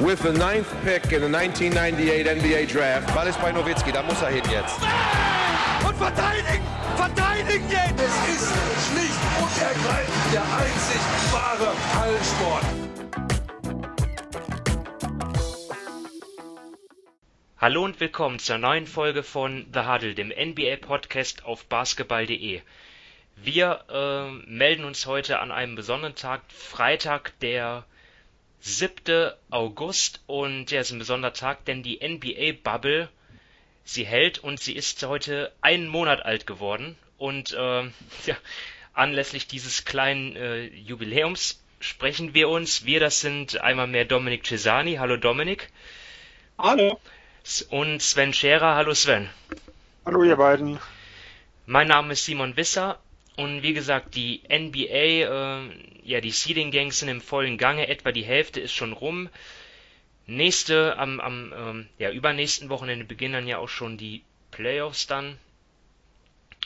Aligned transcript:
with 0.00 0.20
the 0.22 0.32
ninth 0.32 0.68
pick 0.82 1.12
in 1.12 1.20
the 1.22 1.28
1998 1.28 2.26
NBA 2.26 2.66
Draft. 2.66 3.14
Ball 3.14 3.28
ist 3.28 3.40
bei 3.40 3.52
Nowitzki, 3.52 3.92
da 3.92 4.02
muss 4.02 4.20
er 4.22 4.30
hin 4.30 4.42
jetzt. 4.50 4.78
Und 5.86 5.96
verteidigen! 5.96 6.64
Verteidigen 6.96 7.70
jetzt! 7.70 8.00
Es 8.00 8.14
ist 8.34 8.52
schlicht 8.88 9.20
und 9.40 9.62
ergreifend 9.62 10.32
der 10.32 10.42
einzig 10.42 11.00
wahre 11.32 11.72
Hallensport. 12.00 12.64
Hallo 17.58 17.84
und 17.84 18.00
willkommen 18.00 18.38
zur 18.40 18.58
neuen 18.58 18.86
Folge 18.86 19.22
von 19.22 19.66
The 19.72 19.80
Huddle, 19.86 20.14
dem 20.14 20.28
NBA-Podcast 20.28 21.44
auf 21.44 21.66
basketball.de. 21.66 22.62
Wir 23.36 23.80
äh, 23.88 24.30
melden 24.50 24.84
uns 24.84 25.06
heute 25.06 25.38
an 25.38 25.50
einem 25.50 25.76
besonderen 25.76 26.14
Tag, 26.14 26.42
Freitag, 26.48 27.38
der 27.40 27.84
7. 28.66 29.32
August 29.50 30.22
und 30.26 30.70
ja, 30.70 30.80
ist 30.80 30.90
ein 30.90 30.98
besonderer 30.98 31.34
Tag, 31.34 31.66
denn 31.66 31.82
die 31.82 32.00
NBA-Bubble, 32.02 33.10
sie 33.84 34.06
hält 34.06 34.38
und 34.38 34.58
sie 34.58 34.74
ist 34.74 35.02
heute 35.02 35.52
einen 35.60 35.86
Monat 35.86 36.24
alt 36.24 36.46
geworden 36.46 36.96
und 37.18 37.52
äh, 37.52 37.82
ja, 38.26 38.36
anlässlich 38.94 39.46
dieses 39.46 39.84
kleinen 39.84 40.34
äh, 40.36 40.64
Jubiläums 40.64 41.62
sprechen 41.78 42.32
wir 42.32 42.48
uns. 42.48 42.86
Wir, 42.86 43.00
das 43.00 43.20
sind 43.20 43.60
einmal 43.60 43.86
mehr 43.86 44.06
Dominik 44.06 44.46
Cesani. 44.46 44.94
Hallo 44.94 45.18
Dominik. 45.18 45.70
Hallo. 46.56 46.98
Und 47.68 48.00
Sven 48.00 48.32
Scherer. 48.32 48.76
Hallo 48.76 48.94
Sven. 48.94 49.28
Hallo 50.06 50.22
ihr 50.22 50.36
beiden. 50.36 50.78
Mein 51.66 51.88
Name 51.88 52.14
ist 52.14 52.24
Simon 52.24 52.56
Wisser 52.56 52.98
und 53.36 53.62
wie 53.62 53.74
gesagt, 53.74 54.14
die 54.14 54.40
NBA, 54.48 54.86
äh, 54.88 55.93
ja, 56.04 56.20
die 56.20 56.30
Seeding 56.30 56.70
Gangs 56.70 56.98
sind 56.98 57.08
im 57.08 57.20
vollen 57.20 57.58
Gange, 57.58 57.88
etwa 57.88 58.12
die 58.12 58.24
Hälfte 58.24 58.60
ist 58.60 58.72
schon 58.72 58.92
rum. 58.92 59.28
Nächste, 60.26 60.96
am, 60.98 61.20
am 61.20 61.52
ähm, 61.56 61.88
ja, 61.98 62.10
übernächsten 62.10 62.68
Wochenende 62.68 63.04
beginnen 63.04 63.34
dann 63.34 63.46
ja 63.46 63.58
auch 63.58 63.68
schon 63.68 63.98
die 63.98 64.22
Playoffs 64.50 65.06
dann. 65.06 65.38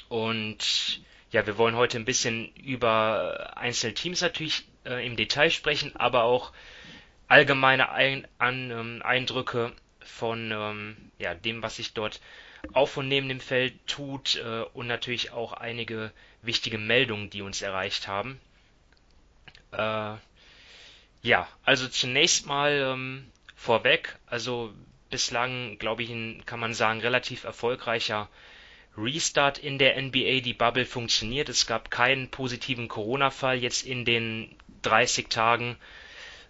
Und 0.09 1.01
ja, 1.31 1.47
wir 1.47 1.59
wollen 1.59 1.77
heute 1.77 1.99
ein 1.99 2.05
bisschen 2.05 2.55
über 2.55 3.57
einzelne 3.57 3.95
Teams 3.95 4.21
natürlich 4.21 4.65
äh, 4.85 5.05
im 5.07 5.17
Detail 5.17 5.51
sprechen, 5.51 5.95
aber 5.97 6.25
auch 6.25 6.53
allgemeine 7.27 7.91
ein, 7.91 8.27
an, 8.39 8.71
ähm, 8.71 9.03
Eindrücke 9.05 9.73
von 10.01 10.51
ähm, 10.53 10.97
ja, 11.19 11.35
dem, 11.35 11.63
was 11.63 11.77
sich 11.77 11.93
dort 11.93 12.21
auf 12.73 12.97
und 12.97 13.09
neben 13.09 13.29
dem 13.29 13.41
Feld 13.41 13.75
tut 13.87 14.37
äh, 14.37 14.63
und 14.73 14.87
natürlich 14.87 15.31
auch 15.33 15.53
einige 15.53 16.13
wichtige 16.43 16.79
Meldungen, 16.79 17.31
die 17.31 17.43
uns 17.43 17.63
erreicht 17.63 18.09
haben. 18.09 18.41
Äh, 19.73 20.17
ja, 21.23 21.49
also 21.65 21.89
zunächst 21.89 22.47
mal 22.47 22.73
ähm, 22.73 23.31
vorweg, 23.55 24.17
also 24.27 24.73
bislang, 25.11 25.79
glaube 25.79 26.03
ich, 26.03 26.11
ein, 26.11 26.45
kann 26.47 26.61
man 26.61 26.75
sagen, 26.75 27.01
relativ 27.01 27.45
erfolgreicher 27.45 28.29
Restart 28.97 29.59
in 29.59 29.79
der 29.79 30.01
NBA. 30.01 30.41
Die 30.41 30.55
Bubble 30.55 30.87
funktioniert. 30.87 31.49
Es 31.49 31.67
gab 31.67 31.91
keinen 31.91 32.31
positiven 32.31 32.89
Corona-Fall 32.89 33.59
jetzt 33.59 33.87
in 33.87 34.05
den 34.05 34.57
30 34.83 35.29
Tagen. 35.29 35.77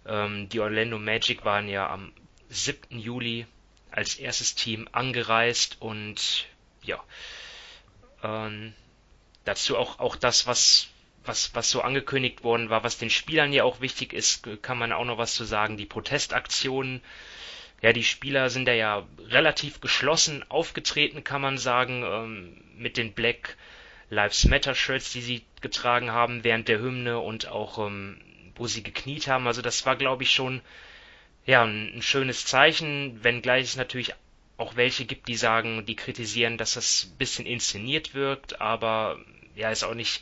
Ähm, 0.05 0.49
die 0.49 0.59
Orlando 0.59 0.97
Magic 0.97 1.45
waren 1.45 1.67
ja 1.67 1.89
am 1.89 2.11
7. 2.49 2.99
Juli 2.99 3.45
als 3.91 4.15
erstes 4.15 4.55
Team 4.55 4.87
angereist 4.91 5.77
und 5.79 6.47
ja, 6.83 7.03
ähm, 8.23 8.73
dazu 9.45 9.77
auch, 9.77 9.99
auch 9.99 10.15
das, 10.15 10.47
was, 10.47 10.89
was, 11.25 11.53
was 11.53 11.69
so 11.69 11.81
angekündigt 11.81 12.43
worden 12.43 12.69
war, 12.69 12.83
was 12.83 12.97
den 12.97 13.09
Spielern 13.09 13.53
ja 13.53 13.63
auch 13.63 13.81
wichtig 13.81 14.13
ist, 14.13 14.47
kann 14.61 14.77
man 14.77 14.91
auch 14.91 15.05
noch 15.05 15.17
was 15.17 15.35
zu 15.35 15.43
sagen. 15.43 15.77
Die 15.77 15.85
Protestaktionen, 15.85 17.01
ja, 17.81 17.93
die 17.93 18.03
Spieler 18.03 18.49
sind 18.49 18.65
da 18.65 18.73
ja 18.73 19.07
relativ 19.27 19.81
geschlossen 19.81 20.43
aufgetreten, 20.49 21.23
kann 21.23 21.41
man 21.41 21.57
sagen, 21.57 22.03
ähm, 22.03 22.61
mit 22.77 22.97
den 22.97 23.13
Black 23.13 23.57
Lives 24.09 24.45
Matter 24.45 24.75
Shirts, 24.75 25.11
die 25.11 25.21
sie 25.21 25.45
getragen 25.61 26.11
haben 26.11 26.43
während 26.43 26.67
der 26.67 26.79
Hymne 26.79 27.19
und 27.19 27.47
auch, 27.47 27.77
ähm, 27.85 28.19
wo 28.55 28.67
sie 28.67 28.83
gekniet 28.83 29.27
haben. 29.27 29.47
Also 29.47 29.61
das 29.61 29.85
war, 29.85 29.95
glaube 29.95 30.23
ich, 30.23 30.31
schon 30.31 30.61
ja, 31.45 31.63
ein, 31.63 31.97
ein 31.97 32.01
schönes 32.01 32.45
Zeichen, 32.45 33.23
wenngleich 33.23 33.63
es 33.63 33.75
natürlich 33.75 34.13
auch 34.57 34.75
welche 34.75 35.05
gibt, 35.05 35.27
die 35.27 35.35
sagen, 35.35 35.85
die 35.85 35.95
kritisieren, 35.95 36.57
dass 36.57 36.73
das 36.73 37.05
ein 37.05 37.17
bisschen 37.17 37.45
inszeniert 37.45 38.13
wirkt, 38.13 38.59
aber 38.59 39.17
ja, 39.55 39.71
ist 39.71 39.83
auch 39.83 39.93
nicht 39.93 40.21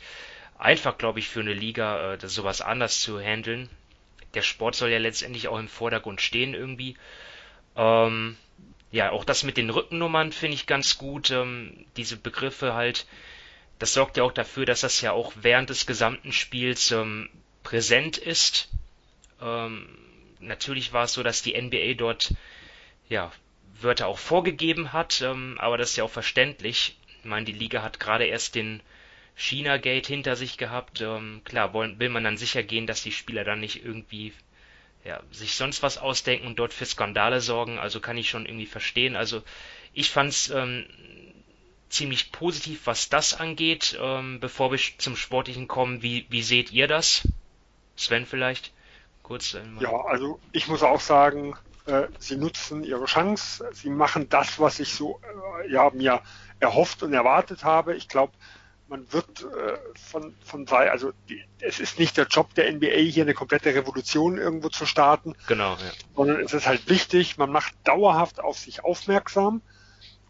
einfach, 0.58 0.98
glaube 0.98 1.20
ich, 1.20 1.28
für 1.28 1.40
eine 1.40 1.54
Liga, 1.54 2.14
äh, 2.14 2.18
das 2.18 2.34
sowas 2.34 2.60
anders 2.60 3.00
zu 3.00 3.20
handeln. 3.20 3.68
Der 4.34 4.42
Sport 4.42 4.74
soll 4.74 4.90
ja 4.90 4.98
letztendlich 4.98 5.48
auch 5.48 5.58
im 5.58 5.68
Vordergrund 5.68 6.20
stehen 6.20 6.54
irgendwie. 6.54 6.96
Ähm, 7.76 8.36
ja, 8.90 9.10
auch 9.10 9.24
das 9.24 9.42
mit 9.42 9.56
den 9.56 9.70
Rückennummern 9.70 10.32
finde 10.32 10.54
ich 10.54 10.66
ganz 10.66 10.98
gut. 10.98 11.30
Ähm, 11.30 11.86
diese 11.96 12.16
Begriffe 12.16 12.74
halt, 12.74 13.06
das 13.78 13.94
sorgt 13.94 14.16
ja 14.16 14.24
auch 14.24 14.32
dafür, 14.32 14.66
dass 14.66 14.80
das 14.80 15.00
ja 15.00 15.12
auch 15.12 15.32
während 15.40 15.70
des 15.70 15.86
gesamten 15.86 16.32
Spiels 16.32 16.90
ähm, 16.90 17.30
präsent 17.62 18.18
ist. 18.18 18.68
Ähm, 19.40 19.86
natürlich 20.40 20.92
war 20.92 21.04
es 21.04 21.12
so, 21.12 21.22
dass 21.22 21.42
die 21.42 21.60
NBA 21.60 21.94
dort 21.94 22.34
ja 23.08 23.30
Wörter 23.80 24.08
auch 24.08 24.18
vorgegeben 24.18 24.92
hat, 24.92 25.20
ähm, 25.22 25.56
aber 25.60 25.78
das 25.78 25.90
ist 25.90 25.96
ja 25.96 26.04
auch 26.04 26.10
verständlich. 26.10 26.96
Ich 27.20 27.24
meine, 27.24 27.46
die 27.46 27.52
Liga 27.52 27.82
hat 27.82 28.00
gerade 28.00 28.24
erst 28.24 28.54
den 28.54 28.80
China-Gate 29.38 30.06
hinter 30.06 30.36
sich 30.36 30.58
gehabt. 30.58 31.00
Ähm, 31.00 31.40
klar, 31.44 31.72
wollen, 31.72 31.98
will 32.00 32.08
man 32.08 32.24
dann 32.24 32.36
sicher 32.36 32.64
gehen, 32.64 32.86
dass 32.86 33.02
die 33.02 33.12
Spieler 33.12 33.44
dann 33.44 33.60
nicht 33.60 33.84
irgendwie 33.84 34.32
ja, 35.04 35.20
sich 35.30 35.54
sonst 35.54 35.82
was 35.82 35.96
ausdenken 35.96 36.46
und 36.46 36.58
dort 36.58 36.74
für 36.74 36.84
Skandale 36.84 37.40
sorgen. 37.40 37.78
Also 37.78 38.00
kann 38.00 38.18
ich 38.18 38.28
schon 38.28 38.46
irgendwie 38.46 38.66
verstehen. 38.66 39.14
Also 39.14 39.42
ich 39.94 40.10
fand's 40.10 40.50
ähm, 40.50 40.86
ziemlich 41.88 42.32
positiv, 42.32 42.86
was 42.86 43.08
das 43.08 43.38
angeht. 43.38 43.96
Ähm, 44.02 44.40
bevor 44.40 44.72
wir 44.72 44.78
zum 44.98 45.14
Sportlichen 45.16 45.68
kommen, 45.68 46.02
wie, 46.02 46.26
wie 46.30 46.42
seht 46.42 46.72
ihr 46.72 46.88
das? 46.88 47.26
Sven 47.96 48.26
vielleicht? 48.26 48.72
Kurz 49.22 49.54
einmal. 49.54 49.84
Ja, 49.84 50.00
also 50.06 50.40
ich 50.50 50.66
muss 50.66 50.82
auch 50.82 51.00
sagen, 51.00 51.54
äh, 51.86 52.08
sie 52.18 52.36
nutzen 52.36 52.82
ihre 52.82 53.04
Chance. 53.04 53.68
Sie 53.72 53.90
machen 53.90 54.28
das, 54.28 54.58
was 54.58 54.80
ich 54.80 54.92
so 54.92 55.20
äh, 55.62 55.70
ja, 55.70 55.90
mir 55.90 56.22
erhofft 56.58 57.04
und 57.04 57.12
erwartet 57.12 57.62
habe. 57.62 57.94
Ich 57.94 58.08
glaube, 58.08 58.32
man 58.88 59.12
wird 59.12 59.42
äh, 59.42 59.78
von, 59.98 60.34
von 60.44 60.66
sei, 60.66 60.90
also 60.90 61.12
die, 61.28 61.42
es 61.60 61.78
ist 61.78 61.98
nicht 61.98 62.16
der 62.16 62.26
Job 62.26 62.54
der 62.54 62.72
NBA, 62.72 62.96
hier 62.96 63.24
eine 63.24 63.34
komplette 63.34 63.74
Revolution 63.74 64.38
irgendwo 64.38 64.68
zu 64.68 64.86
starten. 64.86 65.34
Genau, 65.46 65.72
ja. 65.72 65.90
Sondern 66.16 66.40
es 66.40 66.54
ist 66.54 66.66
halt 66.66 66.88
wichtig, 66.88 67.36
man 67.38 67.50
macht 67.50 67.74
dauerhaft 67.84 68.40
auf 68.40 68.58
sich 68.58 68.84
aufmerksam 68.84 69.62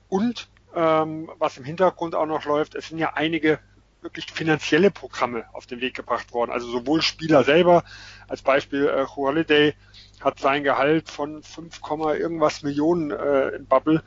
und 0.08 0.48
ähm, 0.74 1.30
was 1.38 1.56
im 1.56 1.64
Hintergrund 1.64 2.14
auch 2.14 2.26
noch 2.26 2.44
läuft, 2.44 2.74
es 2.74 2.88
sind 2.88 2.98
ja 2.98 3.14
einige 3.14 3.60
wirklich 4.00 4.26
finanzielle 4.32 4.90
Programme 4.90 5.44
auf 5.52 5.66
den 5.66 5.80
Weg 5.80 5.94
gebracht 5.94 6.32
worden. 6.32 6.50
Also 6.50 6.70
sowohl 6.70 7.02
Spieler 7.02 7.44
selber, 7.44 7.84
als 8.28 8.42
Beispiel 8.42 8.86
äh, 8.86 9.06
Holiday 9.06 9.74
hat 10.20 10.38
sein 10.40 10.64
Gehalt 10.64 11.08
von 11.08 11.42
5, 11.42 11.80
irgendwas 12.18 12.62
Millionen 12.62 13.10
äh, 13.10 13.48
in 13.50 13.66
Bubble 13.66 14.02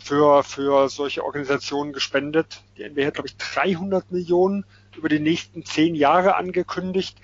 für, 0.00 0.42
für 0.42 0.88
solche 0.88 1.24
Organisationen 1.24 1.92
gespendet. 1.92 2.62
Die 2.76 2.88
NBA 2.88 3.06
hat, 3.06 3.14
glaube 3.14 3.28
ich, 3.28 3.36
300 3.36 4.10
Millionen 4.10 4.64
über 4.96 5.08
die 5.08 5.20
nächsten 5.20 5.64
zehn 5.64 5.94
Jahre 5.94 6.36
angekündigt, 6.36 7.18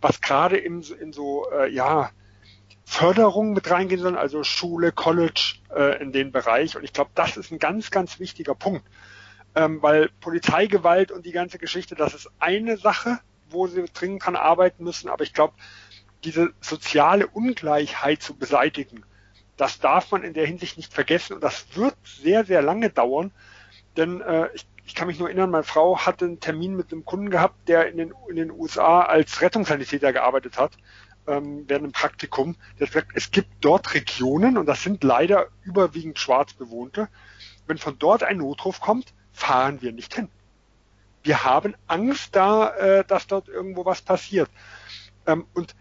was 0.00 0.20
gerade 0.20 0.56
in, 0.56 0.82
in 0.82 1.12
so, 1.12 1.50
äh, 1.50 1.70
ja, 1.70 2.10
Förderung 2.84 3.52
mit 3.52 3.70
reingehen 3.70 4.00
soll, 4.00 4.16
also 4.16 4.42
Schule, 4.44 4.92
College 4.92 5.56
äh, 5.76 6.02
in 6.02 6.10
den 6.10 6.32
Bereich. 6.32 6.74
Und 6.74 6.84
ich 6.84 6.94
glaube, 6.94 7.10
das 7.14 7.36
ist 7.36 7.52
ein 7.52 7.58
ganz, 7.58 7.90
ganz 7.90 8.18
wichtiger 8.18 8.54
Punkt. 8.54 8.86
Ähm, 9.54 9.82
weil 9.82 10.08
Polizeigewalt 10.20 11.12
und 11.12 11.26
die 11.26 11.32
ganze 11.32 11.58
Geschichte, 11.58 11.94
das 11.94 12.14
ist 12.14 12.30
eine 12.38 12.78
Sache, 12.78 13.20
wo 13.50 13.66
sie 13.66 13.84
dringend 13.92 14.24
dran 14.24 14.36
arbeiten 14.36 14.84
müssen. 14.84 15.10
Aber 15.10 15.22
ich 15.22 15.34
glaube, 15.34 15.54
diese 16.24 16.54
soziale 16.60 17.26
Ungleichheit 17.26 18.22
zu 18.22 18.34
beseitigen, 18.34 19.04
das 19.58 19.80
darf 19.80 20.10
man 20.12 20.22
in 20.22 20.32
der 20.32 20.46
Hinsicht 20.46 20.76
nicht 20.78 20.94
vergessen 20.94 21.34
und 21.34 21.44
das 21.44 21.66
wird 21.74 21.94
sehr, 22.04 22.44
sehr 22.46 22.62
lange 22.62 22.90
dauern, 22.90 23.32
denn 23.96 24.20
äh, 24.22 24.48
ich, 24.54 24.66
ich 24.86 24.94
kann 24.94 25.08
mich 25.08 25.18
nur 25.18 25.28
erinnern, 25.28 25.50
meine 25.50 25.64
Frau 25.64 25.98
hatte 25.98 26.24
einen 26.24 26.40
Termin 26.40 26.76
mit 26.76 26.92
einem 26.92 27.04
Kunden 27.04 27.28
gehabt, 27.28 27.68
der 27.68 27.88
in 27.88 27.98
den, 27.98 28.14
in 28.30 28.36
den 28.36 28.50
USA 28.50 29.02
als 29.02 29.42
Rettungssanitäter 29.42 30.12
gearbeitet 30.12 30.58
hat, 30.58 30.78
ähm, 31.26 31.64
während 31.66 31.84
einem 31.84 31.92
Praktikum. 31.92 32.56
Der 32.78 32.86
gesagt, 32.86 33.10
es 33.14 33.30
gibt 33.30 33.48
dort 33.60 33.92
Regionen, 33.94 34.56
und 34.56 34.66
das 34.66 34.82
sind 34.82 35.02
leider 35.02 35.48
überwiegend 35.62 36.18
schwarz 36.18 36.54
bewohnte, 36.54 37.08
wenn 37.66 37.78
von 37.78 37.98
dort 37.98 38.22
ein 38.22 38.38
Notruf 38.38 38.80
kommt, 38.80 39.12
fahren 39.32 39.82
wir 39.82 39.92
nicht 39.92 40.14
hin. 40.14 40.28
Wir 41.24 41.44
haben 41.44 41.74
Angst 41.88 42.36
da, 42.36 42.70
äh, 42.76 43.04
dass 43.04 43.26
dort 43.26 43.48
irgendwo 43.48 43.84
was 43.84 44.00
passiert. 44.00 44.48
Ähm, 45.26 45.46
und 45.52 45.74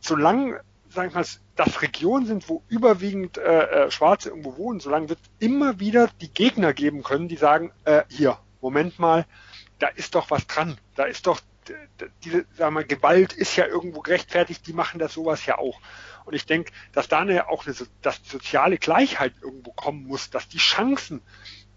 solange 0.00 0.60
sag 0.90 1.08
ich 1.08 1.14
mal, 1.14 1.24
das 1.60 1.82
Regionen 1.82 2.24
sind, 2.24 2.48
wo 2.48 2.62
überwiegend 2.68 3.36
äh, 3.36 3.64
äh, 3.64 3.90
Schwarze 3.90 4.30
irgendwo 4.30 4.56
wohnen, 4.56 4.80
solange 4.80 5.10
wird 5.10 5.18
immer 5.40 5.78
wieder 5.78 6.08
die 6.22 6.32
Gegner 6.32 6.72
geben 6.72 7.02
können, 7.02 7.28
die 7.28 7.36
sagen, 7.36 7.70
äh, 7.84 8.04
hier, 8.08 8.38
Moment 8.62 8.98
mal, 8.98 9.26
da 9.78 9.88
ist 9.88 10.14
doch 10.14 10.30
was 10.30 10.46
dran, 10.46 10.78
da 10.96 11.04
ist 11.04 11.26
doch 11.26 11.38
diese 12.24 12.46
sagen 12.56 12.74
wir, 12.74 12.84
Gewalt 12.84 13.34
ist 13.34 13.54
ja 13.54 13.66
irgendwo 13.66 14.00
gerechtfertigt, 14.00 14.66
die 14.66 14.72
machen 14.72 14.98
das 14.98 15.12
sowas 15.12 15.44
ja 15.44 15.58
auch. 15.58 15.78
Und 16.24 16.34
ich 16.34 16.46
denke, 16.46 16.72
dass 16.92 17.08
da 17.08 17.20
eine, 17.20 17.48
auch 17.48 17.66
eine, 17.66 17.76
dass 18.00 18.20
soziale 18.24 18.78
Gleichheit 18.78 19.34
irgendwo 19.42 19.72
kommen 19.72 20.06
muss, 20.06 20.30
dass 20.30 20.48
die 20.48 20.58
Chancen 20.58 21.20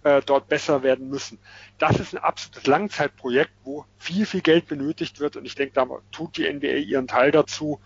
äh, 0.04 0.22
dort 0.26 0.48
besser 0.48 0.82
werden 0.82 1.10
müssen. 1.10 1.40
Das 1.78 2.00
ist 2.00 2.16
ein 2.16 2.24
absolutes 2.24 2.66
Langzeitprojekt, 2.66 3.52
wo 3.66 3.86
viel, 3.98 4.26
viel 4.26 4.42
Geld 4.42 4.68
benötigt 4.68 5.20
wird. 5.20 5.36
Und 5.36 5.46
ich 5.46 5.56
denke, 5.56 5.74
da 5.74 5.86
tut 6.12 6.38
die 6.38 6.52
NBA 6.52 6.68
ihren 6.68 7.08
Teil 7.08 7.32
dazu. 7.32 7.82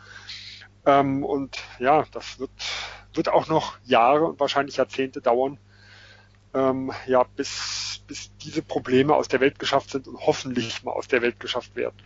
Ähm, 0.87 1.25
und 1.25 1.59
ja, 1.79 2.05
das 2.13 2.39
wird, 2.39 2.49
wird 3.13 3.27
auch 3.27 3.47
noch 3.47 3.77
Jahre 3.83 4.23
und 4.23 4.39
wahrscheinlich 4.39 4.77
Jahrzehnte 4.77 5.19
dauern, 5.19 5.59
ähm, 6.53 6.93
ja, 7.05 7.23
bis, 7.23 8.01
bis 8.07 8.31
diese 8.37 8.61
Probleme 8.61 9.13
aus 9.13 9.27
der 9.27 9.41
Welt 9.41 9.59
geschafft 9.59 9.89
sind 9.89 10.07
und 10.07 10.17
hoffentlich 10.25 10.83
mal 10.83 10.93
aus 10.93 11.09
der 11.09 11.21
Welt 11.21 11.41
geschafft 11.41 11.75
werden. 11.75 11.97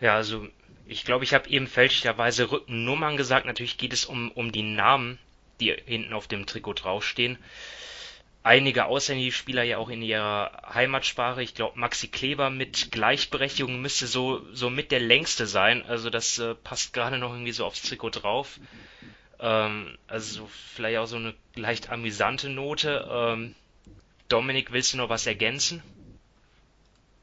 Ja, 0.00 0.14
also 0.14 0.46
ich 0.86 1.04
glaube, 1.04 1.24
ich 1.24 1.34
habe 1.34 1.48
eben 1.48 1.66
fälschlicherweise 1.66 2.52
Rückennummern 2.52 3.16
gesagt. 3.16 3.46
Natürlich 3.46 3.78
geht 3.78 3.92
es 3.92 4.04
um, 4.04 4.30
um 4.30 4.52
die 4.52 4.62
Namen, 4.62 5.18
die 5.58 5.74
hinten 5.84 6.12
auf 6.12 6.28
dem 6.28 6.46
Trikot 6.46 6.74
draufstehen. 6.74 7.36
Einige 8.44 8.86
ausländische 8.86 9.38
Spieler 9.38 9.62
ja 9.62 9.78
auch 9.78 9.88
in 9.88 10.02
ihrer 10.02 10.62
Heimatsprache. 10.74 11.42
Ich 11.42 11.54
glaube, 11.54 11.78
Maxi 11.78 12.08
Kleber 12.08 12.50
mit 12.50 12.90
Gleichberechtigung 12.90 13.80
müsste 13.80 14.08
so, 14.08 14.42
so 14.52 14.68
mit 14.68 14.90
der 14.90 14.98
längste 14.98 15.46
sein. 15.46 15.84
Also 15.86 16.10
das 16.10 16.38
äh, 16.38 16.54
passt 16.56 16.92
gerade 16.92 17.18
noch 17.18 17.32
irgendwie 17.32 17.52
so 17.52 17.64
aufs 17.64 17.82
Trikot 17.82 18.10
drauf. 18.10 18.58
Ähm, 19.38 19.96
also 20.08 20.48
vielleicht 20.74 20.98
auch 20.98 21.06
so 21.06 21.16
eine 21.16 21.34
leicht 21.54 21.90
amüsante 21.90 22.48
Note. 22.48 23.08
Ähm, 23.08 23.54
Dominik, 24.28 24.72
willst 24.72 24.92
du 24.92 24.96
noch 24.96 25.08
was 25.08 25.26
ergänzen? 25.26 25.82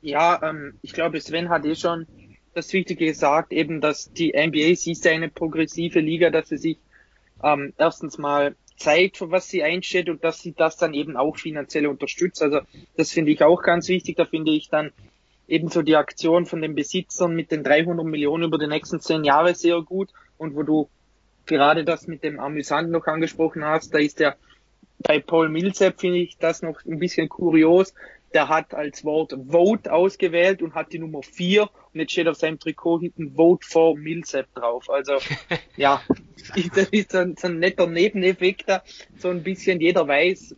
Ja, 0.01 0.41
ähm, 0.41 0.79
ich 0.81 0.93
glaube, 0.93 1.19
Sven 1.19 1.49
hat 1.49 1.65
eh 1.65 1.75
schon 1.75 2.07
das 2.53 2.71
Wichtige 2.71 3.05
gesagt, 3.05 3.51
eben, 3.51 3.81
dass 3.81 4.11
die 4.13 4.31
NBA, 4.31 4.75
sie 4.75 4.93
ist 4.93 5.05
eine 5.05 5.29
progressive 5.29 5.99
Liga, 5.99 6.29
dass 6.29 6.49
sie 6.49 6.57
sich 6.57 6.77
ähm, 7.43 7.73
erstens 7.77 8.17
mal 8.17 8.55
zeigt, 8.79 9.17
für 9.17 9.31
was 9.31 9.47
sie 9.47 9.63
einsteht 9.63 10.09
und 10.09 10.23
dass 10.23 10.41
sie 10.41 10.53
das 10.53 10.77
dann 10.77 10.93
eben 10.93 11.17
auch 11.17 11.37
finanziell 11.37 11.87
unterstützt. 11.87 12.41
Also 12.41 12.61
das 12.95 13.11
finde 13.11 13.31
ich 13.31 13.43
auch 13.43 13.61
ganz 13.61 13.87
wichtig. 13.89 14.15
Da 14.15 14.25
finde 14.25 14.51
ich 14.51 14.69
dann 14.69 14.91
ebenso 15.47 15.81
die 15.81 15.95
Aktion 15.95 16.45
von 16.45 16.61
den 16.61 16.75
Besitzern 16.75 17.35
mit 17.35 17.51
den 17.51 17.63
300 17.63 18.05
Millionen 18.05 18.45
über 18.45 18.57
die 18.57 18.67
nächsten 18.67 18.99
zehn 18.99 19.23
Jahre 19.23 19.55
sehr 19.55 19.81
gut 19.81 20.09
und 20.37 20.55
wo 20.55 20.63
du 20.63 20.89
gerade 21.45 21.83
das 21.83 22.07
mit 22.07 22.23
dem 22.23 22.39
Amüsant 22.39 22.91
noch 22.91 23.07
angesprochen 23.07 23.65
hast, 23.65 23.93
da 23.93 23.99
ist 23.99 24.19
der 24.19 24.37
bei 24.99 25.19
Paul 25.19 25.49
Millsap 25.49 25.99
finde 25.99 26.19
ich 26.19 26.37
das 26.37 26.61
noch 26.61 26.83
ein 26.85 26.99
bisschen 26.99 27.29
kurios. 27.29 27.93
Der 28.33 28.47
hat 28.47 28.73
als 28.73 29.03
Wort 29.03 29.35
Vote 29.47 29.91
ausgewählt 29.91 30.61
und 30.61 30.75
hat 30.75 30.93
die 30.93 30.99
Nummer 30.99 31.21
4 31.23 31.63
und 31.63 31.99
jetzt 31.99 32.11
steht 32.11 32.27
auf 32.27 32.37
seinem 32.37 32.59
Trikot 32.59 32.99
hinten 32.99 33.35
Vote 33.35 33.65
for 33.67 33.97
Millsap 33.97 34.53
drauf. 34.53 34.89
Also 34.89 35.13
ja, 35.77 36.01
das 36.75 36.89
ist 36.89 37.11
so 37.11 37.17
ein, 37.19 37.35
so 37.35 37.47
ein 37.47 37.59
netter 37.59 37.87
Nebeneffekt 37.87 38.69
da. 38.69 38.83
So 39.17 39.29
ein 39.29 39.43
bisschen 39.43 39.81
jeder 39.81 40.07
weiß, 40.07 40.55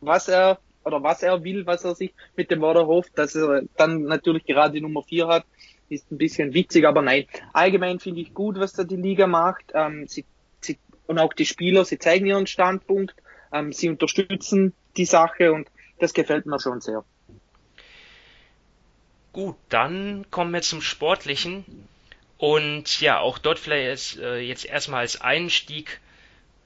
was 0.00 0.28
er 0.28 0.58
oder 0.84 1.02
was 1.02 1.22
er 1.22 1.44
will, 1.44 1.66
was 1.66 1.84
er 1.84 1.94
sich 1.94 2.14
mit 2.36 2.50
dem 2.50 2.60
Wort 2.60 2.76
erhofft, 2.76 3.12
dass 3.16 3.34
er 3.34 3.62
dann 3.76 4.04
natürlich 4.04 4.44
gerade 4.44 4.72
die 4.74 4.80
Nummer 4.80 5.02
4 5.02 5.28
hat 5.28 5.44
ist 5.90 6.10
ein 6.10 6.18
bisschen 6.18 6.54
witzig, 6.54 6.86
aber 6.86 7.02
nein. 7.02 7.26
Allgemein 7.52 7.98
finde 7.98 8.20
ich 8.20 8.32
gut, 8.32 8.58
was 8.58 8.72
da 8.72 8.84
die 8.84 8.96
Liga 8.96 9.26
macht. 9.26 9.72
Ähm, 9.74 10.06
sie, 10.06 10.24
sie, 10.60 10.78
und 11.06 11.18
auch 11.18 11.32
die 11.32 11.46
Spieler, 11.46 11.84
sie 11.84 11.98
zeigen 11.98 12.26
ihren 12.26 12.46
Standpunkt, 12.46 13.14
ähm, 13.52 13.72
sie 13.72 13.88
unterstützen 13.88 14.72
die 14.96 15.04
Sache 15.04 15.52
und 15.52 15.68
das 16.00 16.14
gefällt 16.14 16.46
mir 16.46 16.58
schon 16.60 16.80
sehr. 16.80 17.04
Gut, 19.32 19.56
dann 19.68 20.26
kommen 20.30 20.52
wir 20.52 20.62
zum 20.62 20.82
Sportlichen. 20.82 21.64
Und 22.36 23.00
ja, 23.00 23.20
auch 23.20 23.38
dort 23.38 23.58
vielleicht 23.58 24.18
äh, 24.18 24.38
jetzt 24.38 24.64
erstmal 24.64 25.00
als 25.00 25.20
Einstieg 25.20 26.00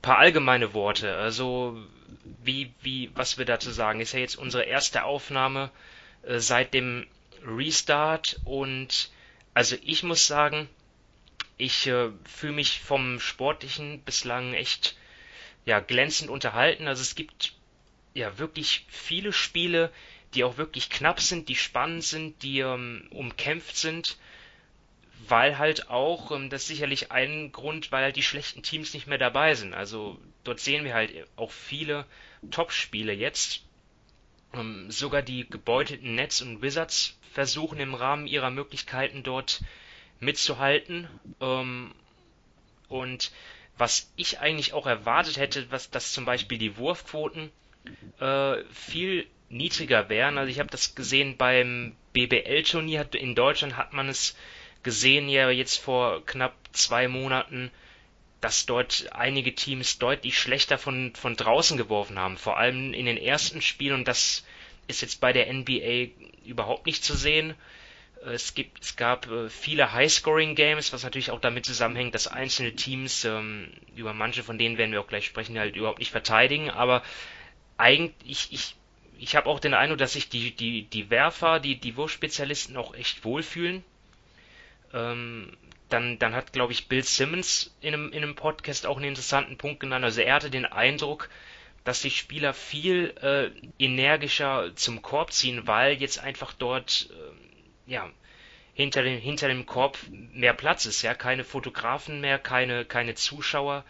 paar 0.04 0.19
allgemeine 0.19 0.72
Worte. 0.72 1.16
Also 1.16 1.76
wie, 2.42 2.72
wie, 2.81 3.10
was 3.14 3.38
wir 3.38 3.44
dazu 3.44 3.70
sagen, 3.70 4.00
ist 4.00 4.12
ja 4.12 4.20
jetzt 4.20 4.36
unsere 4.36 4.64
erste 4.64 5.04
Aufnahme 5.04 5.70
äh, 6.22 6.38
seit 6.38 6.75
dem 6.75 7.06
Restart 7.44 8.40
und 8.44 9.10
also 9.54 9.76
ich 9.82 10.02
muss 10.02 10.26
sagen, 10.26 10.69
ich 11.56 11.87
äh, 11.87 12.10
fühle 12.25 12.52
mich 12.52 12.80
vom 12.80 13.20
Sportlichen 13.20 14.00
bislang 14.02 14.54
echt 14.54 14.96
ja 15.64 15.80
glänzend 15.80 16.30
unterhalten. 16.30 16.87
Also 16.88 17.02
es 17.02 17.14
gibt 17.14 17.54
ja 18.14 18.38
wirklich 18.38 18.87
viele 18.88 19.32
Spiele, 19.32 19.93
die 20.34 20.44
auch 20.44 20.56
wirklich 20.56 20.88
knapp 20.88 21.20
sind, 21.20 21.49
die 21.49 21.56
spannend 21.56 22.05
sind, 22.05 22.43
die 22.43 22.61
ähm, 22.61 23.06
umkämpft 23.11 23.76
sind, 23.76 24.16
weil 25.28 25.58
halt 25.58 25.90
auch, 25.90 26.31
ähm, 26.32 26.50
das 26.50 26.62
ist 26.62 26.69
sicherlich 26.69 27.12
ein 27.12 27.52
Grund, 27.52 27.93
weil 27.93 28.05
halt 28.05 28.16
die 28.16 28.22
schlechten 28.22 28.62
Teams 28.62 28.94
nicht 28.94 29.06
mehr 29.06 29.19
dabei 29.19 29.55
sind. 29.55 29.75
Also 29.75 30.19
dort 30.44 30.61
sehen 30.61 30.84
wir 30.84 30.94
halt 30.94 31.12
auch 31.37 31.50
viele 31.50 32.06
Top-Spiele 32.50 33.12
jetzt. 33.12 33.62
Ähm, 34.52 34.90
sogar 34.90 35.22
die 35.22 35.49
gebeutelten 35.49 36.14
Nets 36.14 36.40
und 36.40 36.62
Wizards 36.62 37.19
versuchen 37.32 37.81
im 37.81 37.94
Rahmen 37.94 38.26
ihrer 38.26 38.50
Möglichkeiten 38.50 39.22
dort 39.22 39.62
mitzuhalten. 40.20 41.08
Ähm, 41.40 41.93
und 42.88 43.32
was 43.76 44.12
ich 44.14 44.38
eigentlich 44.38 44.72
auch 44.72 44.87
erwartet 44.87 45.37
hätte, 45.37 45.70
was 45.70 45.90
dass 45.90 46.12
zum 46.12 46.25
Beispiel 46.25 46.58
die 46.58 46.76
Wurfquoten 46.76 47.50
äh, 48.20 48.56
viel 48.72 49.26
niedriger 49.48 50.08
wären. 50.08 50.38
Also 50.38 50.50
ich 50.50 50.58
habe 50.58 50.70
das 50.70 50.94
gesehen 50.94 51.36
beim 51.36 51.94
BBL-Turnier 52.12 53.08
in 53.14 53.34
Deutschland 53.34 53.76
hat 53.76 53.92
man 53.92 54.08
es 54.08 54.36
gesehen 54.82 55.28
ja 55.28 55.50
jetzt 55.50 55.78
vor 55.78 56.25
knapp 56.26 56.54
zwei 56.72 57.08
Monaten, 57.08 57.70
dass 58.40 58.66
dort 58.66 59.06
einige 59.12 59.54
Teams 59.54 59.98
deutlich 59.98 60.38
schlechter 60.38 60.76
von 60.76 61.14
von 61.14 61.36
draußen 61.36 61.78
geworfen 61.78 62.19
haben, 62.19 62.36
vor 62.36 62.58
allem 62.58 62.92
in 62.92 63.06
den 63.06 63.16
ersten 63.16 63.62
Spielen 63.62 63.94
und 63.94 64.08
das 64.08 64.44
ist 64.87 65.02
jetzt 65.02 65.20
bei 65.20 65.32
der 65.32 65.52
NBA 65.52 66.12
überhaupt 66.44 66.87
nicht 66.87 67.04
zu 67.04 67.14
sehen. 67.14 67.54
Es, 68.26 68.54
gibt, 68.54 68.82
es 68.82 68.96
gab 68.96 69.30
äh, 69.30 69.50
viele 69.50 69.92
High-Scoring-Games, 69.92 70.94
was 70.94 71.02
natürlich 71.02 71.30
auch 71.30 71.40
damit 71.40 71.66
zusammenhängt, 71.66 72.14
dass 72.14 72.26
einzelne 72.26 72.75
Teams, 72.75 73.25
ähm, 73.26 73.69
über 73.96 74.14
manche 74.14 74.42
von 74.42 74.56
denen 74.56 74.78
werden 74.78 74.92
wir 74.92 75.00
auch 75.02 75.06
gleich 75.06 75.26
sprechen, 75.26 75.58
halt 75.58 75.76
überhaupt 75.76 75.98
nicht 75.98 76.10
verteidigen. 76.10 76.70
Aber 76.70 77.02
eigentlich, 77.76 78.53
ich, 78.53 78.76
ich, 79.19 79.37
habe 79.37 79.49
auch 79.49 79.61
den 79.61 79.75
Eindruck, 79.75 79.99
dass 79.99 80.15
sich 80.15 80.29
die, 80.29 80.53
die, 80.53 80.82
die 80.85 81.11
Werfer, 81.11 81.61
die, 81.61 81.76
die 81.76 81.97
Wurfspezialisten 81.97 82.76
auch 82.76 82.94
echt 82.94 83.25
wohlfühlen. 83.25 83.85
Ähm, 84.93 85.56
dann, 85.88 86.19
dann 86.19 86.35
hat, 86.35 86.53
glaube 86.53 86.73
ich, 86.73 86.88
Bill 86.88 87.03
Simmons 87.03 87.75
in 87.81 87.94
einem, 87.94 88.12
in 88.12 88.23
einem 88.23 88.35
Podcast 88.35 88.87
auch 88.87 88.97
einen 88.97 89.06
interessanten 89.06 89.59
Punkt 89.59 89.81
genannt. 89.81 90.05
Also 90.05 90.23
er 90.23 90.35
hatte 90.35 90.50
den 90.50 90.66
Eindruck, 90.66 91.28
dass 91.85 92.00
die 92.00 92.11
Spieler 92.11 92.54
viel 92.54 93.14
äh, 93.21 93.50
energischer 93.78 94.75
zum 94.75 95.02
Korb 95.02 95.33
ziehen, 95.33 95.66
weil 95.66 96.00
jetzt 96.00 96.19
einfach 96.19 96.52
dort 96.54 97.11
äh, 97.11 97.93
ja 97.93 98.11
hinter 98.73 99.02
dem 99.02 99.21
hinter 99.21 99.49
dem 99.49 99.66
Korb 99.66 99.99
mehr 100.11 100.54
Platz 100.54 100.87
ist, 100.87 101.02
ja 101.02 101.14
keine 101.14 101.45
Fotografen 101.45 102.21
mehr, 102.21 102.38
keine 102.38 102.85
keine 102.87 103.14
Zuschauer, 103.14 103.85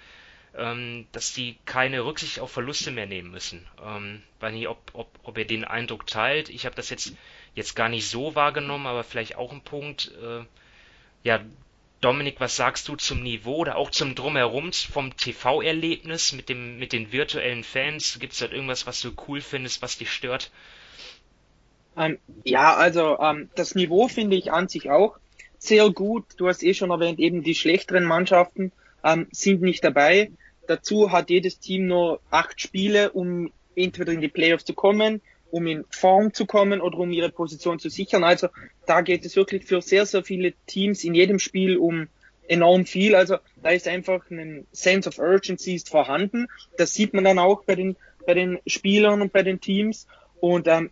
ähm, 0.57 1.07
dass 1.13 1.33
die 1.33 1.57
keine 1.65 2.05
Rücksicht 2.05 2.41
auf 2.41 2.51
Verluste 2.51 2.91
mehr 2.91 3.07
nehmen 3.07 3.31
müssen. 3.31 3.67
Ähm, 3.85 4.23
weiß 4.41 4.53
nicht, 4.53 4.69
ob 4.69 4.79
ob 4.93 5.09
ob 5.23 5.39
ihr 5.39 5.47
den 5.47 5.65
Eindruck 5.65 6.07
teilt. 6.07 6.49
Ich 6.49 6.67
habe 6.67 6.77
das 6.77 6.91
jetzt 6.91 7.15
jetzt 7.55 7.75
gar 7.75 7.89
nicht 7.89 8.09
so 8.09 8.35
wahrgenommen, 8.35 8.87
aber 8.87 9.05
vielleicht 9.05 9.37
auch 9.37 9.53
ein 9.53 9.63
Punkt. 9.63 10.13
Äh, 10.23 10.45
ja, 11.25 11.41
Dominik, 12.01 12.37
was 12.39 12.57
sagst 12.57 12.89
du 12.89 12.97
zum 12.97 13.23
Niveau 13.23 13.57
oder 13.57 13.77
auch 13.77 13.91
zum 13.91 14.15
Drumherum 14.15 14.73
vom 14.73 15.17
TV-Erlebnis 15.17 16.33
mit 16.33 16.49
mit 16.51 16.93
den 16.93 17.13
virtuellen 17.13 17.65
Fans? 17.65 18.19
Gibt 18.21 18.35
es 18.35 18.41
da 18.41 18.47
irgendwas, 18.47 18.87
was 18.87 19.01
du 19.01 19.13
cool 19.27 19.41
findest, 19.41 19.83
was 19.83 19.99
dich 19.99 20.11
stört? 20.11 20.51
Ähm, 21.97 22.19
ja, 22.45 22.75
also 22.75 23.19
ähm, 23.21 23.51
das 23.55 23.75
Niveau 23.75 24.09
finde 24.09 24.37
ich 24.37 24.53
an 24.53 24.69
sich 24.69 24.91
auch 24.91 25.17
sehr 25.59 25.91
gut. 25.91 26.27
Du 26.37 26.49
hast 26.49 26.63
eh 26.63 26.75
schon 26.75 26.91
erwähnt, 26.91 27.19
eben 27.19 27.43
die 27.43 27.55
schlechteren 27.55 28.05
Mannschaften 28.05 28.73
ähm, 29.03 29.29
sind 29.33 29.63
nicht 29.63 29.83
dabei. 29.83 30.31
Dazu 30.67 31.13
hat 31.13 31.31
jedes 31.31 31.59
Team 31.59 31.87
nur 31.87 32.21
acht 32.31 32.61
Spiele, 32.61 33.13
um 33.13 33.53
entweder 33.77 34.13
in 34.13 34.21
die 34.21 34.29
Playoffs 34.29 34.65
zu 34.65 34.75
kommen, 34.75 35.21
um 35.51 35.67
in 35.67 35.85
Form 35.91 36.33
zu 36.33 36.47
kommen 36.47 36.81
oder 36.81 36.99
um 36.99 37.11
ihre 37.11 37.31
Position 37.31 37.79
zu 37.79 37.89
sichern. 37.89 38.25
Also 38.25 38.49
da 38.87 39.03
geht 39.03 39.25
es 39.25 39.37
wirklich 39.37 39.65
für 39.65 39.81
sehr, 39.83 40.07
sehr 40.07 40.25
viele 40.25 40.55
Teams 40.67 41.05
in 41.05 41.15
jedem 41.15 41.39
Spiel 41.39 41.77
um 41.77 42.09
enorm 42.49 42.87
viel. 42.87 43.15
Also 43.15 43.37
da 43.63 43.71
ist 43.71 43.89
einfach 43.89 44.31
ein 44.31 44.67
Sense 44.73 45.09
of 45.09 45.19
Urgency 45.19 45.75
ist 45.75 45.89
vorhanden. 45.89 46.47
Das 46.77 46.95
sieht 46.95 47.15
man 47.15 47.25
dann 47.25 47.39
auch 47.39 47.65
bei 47.65 47.75
den, 47.75 47.97
bei 48.27 48.35
den 48.35 48.59
Spielern 48.67 49.23
und 49.23 49.33
bei 49.33 49.43
den 49.43 49.61
Teams. 49.61 50.07
Und 50.41 50.67
ähm, 50.69 50.91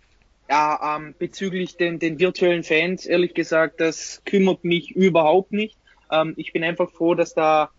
ja, 0.49 0.97
ähm, 0.97 1.15
bezüglich 1.19 1.77
den, 1.77 1.99
den 1.99 2.19
virtuellen 2.19 2.63
Fans, 2.63 3.07
ehrlich 3.07 3.35
gesagt, 3.35 3.81
das 3.81 4.23
kümmert 4.25 4.65
mich 4.65 4.91
überhaupt 4.91 5.53
nicht. 5.53 5.77
Ähm, 6.11 6.35
ich 6.37 6.53
bin 6.53 6.65
einfach 6.65 6.91
froh, 6.91 7.15
dass 7.15 7.35
da 7.35 7.71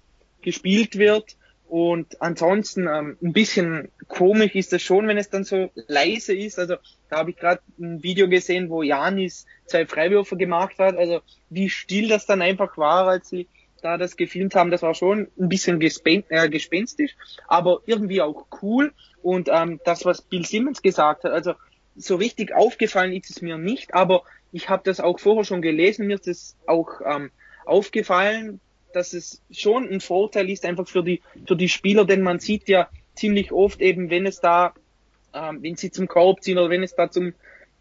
gespielt 0.42 0.98
wird 0.98 1.38
Und 1.74 2.22
ansonsten 2.22 2.88
ähm, 2.88 3.18
ein 3.20 3.34
bisschen 3.34 3.90
komisch 4.08 4.54
ist 4.54 4.74
das 4.74 4.84
schon, 4.84 5.08
wenn 5.08 5.18
es 5.18 5.32
dann 5.32 5.44
so 5.44 5.72
leise 5.88 6.36
ist. 6.36 6.60
Also 6.60 6.76
da 7.10 7.18
habe 7.18 7.32
ich 7.32 7.36
gerade 7.36 7.64
ein 7.80 8.04
Video 8.04 8.30
gesehen, 8.30 8.70
wo 8.70 8.84
Janis 8.84 9.48
zwei 9.66 9.88
Freiwürfe 9.88 10.38
gemacht 10.38 10.78
hat. 10.78 10.96
Also 10.96 11.22
wie 11.50 11.72
still 11.72 12.10
das 12.10 12.28
dann 12.28 12.44
einfach 12.44 12.78
war, 12.78 13.08
als 13.08 13.30
sie 13.30 13.48
da 13.82 13.98
das 13.98 14.18
gefilmt 14.18 14.54
haben, 14.54 14.70
das 14.70 14.84
war 14.84 14.94
schon 14.94 15.30
ein 15.40 15.50
bisschen 15.50 15.80
gespen 15.80 16.24
äh, 16.30 16.48
gespenstisch, 16.48 17.16
aber 17.48 17.82
irgendwie 17.88 18.22
auch 18.22 18.46
cool. 18.62 18.94
Und 19.24 19.50
ähm, 19.52 19.80
das, 19.84 20.06
was 20.06 20.22
Bill 20.22 20.46
Simmons 20.46 20.84
gesagt 20.84 21.24
hat, 21.24 21.32
also 21.32 21.56
so 21.96 22.18
richtig 22.18 22.54
aufgefallen 22.54 23.14
ist 23.14 23.32
es 23.32 23.42
mir 23.42 23.58
nicht, 23.58 23.96
aber 23.96 24.22
ich 24.52 24.70
habe 24.70 24.84
das 24.86 25.00
auch 25.00 25.20
vorher 25.20 25.44
schon 25.44 25.64
gelesen, 25.64 26.06
mir 26.06 26.18
ist 26.18 26.28
es 26.28 26.56
auch 26.68 27.02
ähm, 27.04 27.32
aufgefallen, 27.66 28.60
dass 28.96 29.14
es 29.14 29.42
schon 29.52 29.90
ein 29.90 30.02
Vorteil 30.02 30.50
ist 30.50 30.66
einfach 30.66 30.88
für 30.88 31.04
die 31.04 31.22
für 31.48 31.56
die 31.56 31.70
Spieler, 31.70 32.06
denn 32.06 32.22
man 32.22 32.40
sieht 32.40 32.68
ja 32.68 32.90
ziemlich 33.16 33.52
oft 33.52 33.82
eben, 33.82 34.10
wenn 34.10 34.26
es 34.26 34.40
da, 34.40 34.74
ähm, 35.34 35.60
wenn 35.62 35.76
sie 35.76 35.92
zum 35.92 36.08
Korb 36.08 36.44
ziehen 36.44 36.58
oder 36.58 36.70
wenn 36.70 36.84
es 36.84 36.96
da 36.96 37.10
zum 37.10 37.34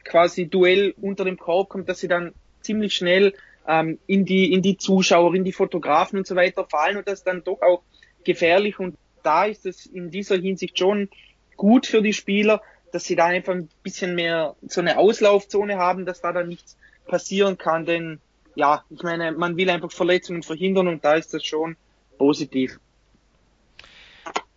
quasi 0.05 0.47
Duell 0.49 0.95
unter 1.01 1.25
dem 1.25 1.39
Korb 1.39 1.69
kommt, 1.69 1.89
dass 1.89 2.01
sie 2.01 2.09
dann 2.09 2.33
ziemlich 2.61 2.95
schnell 2.95 3.35
ähm, 3.67 3.99
in 4.07 4.25
die 4.25 4.53
in 4.53 4.63
die 4.63 4.77
Zuschauer, 4.77 5.35
in 5.35 5.45
die 5.45 5.53
Fotografen 5.53 6.19
und 6.19 6.27
so 6.27 6.35
weiter 6.35 6.67
fallen 6.69 6.97
und 6.97 7.07
das 7.07 7.21
ist 7.21 7.27
dann 7.27 7.45
doch 7.45 7.63
auch 7.63 7.83
gefährlich. 8.25 8.79
Und 8.79 8.97
da 9.23 9.45
ist 9.45 9.67
es 9.67 9.87
in 9.87 10.11
dieser 10.11 10.37
Hinsicht 10.37 10.79
schon 10.79 11.09
gut 11.57 11.87
für 11.87 12.03
die 12.03 12.13
Spieler, 12.13 12.63
dass 12.93 13.05
sie 13.05 13.17
da 13.17 13.27
einfach 13.27 13.55
ein 13.55 13.69
bisschen 13.83 14.15
mehr 14.15 14.57
so 14.67 14.81
eine 14.81 14.99
Auslaufzone 14.99 15.77
haben, 15.77 16.05
dass 16.07 16.21
da 16.21 16.33
dann 16.33 16.49
nichts 16.49 16.77
passieren 17.07 17.59
kann, 17.59 17.85
denn 17.85 18.21
ja, 18.55 18.85
ich 18.91 19.03
meine, 19.03 19.33
man 19.33 19.57
will 19.57 19.71
einfach 19.71 19.93
Verletzungen 19.93 20.43
verhindern 20.43 20.89
und 20.89 21.05
da 21.05 21.15
ist 21.15 21.33
das 21.35 21.45
schon 21.45 21.77
positiv. 22.19 22.79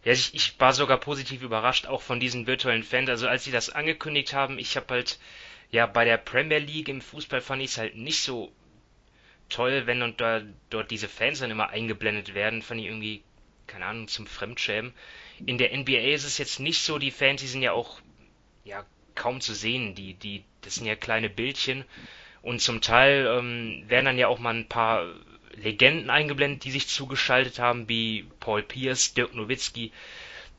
Ja, 0.04 0.12
ich, 0.12 0.34
ich 0.36 0.60
war 0.60 0.74
sogar 0.74 1.00
positiv 1.00 1.42
überrascht, 1.42 1.88
auch 1.88 2.02
von 2.02 2.20
diesen 2.20 2.46
virtuellen 2.46 2.84
Fans. 2.84 3.10
Also 3.10 3.28
als 3.28 3.44
sie 3.44 3.52
das 3.52 3.70
angekündigt 3.70 4.34
haben, 4.34 4.60
ich 4.60 4.76
habe 4.76 4.94
halt, 4.94 5.20
ja, 5.72 5.88
bei 5.88 6.06
der 6.06 6.18
Premier 6.18 6.60
League 6.60 6.90
im 6.90 7.02
Fußball 7.02 7.42
fand 7.42 7.62
ich 7.64 7.72
es 7.72 7.78
halt 7.78 7.96
nicht 7.96 8.22
so 8.22 8.52
toll, 9.50 9.88
wenn 9.88 10.04
und 10.04 10.22
da 10.22 10.42
dort 10.70 10.92
diese 10.92 11.08
Fans 11.08 11.40
dann 11.40 11.52
immer 11.52 11.70
eingeblendet 11.70 12.34
werden, 12.34 12.62
fand 12.62 12.82
ich 12.82 12.88
irgendwie, 12.88 13.24
keine 13.68 13.86
Ahnung, 13.86 14.08
zum 14.08 14.28
Fremdschämen. 14.28 14.94
In 15.46 15.58
der 15.58 15.76
NBA 15.76 16.14
ist 16.14 16.24
es 16.24 16.38
jetzt 16.38 16.60
nicht 16.60 16.82
so, 16.82 17.00
die 17.00 17.12
Fans, 17.12 17.42
die 17.42 17.48
sind 17.48 17.62
ja 17.62 17.72
auch, 17.72 18.00
ja, 18.64 18.86
kaum 19.16 19.42
zu 19.42 19.54
sehen, 19.54 19.96
die, 19.96 20.14
die, 20.14 20.44
das 20.62 20.76
sind 20.76 20.86
ja 20.86 20.96
kleine 20.96 21.30
Bildchen 21.30 21.86
und 22.46 22.62
zum 22.62 22.80
Teil 22.80 23.26
ähm, 23.26 23.84
werden 23.88 24.06
dann 24.06 24.20
ja 24.20 24.28
auch 24.28 24.38
mal 24.38 24.54
ein 24.54 24.70
paar 24.70 25.04
Legenden 25.56 26.12
eingeblendet, 26.12 26.64
die 26.64 26.70
sich 26.70 26.88
zugeschaltet 26.88 27.58
haben, 27.58 27.90
wie 27.90 28.28
Paul 28.40 28.62
Pierce, 28.62 29.16
Dirk 29.16 29.34
Nowitzki. 29.34 29.92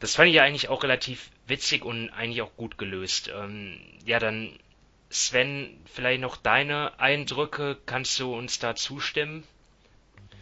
Das 0.01 0.17
fand 0.17 0.29
ich 0.29 0.35
ja 0.35 0.43
eigentlich 0.43 0.69
auch 0.69 0.83
relativ 0.83 1.31
witzig 1.47 1.85
und 1.85 2.11
eigentlich 2.11 2.43
auch 2.43 2.57
gut 2.57 2.77
gelöst. 2.77 3.31
Ähm, 3.33 3.79
ja, 4.05 4.19
dann 4.19 4.59
Sven, 5.11 5.79
vielleicht 5.85 6.21
noch 6.21 6.37
deine 6.37 6.99
Eindrücke. 6.99 7.79
Kannst 7.87 8.19
du 8.19 8.35
uns 8.35 8.59
da 8.59 8.75
zustimmen? 8.75 9.45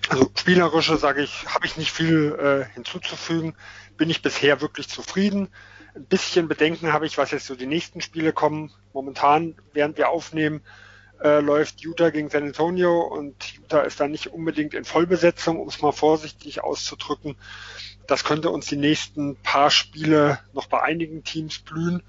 Also 0.08 0.30
spielerische, 0.38 0.96
sage 0.96 1.22
ich, 1.22 1.46
habe 1.46 1.66
ich 1.66 1.76
nicht 1.76 1.92
viel 1.92 2.38
äh, 2.40 2.72
hinzuzufügen. 2.72 3.54
Bin 3.98 4.08
ich 4.08 4.22
bisher 4.22 4.62
wirklich 4.62 4.88
zufrieden. 4.88 5.48
Ein 5.94 6.06
bisschen 6.06 6.48
Bedenken 6.48 6.94
habe 6.94 7.06
ich, 7.06 7.18
was 7.18 7.32
jetzt 7.32 7.46
so 7.46 7.54
die 7.54 7.66
nächsten 7.66 8.00
Spiele 8.00 8.32
kommen. 8.32 8.72
Momentan, 8.94 9.56
während 9.74 9.98
wir 9.98 10.08
aufnehmen, 10.08 10.62
äh, 11.24 11.40
läuft 11.40 11.80
Utah 11.80 12.10
gegen 12.10 12.28
San 12.28 12.44
Antonio 12.44 13.00
und 13.00 13.54
Utah 13.56 13.80
ist 13.80 13.98
da 13.98 14.06
nicht 14.06 14.28
unbedingt 14.28 14.74
in 14.74 14.84
Vollbesetzung, 14.84 15.58
um 15.58 15.66
es 15.66 15.80
mal 15.80 15.92
vorsichtig 15.92 16.62
auszudrücken. 16.62 17.36
Das 18.06 18.24
könnte 18.24 18.50
uns 18.50 18.66
die 18.66 18.76
nächsten 18.76 19.36
paar 19.36 19.70
Spiele 19.70 20.38
noch 20.52 20.66
bei 20.66 20.82
einigen 20.82 21.24
Teams 21.24 21.58
blühen. 21.60 22.02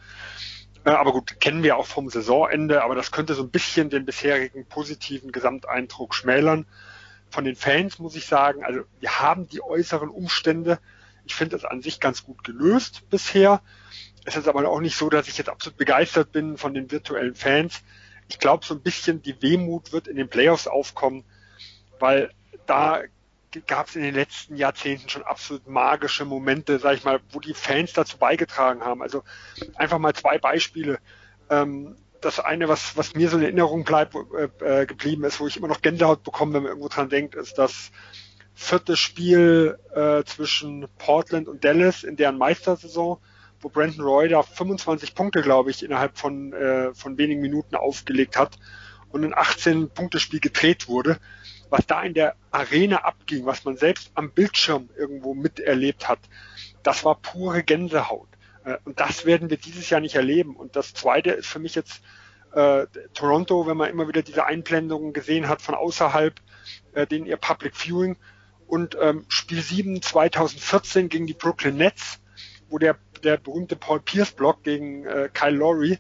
Äh, 0.84 0.90
aber 0.90 1.14
gut, 1.14 1.40
kennen 1.40 1.64
wir 1.64 1.78
auch 1.78 1.88
vom 1.88 2.10
Saisonende, 2.10 2.84
aber 2.84 2.94
das 2.94 3.12
könnte 3.12 3.36
so 3.36 3.44
ein 3.44 3.50
bisschen 3.50 3.90
den 3.90 4.06
bisherigen 4.06 4.66
positiven 4.66 5.32
Gesamteindruck 5.32 6.14
schmälern. 6.14 6.66
Von 7.30 7.46
den 7.46 7.56
Fans 7.56 8.00
muss 8.00 8.18
ich 8.18 8.26
sagen, 8.26 8.66
also 8.66 8.82
wir 9.00 9.22
haben 9.22 9.48
die 9.48 9.64
äußeren 9.64 10.10
Umstände. 10.10 10.80
Ich 11.26 11.36
finde 11.36 11.56
das 11.56 11.64
an 11.64 11.82
sich 11.82 12.02
ganz 12.02 12.24
gut 12.24 12.44
gelöst 12.44 13.10
bisher. 13.10 13.62
Es 14.26 14.36
ist 14.36 14.50
aber 14.50 14.68
auch 14.68 14.82
nicht 14.82 14.98
so, 14.98 15.10
dass 15.10 15.30
ich 15.30 15.38
jetzt 15.38 15.50
absolut 15.50 15.78
begeistert 15.78 16.34
bin 16.34 16.58
von 16.58 16.74
den 16.74 16.92
virtuellen 16.92 17.36
Fans 17.36 17.82
ich 18.28 18.40
glaube, 18.40 18.66
so 18.66 18.74
ein 18.74 18.82
bisschen 18.82 19.22
die 19.22 19.42
Wehmut 19.42 19.92
wird 19.92 20.08
in 20.08 20.16
den 20.16 20.30
Playoffs 20.30 20.68
aufkommen, 20.68 21.24
weil 22.00 22.32
da 22.66 23.02
gab 23.68 23.88
es 23.88 23.96
in 23.96 24.02
den 24.02 24.16
letzten 24.16 24.56
Jahrzehnten 24.56 25.08
schon 25.10 25.24
absolut 25.24 25.68
magische 25.68 26.26
Momente, 26.26 26.80
sag 26.80 26.96
ich 26.96 27.04
mal, 27.04 27.20
wo 27.32 27.40
die 27.40 27.54
Fans 27.54 27.94
dazu 27.94 28.18
beigetragen 28.18 28.82
haben. 28.82 29.02
Also 29.02 29.24
einfach 29.76 30.00
mal 30.00 30.14
zwei 30.14 30.38
Beispiele. 30.38 31.00
Ähm, 31.50 31.96
das 32.22 32.40
eine, 32.40 32.68
was, 32.68 32.98
was 32.98 33.14
mir 33.14 33.30
so 33.30 33.38
in 33.38 33.44
Erinnerung 33.44 33.84
bleibt, 33.84 34.16
äh, 34.16 34.82
äh, 34.82 34.86
geblieben 34.86 35.24
ist, 35.24 35.40
wo 35.40 35.48
ich 35.48 35.58
immer 35.58 35.68
noch 35.68 35.82
Gänsehaut 35.82 36.24
bekomme, 36.24 36.54
wenn 36.54 36.64
man 36.64 36.72
irgendwo 36.72 36.90
dran 36.90 37.10
denkt, 37.10 37.36
ist 37.36 37.58
das 37.58 37.92
vierte 38.54 38.98
Spiel 38.98 39.78
äh, 39.94 40.24
zwischen 40.24 40.88
Portland 40.98 41.48
und 41.48 41.64
Dallas 41.64 42.04
in 42.04 42.16
deren 42.16 42.38
Meistersaison 42.38 43.20
wo 43.66 43.70
Brandon 43.70 44.06
Roy 44.06 44.30
da 44.30 44.44
25 44.44 45.16
Punkte, 45.16 45.42
glaube 45.42 45.72
ich, 45.72 45.82
innerhalb 45.82 46.20
von, 46.20 46.54
äh, 46.54 46.94
von 46.94 47.18
wenigen 47.18 47.42
Minuten 47.42 47.74
aufgelegt 47.76 48.38
hat 48.38 48.60
und 49.10 49.26
ein 49.26 49.34
18-Punkte-Spiel 49.34 50.40
gedreht 50.40 50.88
wurde. 50.88 51.18
Was 51.72 51.88
da 51.88 52.04
in 52.04 52.14
der 52.14 52.36
Arena 52.52 52.98
abging, 52.98 53.48
was 53.48 53.66
man 53.66 53.76
selbst 53.76 54.12
am 54.14 54.30
Bildschirm 54.30 54.90
irgendwo 54.96 55.34
miterlebt 55.34 56.08
hat, 56.08 56.20
das 56.84 57.04
war 57.04 57.16
pure 57.16 57.64
Gänsehaut. 57.64 58.28
Äh, 58.66 58.78
und 58.86 59.00
das 59.00 59.26
werden 59.26 59.50
wir 59.50 59.58
dieses 59.58 59.90
Jahr 59.90 60.00
nicht 60.00 60.14
erleben. 60.14 60.56
Und 60.56 60.76
das 60.76 60.94
Zweite 60.94 61.32
ist 61.32 61.48
für 61.48 61.58
mich 61.58 61.74
jetzt 61.74 62.04
äh, 62.54 62.86
Toronto, 63.16 63.66
wenn 63.66 63.78
man 63.78 63.90
immer 63.90 64.08
wieder 64.08 64.22
diese 64.22 64.46
Einblendungen 64.46 65.12
gesehen 65.12 65.50
hat 65.50 65.64
von 65.64 65.74
außerhalb, 65.74 66.36
äh, 66.94 67.08
den 67.08 67.26
ihr 67.26 67.38
Public 67.38 67.76
Viewing. 67.76 68.16
Und 68.68 68.96
ähm, 69.02 69.26
Spiel 69.28 69.64
7 69.64 70.04
2014 70.04 71.10
gegen 71.10 71.26
die 71.26 71.34
Brooklyn 71.34 71.78
Nets, 71.78 72.20
wo 72.70 72.78
der 72.78 72.96
der 73.26 73.38
berühmte 73.38 73.76
Paul 73.76 74.00
Pierce 74.00 74.32
Block 74.32 74.64
gegen 74.64 75.06
äh, 75.06 75.30
Kyle 75.34 75.56
Lowry 75.56 76.00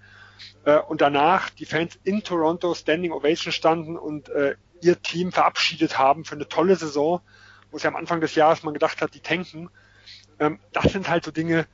äh, 0.65 0.77
und 0.77 1.01
danach 1.01 1.50
die 1.50 1.65
Fans 1.65 2.00
in 2.03 2.24
Toronto 2.24 2.74
Standing 2.74 3.12
Ovation 3.12 3.51
standen 3.51 3.98
und 3.98 4.29
äh, 4.29 4.55
ihr 4.82 5.01
Team 5.01 5.32
verabschiedet 5.32 5.98
haben 5.98 6.25
für 6.25 6.36
eine 6.36 6.48
tolle 6.48 6.75
Saison, 6.75 7.22
wo 7.72 7.77
es 7.77 7.84
ja 7.84 7.89
am 7.89 7.96
Anfang 7.96 8.22
des 8.22 8.36
Jahres 8.36 8.63
man 8.63 8.74
gedacht 8.74 9.01
hat, 9.01 9.13
die 9.13 9.20
tanken. 9.20 9.70
Ähm, 10.39 10.60
das 10.72 10.91
sind 10.91 11.10
halt 11.10 11.25
so 11.25 11.32
Dinge, 11.32 11.67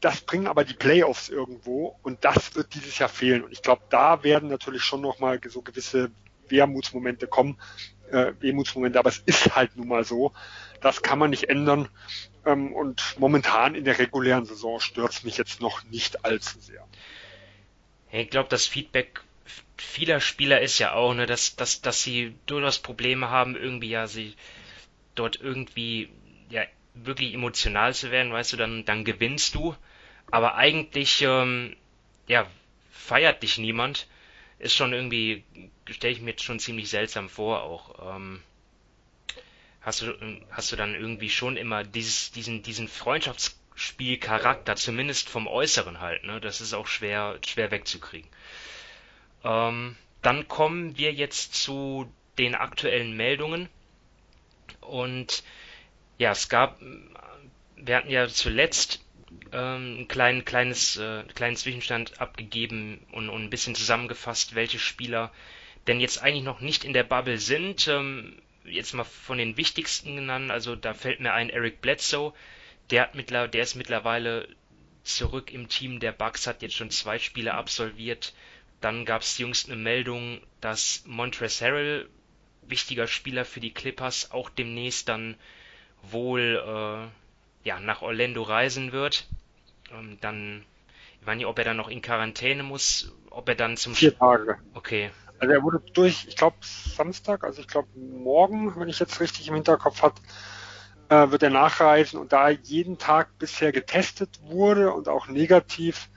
das 0.00 0.20
bringen 0.20 0.46
aber 0.46 0.64
die 0.64 0.74
Playoffs 0.74 1.28
irgendwo 1.28 1.96
und 2.02 2.24
das 2.24 2.54
wird 2.54 2.74
dieses 2.74 2.98
Jahr 2.98 3.08
fehlen. 3.08 3.42
Und 3.42 3.52
ich 3.52 3.62
glaube, 3.62 3.82
da 3.90 4.22
werden 4.22 4.48
natürlich 4.48 4.82
schon 4.82 5.00
nochmal 5.00 5.40
so 5.48 5.62
gewisse 5.62 6.10
Wermutsmomente 6.48 7.26
kommen, 7.26 7.58
äh, 8.10 8.32
Wehmutsmomente, 8.40 8.98
aber 8.98 9.10
es 9.10 9.18
ist 9.26 9.54
halt 9.54 9.76
nun 9.76 9.88
mal 9.88 10.04
so. 10.04 10.32
Das 10.80 11.02
kann 11.02 11.18
man 11.18 11.30
nicht 11.30 11.48
ändern. 11.48 11.88
Ähm, 12.46 12.72
und 12.72 13.16
momentan 13.18 13.74
in 13.74 13.84
der 13.84 13.98
regulären 13.98 14.44
Saison 14.44 14.80
stört 14.80 15.12
es 15.12 15.24
mich 15.24 15.36
jetzt 15.36 15.60
noch 15.60 15.84
nicht 15.84 16.24
allzu 16.24 16.58
sehr. 16.60 16.86
Ich 18.10 18.30
glaube, 18.30 18.48
das 18.48 18.66
Feedback 18.66 19.22
vieler 19.76 20.20
Spieler 20.20 20.60
ist 20.60 20.78
ja 20.78 20.92
auch, 20.92 21.14
ne, 21.14 21.26
dass, 21.26 21.56
dass, 21.56 21.80
dass 21.80 22.02
sie 22.02 22.34
durchaus 22.46 22.78
Probleme 22.78 23.30
haben, 23.30 23.56
irgendwie 23.56 23.90
ja, 23.90 24.06
sie 24.06 24.34
dort 25.14 25.40
irgendwie 25.40 26.10
ja 26.50 26.62
wirklich 26.94 27.34
emotional 27.34 27.94
zu 27.94 28.10
werden, 28.10 28.32
weißt 28.32 28.52
du, 28.52 28.56
dann, 28.56 28.84
dann 28.84 29.04
gewinnst 29.04 29.54
du, 29.54 29.74
aber 30.30 30.56
eigentlich 30.56 31.22
ähm, 31.22 31.76
ja 32.26 32.46
feiert 32.90 33.42
dich 33.42 33.58
niemand, 33.58 34.06
ist 34.58 34.74
schon 34.74 34.92
irgendwie, 34.92 35.44
stelle 35.88 36.12
ich 36.12 36.20
mir 36.20 36.30
jetzt 36.30 36.44
schon 36.44 36.58
ziemlich 36.58 36.90
seltsam 36.90 37.28
vor 37.28 37.62
auch. 37.62 38.16
Ähm, 38.16 38.42
hast 39.80 40.02
du, 40.02 40.14
hast 40.50 40.72
du 40.72 40.76
dann 40.76 40.94
irgendwie 40.94 41.30
schon 41.30 41.56
immer 41.56 41.84
dieses, 41.84 42.32
diesen, 42.32 42.62
diesen 42.62 42.88
Freundschaftsspielcharakter, 42.88 44.76
zumindest 44.76 45.28
vom 45.28 45.46
Äußeren 45.46 46.00
halt, 46.00 46.24
ne? 46.24 46.40
Das 46.40 46.60
ist 46.60 46.74
auch 46.74 46.86
schwer, 46.86 47.38
schwer 47.46 47.70
wegzukriegen. 47.70 48.28
Ähm, 49.44 49.96
dann 50.22 50.48
kommen 50.48 50.98
wir 50.98 51.12
jetzt 51.12 51.54
zu 51.54 52.12
den 52.38 52.54
aktuellen 52.54 53.16
Meldungen. 53.16 53.68
Und 54.80 55.44
ja, 56.18 56.32
es 56.32 56.48
gab, 56.48 56.80
wir 57.76 57.96
hatten 57.96 58.10
ja 58.10 58.26
zuletzt 58.28 59.04
ähm, 59.52 60.00
ein 60.00 60.08
klein, 60.08 60.44
kleines, 60.44 60.96
äh, 60.96 61.24
kleinen 61.34 61.56
Zwischenstand 61.56 62.20
abgegeben 62.20 63.06
und, 63.12 63.28
und 63.28 63.44
ein 63.44 63.50
bisschen 63.50 63.74
zusammengefasst, 63.74 64.54
welche 64.54 64.78
Spieler 64.78 65.32
denn 65.86 66.00
jetzt 66.00 66.22
eigentlich 66.22 66.44
noch 66.44 66.60
nicht 66.60 66.84
in 66.84 66.92
der 66.92 67.04
Bubble 67.04 67.38
sind. 67.38 67.88
Ähm, 67.88 68.40
jetzt 68.64 68.92
mal 68.92 69.04
von 69.04 69.38
den 69.38 69.56
wichtigsten 69.56 70.16
genannt, 70.16 70.50
also 70.50 70.76
da 70.76 70.94
fällt 70.94 71.20
mir 71.20 71.32
ein 71.32 71.50
Eric 71.50 71.80
Bledsoe, 71.80 72.34
der, 72.90 73.02
hat 73.02 73.14
mittler, 73.14 73.48
der 73.48 73.62
ist 73.62 73.74
mittlerweile 73.74 74.48
zurück 75.02 75.52
im 75.52 75.68
Team 75.68 76.00
der 76.00 76.12
Bucks, 76.12 76.46
hat 76.46 76.62
jetzt 76.62 76.76
schon 76.76 76.90
zwei 76.90 77.18
Spiele 77.18 77.54
absolviert. 77.54 78.34
Dann 78.80 79.04
gab 79.04 79.22
es 79.22 79.38
jüngst 79.38 79.68
eine 79.68 79.76
Meldung, 79.76 80.40
dass 80.60 81.02
Montrezl 81.06 81.64
Harrell, 81.64 82.08
wichtiger 82.62 83.06
Spieler 83.06 83.44
für 83.44 83.60
die 83.60 83.72
Clippers, 83.72 84.30
auch 84.30 84.50
demnächst 84.50 85.08
dann 85.08 85.36
wohl 86.02 87.10
ja, 87.64 87.80
nach 87.80 88.02
Orlando 88.02 88.42
reisen 88.42 88.92
wird. 88.92 89.26
Ähm, 89.92 90.18
dann, 90.20 90.64
ich 91.20 91.26
weiß 91.26 91.36
nicht, 91.36 91.46
ob 91.46 91.58
er 91.58 91.64
dann 91.64 91.76
noch 91.76 91.88
in 91.88 92.02
Quarantäne 92.02 92.62
muss, 92.62 93.12
ob 93.30 93.48
er 93.48 93.54
dann 93.54 93.76
zum 93.76 93.94
Vier 93.94 94.16
Tage. 94.16 94.58
Okay. 94.74 95.10
Also 95.38 95.54
er 95.54 95.62
wurde 95.62 95.80
durch, 95.92 96.26
ich 96.26 96.36
glaube 96.36 96.56
Samstag, 96.62 97.44
also 97.44 97.60
ich 97.60 97.68
glaube 97.68 97.88
morgen, 97.96 98.74
wenn 98.78 98.88
ich 98.88 98.98
jetzt 98.98 99.20
richtig 99.20 99.48
im 99.48 99.54
Hinterkopf 99.54 100.02
habe, 100.02 100.20
äh, 101.08 101.30
wird 101.30 101.42
er 101.42 101.50
nachreisen 101.50 102.18
und 102.18 102.32
da 102.32 102.48
jeden 102.50 102.98
Tag 102.98 103.38
bisher 103.38 103.72
getestet 103.72 104.40
wurde 104.42 104.92
und 104.92 105.08
auch 105.08 105.28
negativ, 105.28 106.08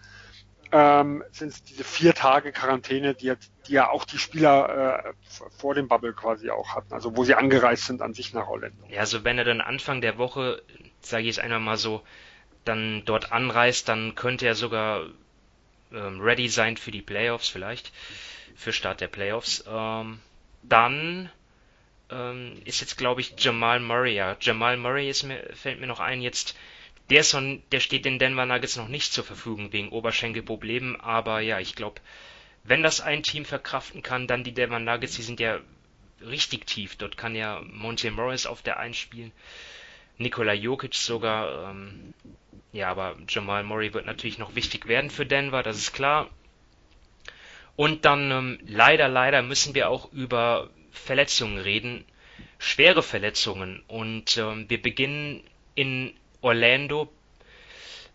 ähm, 0.71 1.24
sind 1.31 1.50
es 1.50 1.63
diese 1.63 1.83
vier 1.83 2.13
Tage 2.13 2.51
Quarantäne, 2.51 3.13
die, 3.13 3.25
jetzt, 3.25 3.51
die 3.67 3.74
ja 3.74 3.89
auch 3.89 4.05
die 4.05 4.17
Spieler 4.17 5.05
äh, 5.05 5.13
vor 5.57 5.75
dem 5.75 5.88
Bubble 5.88 6.13
quasi 6.13 6.50
auch 6.50 6.75
hatten, 6.75 6.93
also 6.93 7.15
wo 7.15 7.24
sie 7.24 7.36
angereist 7.36 7.86
sind 7.86 8.01
an 8.01 8.13
sich 8.13 8.33
nach 8.33 8.48
Orlando. 8.48 8.86
Ja, 8.89 9.01
also 9.01 9.24
wenn 9.24 9.38
er 9.38 9.43
dann 9.43 9.62
Anfang 9.62 10.01
der 10.01 10.17
Woche, 10.17 10.63
sage 11.01 11.24
ich 11.24 11.27
jetzt 11.27 11.39
einmal 11.39 11.60
mal 11.60 11.77
so, 11.77 12.03
dann 12.65 13.03
dort 13.05 13.31
anreist, 13.31 13.89
dann 13.89 14.15
könnte 14.15 14.46
er 14.46 14.55
sogar 14.55 15.05
ähm, 15.91 16.22
ready 16.22 16.48
sein 16.48 16.77
für 16.77 16.91
die 16.91 17.01
Playoffs 17.01 17.50
vielleicht, 17.50 17.91
für 18.55 18.74
Start 18.74 19.01
der 19.01 19.08
Playoffs. 19.08 19.63
Ähm, 19.67 20.20
dann 20.63 21.29
ähm, 22.12 22.62
ist 22.65 22.81
jetzt, 22.81 22.98
glaube 22.98 23.22
ich, 23.22 23.34
Jamal 23.38 23.79
Murray. 23.79 24.15
Ja, 24.15 24.38
Jamal 24.39 24.77
Murray 24.77 25.10
ist 25.10 25.24
mir, 25.24 25.41
fällt 25.53 25.79
mir 25.79 25.88
noch 25.88 26.00
ein 26.00 26.22
jetzt. 26.22 26.58
Der, 27.10 27.22
ist 27.22 27.31
von, 27.31 27.62
der 27.72 27.79
steht 27.79 28.05
den 28.05 28.20
Denver 28.20 28.46
Nuggets 28.46 28.77
noch 28.77 28.88
nicht 28.88 29.12
zur 29.12 29.24
Verfügung 29.24 29.74
wegen 29.74 29.89
Oberschenkelproblemen, 29.89 31.01
aber 31.01 31.41
ja, 31.41 31.60
ich 31.60 31.75
glaube, 31.75 32.00
wenn 32.63 32.84
das 32.84 33.01
ein 33.01 33.24
Team 33.24 33.43
verkraften 33.43 34.01
kann, 34.01 34.27
dann 34.27 34.43
die 34.43 34.53
Denver 34.53 34.79
Nuggets, 34.79 35.15
die 35.15 35.24
sind 35.24 35.39
ja 35.39 35.60
richtig 36.22 36.67
tief. 36.67 36.96
Dort 36.96 37.17
kann 37.17 37.36
ja 37.36 37.62
Monte 37.65 38.12
Morris 38.12 38.46
auf 38.46 38.62
der 38.62 38.79
1 38.79 38.96
spielen, 38.96 39.31
Nikola 40.22 40.54
Jokic 40.54 40.96
sogar. 40.96 41.72
Ähm, 41.72 42.13
ja, 42.74 42.90
aber 42.90 43.18
Jamal 43.28 43.63
Murray 43.63 43.94
wird 43.94 44.06
natürlich 44.06 44.38
noch 44.38 44.56
wichtig 44.56 44.88
werden 44.88 45.10
für 45.10 45.25
Denver, 45.25 45.62
das 45.62 45.78
ist 45.78 45.94
klar. 45.94 46.30
Und 47.75 48.06
dann 48.06 48.32
ähm, 48.32 48.60
leider, 48.66 49.08
leider 49.08 49.42
müssen 49.42 49.75
wir 49.75 49.90
auch 49.90 50.12
über 50.13 50.70
Verletzungen 50.92 51.58
reden, 51.58 52.06
schwere 52.60 53.04
Verletzungen. 53.04 53.84
Und 53.88 54.38
ähm, 54.38 54.70
wir 54.70 54.82
beginnen 54.82 55.44
in 55.75 56.13
Orlando, 56.42 57.12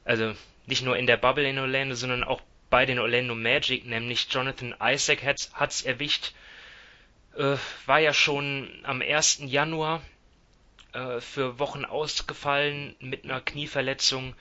also 0.05 0.35
nicht 0.67 0.85
nur 0.85 0.97
in 0.97 1.07
der 1.07 1.17
Bubble 1.17 1.49
in 1.49 1.59
Orlando, 1.59 1.95
sondern 1.95 2.25
auch 2.25 2.41
bei 2.71 2.87
den 2.87 2.99
Orlando 2.99 3.35
Magic, 3.35 3.87
nämlich 3.87 4.27
Jonathan 4.31 4.75
Isaac 4.81 5.23
hat 5.23 5.71
es 5.71 5.83
erwischt. 5.83 6.33
Äh, 7.37 7.57
war 7.87 7.99
ja 8.01 8.13
schon 8.13 8.71
am 8.83 9.03
1. 9.03 9.43
Januar 9.47 10.03
äh, 10.97 11.21
für 11.21 11.59
Wochen 11.59 11.85
ausgefallen 11.85 12.97
mit 13.01 13.25
einer 13.25 13.41
Knieverletzung, 13.41 14.35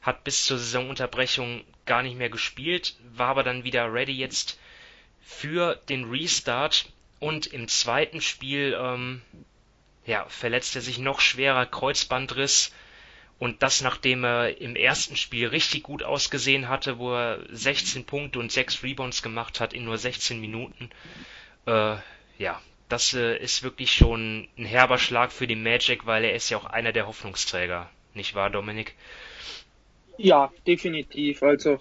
hat 0.00 0.22
bis 0.22 0.44
zur 0.44 0.58
Saisonunterbrechung 0.58 1.64
gar 1.84 2.02
nicht 2.02 2.16
mehr 2.16 2.30
gespielt, 2.30 2.96
war 3.12 3.28
aber 3.28 3.42
dann 3.42 3.64
wieder 3.64 3.92
ready 3.92 4.12
jetzt 4.12 4.58
für 5.20 5.74
den 5.88 6.04
Restart 6.04 6.92
und 7.18 7.46
im 7.46 7.66
zweiten 7.66 8.20
Spiel 8.20 8.78
ähm, 8.80 9.20
ja, 10.04 10.24
verletzt 10.28 10.76
er 10.76 10.82
sich 10.82 10.98
noch 10.98 11.20
schwerer 11.20 11.66
Kreuzbandriss 11.66 12.72
und 13.40 13.62
das 13.62 13.80
nachdem 13.80 14.24
er 14.24 14.60
im 14.60 14.76
ersten 14.76 15.16
Spiel 15.16 15.48
richtig 15.48 15.82
gut 15.82 16.04
ausgesehen 16.04 16.68
hatte, 16.68 16.98
wo 16.98 17.12
er 17.12 17.40
16 17.50 18.06
Punkte 18.06 18.38
und 18.38 18.52
6 18.52 18.84
Rebounds 18.84 19.22
gemacht 19.22 19.58
hat 19.58 19.72
in 19.72 19.84
nur 19.84 19.98
16 19.98 20.40
Minuten. 20.40 20.90
Äh, 21.66 21.96
ja, 22.38 22.62
das 22.88 23.14
äh, 23.14 23.36
ist 23.38 23.62
wirklich 23.62 23.92
schon 23.92 24.48
ein 24.56 24.64
herber 24.64 24.98
Schlag 24.98 25.32
für 25.32 25.46
die 25.46 25.56
Magic, 25.56 26.06
weil 26.06 26.24
er 26.24 26.34
ist 26.34 26.50
ja 26.50 26.56
auch 26.56 26.66
einer 26.66 26.92
der 26.92 27.06
Hoffnungsträger, 27.06 27.90
nicht 28.14 28.34
wahr, 28.34 28.50
Dominik? 28.50 28.94
Ja, 30.18 30.52
definitiv. 30.66 31.42
Also 31.42 31.78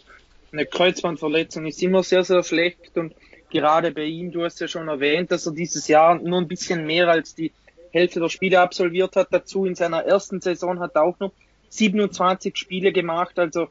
eine 0.52 0.66
Kreuzbandverletzung 0.66 1.66
ist 1.66 1.82
immer 1.84 2.04
sehr, 2.04 2.24
sehr 2.24 2.44
schlecht 2.44 2.98
und 2.98 3.14
gerade 3.50 3.92
bei 3.92 4.04
ihm, 4.04 4.32
du 4.32 4.44
hast 4.44 4.60
ja 4.60 4.68
schon 4.68 4.88
erwähnt, 4.88 5.32
dass 5.32 5.46
er 5.46 5.54
dieses 5.54 5.88
Jahr 5.88 6.16
nur 6.16 6.40
ein 6.40 6.48
bisschen 6.48 6.86
mehr 6.86 7.08
als 7.08 7.36
die 7.36 7.52
Hälfte 7.92 8.20
der 8.20 8.30
Spiele 8.30 8.60
absolviert 8.60 9.16
hat. 9.16 9.30
Dazu 9.32 9.66
in 9.66 9.76
seiner 9.76 10.04
ersten 10.04 10.42
Saison 10.42 10.80
hat 10.80 10.96
er 10.96 11.04
auch 11.04 11.20
noch 11.20 11.32
27 11.70 12.58
Spiele 12.58 12.92
gemacht. 12.92 13.40
Also 13.40 13.70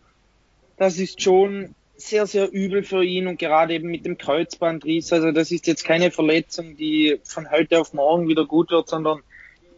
das 0.76 0.98
ist 0.98 1.20
schon 1.20 1.74
sehr, 1.96 2.26
sehr 2.26 2.50
übel 2.50 2.82
für 2.82 3.04
ihn 3.04 3.26
und 3.26 3.38
gerade 3.38 3.74
eben 3.74 3.88
mit 3.88 4.04
dem 4.04 4.18
Kreuzbandriss. 4.18 5.12
Also 5.12 5.30
das 5.30 5.50
ist 5.50 5.66
jetzt 5.66 5.84
keine 5.84 6.10
Verletzung, 6.10 6.76
die 6.76 7.20
von 7.24 7.50
heute 7.50 7.80
auf 7.80 7.92
morgen 7.92 8.28
wieder 8.28 8.46
gut 8.46 8.70
wird, 8.70 8.88
sondern 8.88 9.20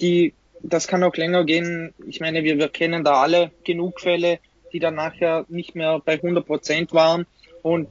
die, 0.01 0.35
das 0.63 0.89
kann 0.89 1.05
auch 1.05 1.17
länger 1.17 1.45
gehen. 1.45 1.95
Ich 2.07 2.21
meine, 2.21 2.43
wir, 2.43 2.59
wir 2.59 2.69
kennen 2.69 3.05
da 3.05 3.23
alle 3.23 3.51
genug 3.65 4.01
Fälle, 4.01 4.39
die 4.73 4.79
dann 4.79 4.95
nachher 4.95 5.45
nicht 5.49 5.75
mehr 5.75 6.01
bei 6.05 6.15
100 6.15 6.47
Prozent 6.47 6.93
waren. 6.93 7.27
Und 7.63 7.89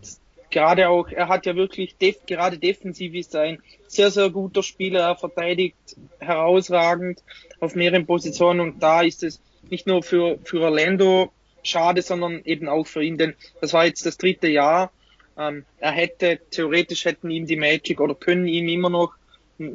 gerade 0.50 0.90
auch, 0.90 1.10
er 1.10 1.28
hat 1.28 1.46
ja 1.46 1.56
wirklich, 1.56 1.96
def, 1.98 2.26
gerade 2.26 2.58
defensiv 2.58 3.14
ist 3.14 3.36
er 3.36 3.42
ein 3.42 3.62
sehr, 3.88 4.10
sehr 4.10 4.30
guter 4.30 4.64
Spieler. 4.64 5.02
Er 5.02 5.16
verteidigt 5.16 5.76
herausragend 6.20 7.24
auf 7.60 7.76
mehreren 7.76 8.06
Positionen 8.06 8.60
und 8.60 8.82
da 8.82 9.02
ist 9.02 9.24
es 9.24 9.42
nicht 9.70 9.88
nur 9.88 10.04
für, 10.04 10.40
für 10.44 10.62
Orlando 10.62 11.32
schade, 11.68 12.02
sondern 12.02 12.42
eben 12.46 12.68
auch 12.68 12.88
für 12.88 13.04
ihn, 13.04 13.18
denn 13.18 13.36
das 13.62 13.74
war 13.74 13.86
jetzt 13.86 14.06
das 14.06 14.18
dritte 14.18 14.48
Jahr. 14.48 14.92
Ähm, 15.38 15.66
er 15.80 15.92
hätte, 15.92 16.40
theoretisch 16.52 17.06
hätten 17.06 17.30
ihm 17.30 17.46
die 17.46 17.58
Magic 17.58 18.00
oder 18.00 18.16
können 18.16 18.48
ihm 18.48 18.68
immer 18.68 18.90
noch 18.90 19.14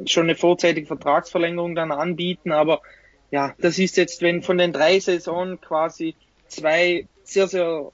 schon 0.05 0.23
eine 0.23 0.35
vorzeitige 0.35 0.87
Vertragsverlängerung 0.87 1.75
dann 1.75 1.91
anbieten, 1.91 2.51
aber 2.51 2.81
ja, 3.31 3.55
das 3.59 3.79
ist 3.79 3.97
jetzt, 3.97 4.21
wenn 4.21 4.41
von 4.41 4.57
den 4.57 4.73
drei 4.73 4.99
Saisonen 4.99 5.59
quasi 5.61 6.15
zwei 6.47 7.07
sehr, 7.23 7.47
sehr 7.47 7.91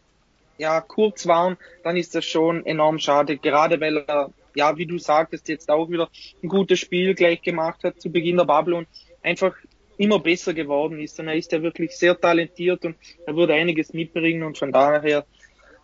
ja, 0.58 0.82
kurz 0.82 1.28
waren, 1.28 1.58
dann 1.84 1.96
ist 1.96 2.16
das 2.16 2.26
schon 2.26 2.66
enorm 2.66 3.00
schade, 3.00 3.38
gerade 3.38 3.80
weil 3.80 3.98
er, 3.98 4.32
ja, 4.56 4.76
wie 4.78 4.88
du 4.88 4.98
sagtest, 4.98 5.48
jetzt 5.48 5.70
auch 5.70 5.90
wieder 5.90 6.10
ein 6.44 6.50
gutes 6.50 6.80
Spiel 6.80 7.14
gleich 7.14 7.42
gemacht 7.42 7.84
hat 7.84 8.02
zu 8.02 8.12
Beginn 8.12 8.38
der 8.38 8.46
Bubble 8.46 8.76
und 8.76 8.88
einfach 9.22 9.56
immer 9.98 10.20
besser 10.20 10.54
geworden 10.54 11.00
ist. 11.00 11.20
Und 11.20 11.28
er 11.28 11.36
ist 11.36 11.52
ja 11.52 11.62
wirklich 11.62 11.98
sehr 11.98 12.20
talentiert 12.20 12.86
und 12.86 12.96
er 13.26 13.36
würde 13.36 13.54
einiges 13.54 13.94
mitbringen 13.94 14.44
und 14.44 14.58
von 14.58 14.72
daher, 14.72 15.26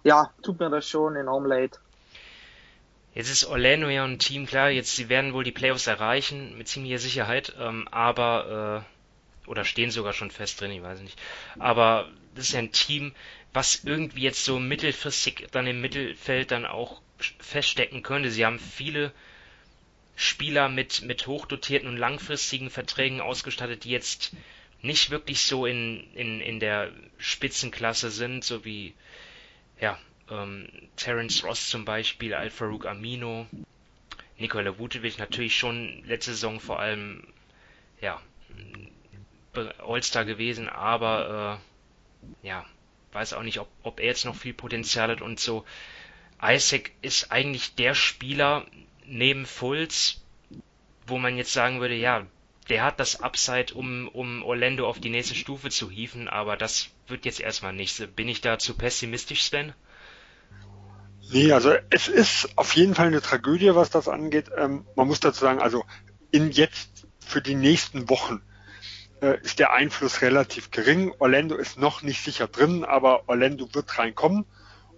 ja, 0.04 0.32
tut 0.44 0.60
mir 0.60 0.70
das 0.70 0.88
schon 0.88 1.16
enorm 1.16 1.46
leid. 1.46 1.80
Jetzt 3.16 3.30
ist 3.30 3.46
Orlando 3.46 3.90
ja 3.90 4.04
ein 4.06 4.18
Team, 4.18 4.48
klar, 4.48 4.72
jetzt 4.72 4.96
sie 4.96 5.08
werden 5.08 5.34
wohl 5.34 5.44
die 5.44 5.52
Playoffs 5.52 5.86
erreichen, 5.86 6.58
mit 6.58 6.68
ziemlicher 6.68 6.98
Sicherheit, 6.98 7.54
ähm, 7.60 7.88
aber 7.92 8.84
äh, 8.84 9.50
oder 9.50 9.66
stehen 9.66 9.92
sogar 9.92 10.14
schon 10.14 10.32
fest 10.32 10.62
drin, 10.62 10.72
ich 10.72 10.82
weiß 10.82 11.02
nicht. 11.02 11.20
Aber 11.60 12.10
das 12.34 12.46
ist 12.46 12.54
ja 12.54 12.60
ein 12.60 12.72
Team, 12.72 13.14
was 13.54 13.84
irgendwie 13.84 14.22
jetzt 14.22 14.44
so 14.44 14.58
mittelfristig 14.58 15.48
dann 15.52 15.68
im 15.68 15.82
Mittelfeld 15.82 16.50
dann 16.50 16.66
auch 16.66 17.02
feststecken 17.40 18.02
könnte. 18.02 18.32
Sie 18.32 18.46
haben 18.46 18.60
viele 18.60 19.12
Spieler 20.16 20.70
mit, 20.70 21.02
mit 21.02 21.28
hochdotierten 21.28 21.90
und 21.90 21.98
langfristigen 21.98 22.70
Verträgen 22.70 23.22
ausgestattet, 23.22 23.84
die 23.84 23.90
jetzt 23.90 24.36
nicht 24.82 25.10
wirklich 25.10 25.42
so 25.42 25.66
in, 25.66 26.08
in, 26.14 26.40
in 26.42 26.60
der 26.60 26.92
Spitzenklasse 27.18 28.12
sind, 28.12 28.44
so 28.44 28.66
wie 28.66 28.94
ja, 29.80 29.98
ähm, 30.30 30.68
Terence 30.96 31.44
Ross 31.44 31.70
zum 31.70 31.86
Beispiel, 31.86 32.34
Al-Farouk 32.34 32.86
Amino, 32.86 33.48
Nikola 34.38 34.78
Vucevic 34.78 35.18
natürlich 35.18 35.56
schon 35.58 36.04
letzte 36.06 36.32
Saison 36.32 36.60
vor 36.60 36.80
allem 36.80 37.26
ja, 38.02 38.22
All-Star 39.80 40.26
gewesen, 40.26 40.68
aber 40.68 41.62
äh, 42.44 42.48
ja, 42.48 42.66
weiß 43.14 43.34
auch 43.34 43.44
nicht, 43.44 43.60
ob, 43.60 43.70
ob 43.84 44.00
er 44.00 44.08
jetzt 44.08 44.26
noch 44.26 44.36
viel 44.36 44.54
Potenzial 44.54 45.10
hat 45.10 45.22
und 45.22 45.40
so. 45.40 45.66
Isaac 46.42 46.92
ist 47.02 47.32
eigentlich 47.32 47.76
der 47.76 47.94
Spieler, 47.94 48.66
neben 49.06 49.46
Fulz, 49.46 50.22
wo 51.08 51.18
man 51.18 51.38
jetzt 51.38 51.54
sagen 51.54 51.82
würde, 51.82 51.96
ja, 51.96 52.26
der 52.70 52.84
hat 52.84 53.00
das 53.00 53.22
Upside, 53.22 53.74
um, 53.74 54.08
um 54.08 54.44
Orlando 54.44 54.88
auf 54.88 55.00
die 55.00 55.10
nächste 55.10 55.36
Stufe 55.36 55.70
zu 55.70 55.90
hieven, 55.90 56.28
aber 56.28 56.56
das 56.56 56.90
wird 57.08 57.26
jetzt 57.26 57.42
erstmal 57.42 57.74
nicht. 57.74 58.16
Bin 58.16 58.30
ich 58.30 58.42
da 58.42 58.58
zu 58.58 58.76
pessimistisch, 58.76 59.44
Sven? 59.44 59.74
Nee, 61.32 61.52
also 61.52 61.74
es 61.90 62.08
ist 62.08 62.50
auf 62.58 62.76
jeden 62.76 62.96
Fall 62.96 63.08
eine 63.08 63.22
Tragödie, 63.22 63.76
was 63.76 63.90
das 63.90 64.08
angeht. 64.08 64.52
Ähm, 64.56 64.86
man 64.96 65.08
muss 65.08 65.20
dazu 65.20 65.42
sagen, 65.42 65.62
also 65.62 65.84
in 66.32 66.52
jetzt 66.52 67.08
für 67.20 67.42
die 67.42 67.56
nächsten 67.56 68.10
Wochen 68.10 68.42
äh, 69.22 69.40
ist 69.42 69.60
der 69.60 69.74
Einfluss 69.74 70.22
relativ 70.22 70.72
gering. 70.72 71.14
Orlando 71.20 71.56
ist 71.56 71.78
noch 71.78 72.02
nicht 72.02 72.24
sicher 72.24 72.48
drin, 72.48 72.84
aber 72.84 73.28
Orlando 73.28 73.74
wird 73.74 73.98
reinkommen. 73.98 74.46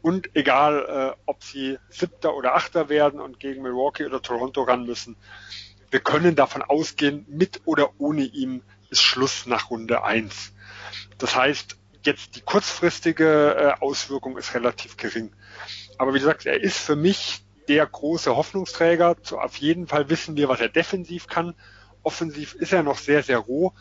Und 0.05 0.35
egal, 0.35 1.15
äh, 1.17 1.19
ob 1.25 1.43
sie 1.43 1.79
Siebter 1.89 2.35
oder 2.35 2.53
Achter 2.53 2.89
werden 2.89 3.19
und 3.19 3.39
gegen 3.39 3.63
Milwaukee 3.63 4.05
oder 4.05 4.21
Toronto 4.21 4.61
ran 4.61 4.85
müssen, 4.85 5.15
wir 5.89 5.99
können 5.99 6.35
davon 6.35 6.61
ausgehen, 6.61 7.25
mit 7.27 7.61
oder 7.65 7.89
ohne 7.97 8.21
ihm 8.21 8.61
ist 8.91 9.01
Schluss 9.01 9.47
nach 9.47 9.71
Runde 9.71 10.03
eins. 10.03 10.53
Das 11.17 11.35
heißt, 11.35 11.77
jetzt 12.03 12.35
die 12.35 12.41
kurzfristige 12.41 13.55
äh, 13.55 13.83
Auswirkung 13.83 14.37
ist 14.37 14.53
relativ 14.53 14.95
gering. 14.95 15.31
Aber 15.97 16.13
wie 16.13 16.19
gesagt, 16.19 16.45
er 16.45 16.61
ist 16.61 16.77
für 16.77 16.95
mich 16.95 17.43
der 17.67 17.87
große 17.87 18.35
Hoffnungsträger. 18.35 19.23
Zu, 19.23 19.39
auf 19.39 19.55
jeden 19.55 19.87
Fall 19.87 20.07
wissen 20.07 20.37
wir, 20.37 20.49
was 20.49 20.61
er 20.61 20.69
defensiv 20.69 21.25
kann. 21.25 21.55
Offensiv 22.03 22.53
ist 22.53 22.73
er 22.73 22.83
noch 22.83 22.99
sehr, 22.99 23.23
sehr 23.23 23.39
roh. 23.39 23.73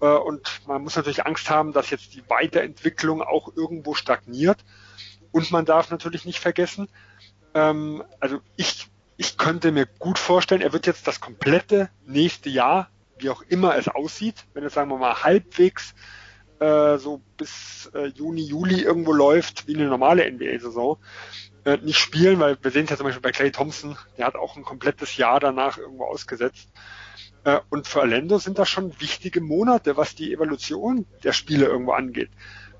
Äh, 0.00 0.06
und 0.06 0.48
man 0.68 0.80
muss 0.84 0.94
natürlich 0.94 1.26
Angst 1.26 1.50
haben, 1.50 1.72
dass 1.72 1.90
jetzt 1.90 2.14
die 2.14 2.22
Weiterentwicklung 2.28 3.20
auch 3.20 3.48
irgendwo 3.56 3.94
stagniert. 3.94 4.58
Und 5.32 5.50
man 5.50 5.64
darf 5.64 5.90
natürlich 5.90 6.24
nicht 6.24 6.38
vergessen, 6.38 6.88
ähm, 7.54 8.02
also 8.20 8.40
ich, 8.56 8.88
ich 9.16 9.36
könnte 9.36 9.72
mir 9.72 9.86
gut 9.98 10.18
vorstellen, 10.18 10.60
er 10.60 10.72
wird 10.72 10.86
jetzt 10.86 11.06
das 11.06 11.20
komplette 11.20 11.90
nächste 12.06 12.50
Jahr, 12.50 12.90
wie 13.18 13.30
auch 13.30 13.42
immer 13.42 13.76
es 13.76 13.88
aussieht, 13.88 14.44
wenn 14.54 14.64
es 14.64 14.74
sagen 14.74 14.90
wir 14.90 14.98
mal 14.98 15.22
halbwegs 15.22 15.94
äh, 16.60 16.98
so 16.98 17.20
bis 17.36 17.90
äh, 17.94 18.06
Juni, 18.06 18.42
Juli 18.42 18.82
irgendwo 18.82 19.12
läuft, 19.12 19.66
wie 19.66 19.74
eine 19.74 19.86
normale 19.86 20.30
NBA-Saison, 20.30 20.98
äh, 21.64 21.78
nicht 21.78 21.98
spielen, 21.98 22.38
weil 22.40 22.56
wir 22.62 22.70
sehen 22.70 22.84
es 22.84 22.90
ja 22.90 22.96
zum 22.96 23.06
Beispiel 23.06 23.22
bei 23.22 23.32
Clay 23.32 23.50
Thompson, 23.50 23.96
der 24.16 24.26
hat 24.26 24.36
auch 24.36 24.56
ein 24.56 24.64
komplettes 24.64 25.16
Jahr 25.16 25.40
danach 25.40 25.78
irgendwo 25.78 26.04
ausgesetzt. 26.04 26.68
Äh, 27.44 27.60
und 27.70 27.86
für 27.86 28.00
Orlando 28.00 28.38
sind 28.38 28.58
das 28.58 28.68
schon 28.68 29.00
wichtige 29.00 29.40
Monate, 29.40 29.96
was 29.96 30.14
die 30.14 30.32
Evolution 30.32 31.06
der 31.24 31.32
Spiele 31.32 31.66
irgendwo 31.66 31.92
angeht. 31.92 32.30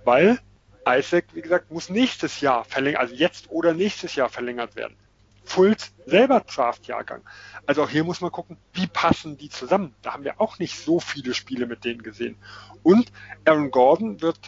Weil 0.04 0.38
Isaac, 0.86 1.26
wie 1.32 1.42
gesagt, 1.42 1.70
muss 1.70 1.88
nächstes 1.88 2.40
Jahr 2.40 2.64
verlängert, 2.64 3.00
also 3.00 3.14
jetzt 3.14 3.50
oder 3.50 3.72
nächstes 3.72 4.14
Jahr 4.14 4.28
verlängert 4.28 4.76
werden. 4.76 4.96
Fultz 5.44 5.92
selber 6.06 6.40
Draft-Jahrgang. 6.40 7.22
Also 7.66 7.82
auch 7.82 7.90
hier 7.90 8.04
muss 8.04 8.20
man 8.20 8.30
gucken, 8.30 8.56
wie 8.72 8.86
passen 8.86 9.36
die 9.36 9.48
zusammen. 9.48 9.94
Da 10.02 10.12
haben 10.12 10.24
wir 10.24 10.40
auch 10.40 10.58
nicht 10.58 10.78
so 10.78 11.00
viele 11.00 11.34
Spiele 11.34 11.66
mit 11.66 11.84
denen 11.84 12.02
gesehen. 12.02 12.36
Und 12.82 13.12
Aaron 13.44 13.70
Gordon 13.70 14.20
wird 14.20 14.38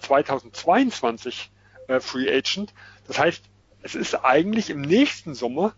2022 0.00 1.50
äh, 1.88 2.00
Free 2.00 2.30
Agent. 2.30 2.72
Das 3.06 3.18
heißt, 3.18 3.42
es 3.82 3.94
ist 3.94 4.14
eigentlich 4.24 4.70
im 4.70 4.80
nächsten 4.80 5.34
Sommer 5.34 5.74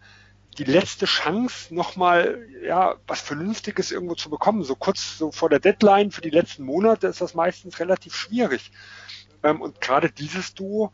die 0.59 0.65
letzte 0.65 1.05
Chance, 1.05 1.75
nochmal 1.75 2.47
ja, 2.63 2.97
was 3.07 3.21
Vernünftiges 3.21 3.91
irgendwo 3.91 4.15
zu 4.15 4.31
bekommen. 4.31 4.63
So 4.63 4.75
kurz 4.75 5.19
so 5.19 5.31
vor 5.31 5.51
der 5.51 5.61
Deadline 5.61 6.11
für 6.11 6.23
die 6.23 6.31
letzten 6.31 6.65
Monate 6.65 7.09
ist 7.09 7.21
das 7.21 7.35
meistens 7.35 7.79
relativ 7.79 8.15
schwierig. 8.15 8.71
Ähm, 9.47 9.61
und 9.61 9.81
gerade 9.81 10.11
dieses 10.11 10.55
Duo, 10.55 10.93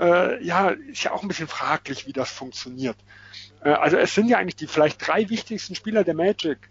äh, 0.00 0.42
ja, 0.44 0.70
ist 0.70 1.04
ja 1.04 1.12
auch 1.12 1.22
ein 1.22 1.28
bisschen 1.28 1.48
fraglich, 1.48 2.06
wie 2.06 2.12
das 2.12 2.30
funktioniert. 2.30 2.96
Äh, 3.62 3.70
also 3.70 3.96
es 3.96 4.14
sind 4.14 4.28
ja 4.28 4.38
eigentlich 4.38 4.56
die 4.56 4.66
vielleicht 4.66 5.06
drei 5.06 5.28
wichtigsten 5.28 5.74
Spieler 5.74 6.02
der 6.02 6.14
Magic, 6.14 6.70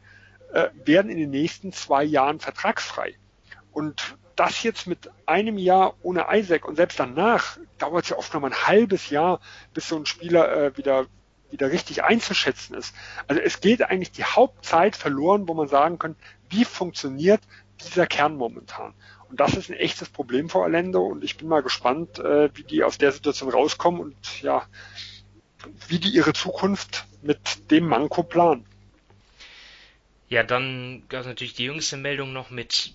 äh, 0.54 0.70
werden 0.84 1.10
in 1.10 1.17
den 1.17 1.30
nächsten 1.30 1.72
zwei 1.72 2.04
Jahren 2.04 2.39
vertragsfrei. 2.39 3.15
Und 3.72 4.17
das 4.36 4.63
jetzt 4.63 4.88
mit 4.88 5.10
einem 5.26 5.58
Jahr 5.58 5.96
ohne 6.02 6.26
Isaac 6.32 6.67
und 6.67 6.76
selbst 6.76 7.00
danach 7.00 7.58
dauert 7.78 8.04
es 8.04 8.10
ja 8.10 8.17
oft 8.17 8.34
noch 8.34 8.41
mal 8.41 8.48
ein 8.48 8.67
halbes 8.67 9.10
Jahr, 9.10 9.39
bis 9.74 9.88
so 9.88 9.96
ein 9.96 10.06
Spieler 10.06 10.52
äh, 10.52 10.78
wieder 10.78 11.06
wieder 11.52 11.70
richtig 11.70 12.06
einzuschätzen 12.06 12.76
ist. 12.76 12.96
Also 13.28 13.41
es 13.41 13.60
geht 13.60 13.84
eigentlich 13.84 14.13
die 14.13 14.24
Hauptzeit 14.24 14.96
verloren, 14.96 15.50
wo 15.50 15.54
man 15.54 15.67
sagen 15.67 16.00
kann, 16.00 16.15
wie 16.50 16.63
funktioniert 16.63 17.41
dieser 17.84 18.08
Kern 18.08 18.38
momentan. 18.38 18.94
Und 19.32 19.39
das 19.39 19.56
ist 19.56 19.70
ein 19.70 19.78
echtes 19.78 20.10
Problem 20.10 20.50
für 20.50 20.60
Orlando 20.60 21.06
und 21.06 21.24
ich 21.24 21.38
bin 21.38 21.48
mal 21.48 21.63
gespannt, 21.63 22.20
äh, 22.20 22.50
wie 22.54 22.63
die 22.63 22.84
aus 22.84 22.98
der 22.98 23.13
Situation 23.13 23.50
rauskommen 23.50 24.02
und 24.02 24.41
ja, 24.41 24.67
wie 25.88 26.00
die 26.00 26.10
ihre 26.10 26.34
Zukunft 26.34 27.06
mit 27.22 27.72
dem 27.72 27.88
Manko 27.88 28.24
planen. 28.24 28.65
Ja, 30.28 30.44
dann 30.44 31.04
gab 31.08 31.22
es 31.22 31.28
natürlich 31.28 31.54
die 31.54 31.63
jüngste 31.63 31.96
Meldung 31.96 32.34
noch 32.34 32.50
mit 32.50 32.94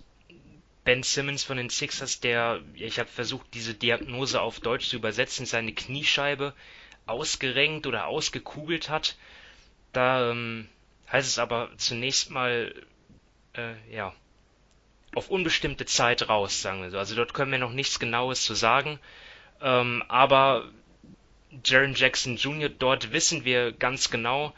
Ben 0.84 1.02
Simmons 1.02 1.42
von 1.42 1.56
den 1.56 1.70
Sixers, 1.70 2.20
der, 2.20 2.60
ich 2.74 2.98
habe 2.98 3.08
versucht, 3.08 3.46
diese 3.54 3.72
Diagnose 3.72 4.38
auf 4.38 4.60
Deutsch 4.60 4.88
zu 4.88 4.96
übersetzen, 4.96 5.46
seine 5.46 5.72
Kniescheibe 5.72 6.52
ausgerenkt 7.06 7.86
oder 7.86 8.08
ausgekugelt 8.08 8.90
hat. 8.90 9.16
Da 9.94 10.30
ähm, 10.30 10.68
heißt 11.10 11.28
es 11.28 11.38
aber 11.38 11.70
zunächst 11.78 12.30
mal, 12.30 12.74
äh, 13.54 13.72
ja, 13.90 14.14
auf 15.16 15.30
unbestimmte 15.30 15.86
Zeit 15.86 16.28
raus, 16.28 16.60
sagen 16.60 16.82
wir 16.82 16.90
so. 16.90 16.98
Also 16.98 17.14
dort 17.16 17.32
können 17.32 17.50
wir 17.50 17.58
noch 17.58 17.72
nichts 17.72 17.98
Genaues 17.98 18.42
zu 18.42 18.54
sagen. 18.54 19.00
Ähm, 19.62 20.04
aber 20.08 20.70
Jaron 21.64 21.94
Jackson 21.94 22.36
Jr., 22.36 22.68
dort 22.68 23.12
wissen 23.12 23.46
wir 23.46 23.72
ganz 23.72 24.10
genau, 24.10 24.52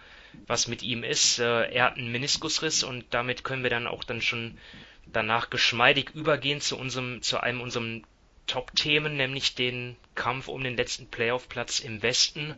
was 0.49 0.67
mit 0.67 0.83
ihm 0.83 1.05
ist. 1.05 1.39
Äh, 1.39 1.71
er 1.71 1.85
hat 1.85 1.97
einen 1.97 2.11
Meniskusriss 2.11 2.83
und 2.83 3.05
damit 3.11 3.45
können 3.45 3.63
wir 3.63 3.71
dann 3.71 3.87
auch 3.87 4.03
dann 4.03 4.21
schon 4.21 4.59
danach 5.07 5.49
geschmeidig 5.49 6.11
übergehen 6.15 6.61
zu 6.61 6.77
unserem, 6.77 7.23
zu 7.23 7.41
einem 7.41 7.61
unserem 7.61 8.03
Top-Themen, 8.49 9.17
nämlich 9.17 9.55
den 9.55 9.97
Kampf 10.17 10.49
um 10.49 10.65
den 10.65 10.77
letzten 10.77 11.07
Playoff-Platz 11.07 11.79
im 11.79 12.03
Westen. 12.03 12.57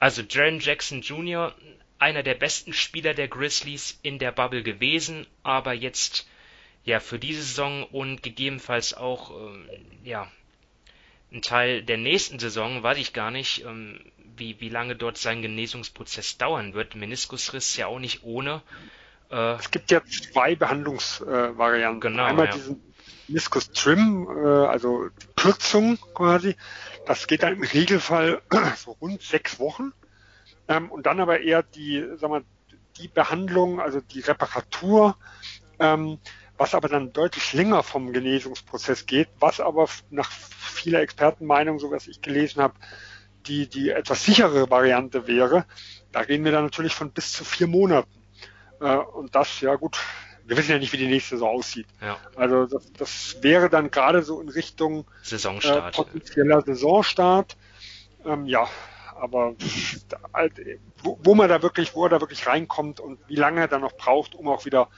Also 0.00 0.22
Jaron 0.28 0.58
Jackson 0.58 1.02
Jr., 1.02 1.54
einer 2.00 2.24
der 2.24 2.34
besten 2.34 2.72
Spieler 2.72 3.14
der 3.14 3.28
Grizzlies 3.28 4.00
in 4.02 4.18
der 4.18 4.32
Bubble 4.32 4.64
gewesen, 4.64 5.28
aber 5.44 5.74
jetzt 5.74 6.26
ja 6.84 7.00
für 7.00 7.18
diese 7.18 7.42
Saison 7.42 7.84
und 7.84 8.22
gegebenenfalls 8.22 8.94
auch 8.94 9.30
äh, 9.30 10.08
ja 10.08 10.30
ein 11.32 11.42
Teil 11.42 11.82
der 11.82 11.96
nächsten 11.96 12.38
Saison, 12.38 12.82
weiß 12.82 12.98
ich 12.98 13.12
gar 13.12 13.30
nicht, 13.30 13.64
ähm, 13.64 14.00
wie, 14.36 14.60
wie 14.60 14.68
lange 14.68 14.96
dort 14.96 15.16
sein 15.16 15.42
Genesungsprozess 15.42 16.38
dauern 16.38 16.74
wird. 16.74 16.94
Meniskusriss 16.94 17.76
ja 17.76 17.86
auch 17.86 17.98
nicht 17.98 18.24
ohne. 18.24 18.62
Äh, 19.30 19.54
es 19.54 19.70
gibt 19.70 19.90
ja 19.90 20.02
zwei 20.04 20.56
Behandlungsvarianten. 20.56 22.12
Äh, 22.12 22.12
genau, 22.12 22.24
Einmal 22.24 22.46
ja. 22.46 22.52
diesen 22.52 22.82
Meniskus 23.28 23.70
Trim, 23.70 24.28
äh, 24.28 24.48
also 24.66 25.08
Kürzung 25.36 25.98
quasi. 26.14 26.56
Das 27.06 27.26
geht 27.26 27.42
dann 27.42 27.54
im 27.54 27.62
Regelfall 27.62 28.42
so 28.76 28.92
rund 28.92 29.22
sechs 29.22 29.58
Wochen. 29.60 29.92
Ähm, 30.68 30.90
und 30.90 31.06
dann 31.06 31.20
aber 31.20 31.40
eher 31.40 31.62
die, 31.62 32.04
sag 32.16 32.30
mal, 32.30 32.44
die 32.96 33.08
Behandlung, 33.08 33.80
also 33.80 34.00
die 34.00 34.20
Reparatur, 34.20 35.16
ähm, 35.78 36.18
was 36.60 36.74
aber 36.74 36.90
dann 36.90 37.14
deutlich 37.14 37.54
länger 37.54 37.82
vom 37.82 38.12
Genesungsprozess 38.12 39.06
geht, 39.06 39.28
was 39.38 39.60
aber 39.60 39.88
nach 40.10 40.30
vieler 40.30 41.00
Expertenmeinung, 41.00 41.78
so 41.78 41.90
was 41.90 42.06
ich 42.06 42.20
gelesen 42.20 42.62
habe, 42.62 42.74
die, 43.46 43.66
die 43.66 43.88
etwas 43.88 44.26
sichere 44.26 44.68
Variante 44.68 45.26
wäre. 45.26 45.64
Da 46.12 46.20
reden 46.20 46.44
wir 46.44 46.52
dann 46.52 46.64
natürlich 46.64 46.94
von 46.94 47.12
bis 47.12 47.32
zu 47.32 47.44
vier 47.44 47.66
Monaten. 47.66 48.10
Äh, 48.78 48.94
und 48.94 49.34
das, 49.34 49.62
ja 49.62 49.74
gut, 49.76 50.00
wir 50.44 50.54
wissen 50.58 50.72
ja 50.72 50.78
nicht, 50.78 50.92
wie 50.92 50.98
die 50.98 51.06
nächste 51.06 51.36
Saison 51.36 51.48
aussieht. 51.48 51.86
Ja. 52.02 52.18
Also 52.36 52.66
das, 52.66 52.92
das 52.92 53.36
wäre 53.40 53.70
dann 53.70 53.90
gerade 53.90 54.22
so 54.22 54.38
in 54.38 54.50
Richtung 54.50 55.06
Saisonstart. 55.22 55.94
Äh, 55.94 55.96
potenzieller 55.96 56.60
Saisonstart. 56.60 57.56
Ähm, 58.26 58.44
ja, 58.44 58.68
aber 59.18 59.54
wo, 61.02 61.18
wo, 61.22 61.34
man 61.34 61.48
da 61.48 61.62
wirklich, 61.62 61.94
wo 61.94 62.04
er 62.04 62.10
da 62.10 62.20
wirklich 62.20 62.46
reinkommt 62.46 63.00
und 63.00 63.18
wie 63.28 63.36
lange 63.36 63.60
er 63.60 63.68
dann 63.68 63.80
noch 63.80 63.96
braucht, 63.96 64.34
um 64.34 64.48
auch 64.48 64.66
wieder 64.66 64.90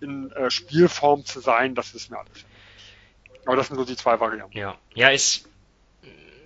in 0.00 0.30
äh, 0.32 0.50
Spielform 0.50 1.24
zu 1.24 1.40
sein, 1.40 1.74
das 1.74 1.94
wissen 1.94 2.12
wir 2.12 2.20
alles. 2.20 2.44
Aber 3.46 3.56
das 3.56 3.68
sind 3.68 3.76
so 3.76 3.84
die 3.84 3.96
zwei 3.96 4.18
Varianten. 4.18 4.56
Ja, 4.56 4.76
ja, 4.94 5.10
es 5.10 5.48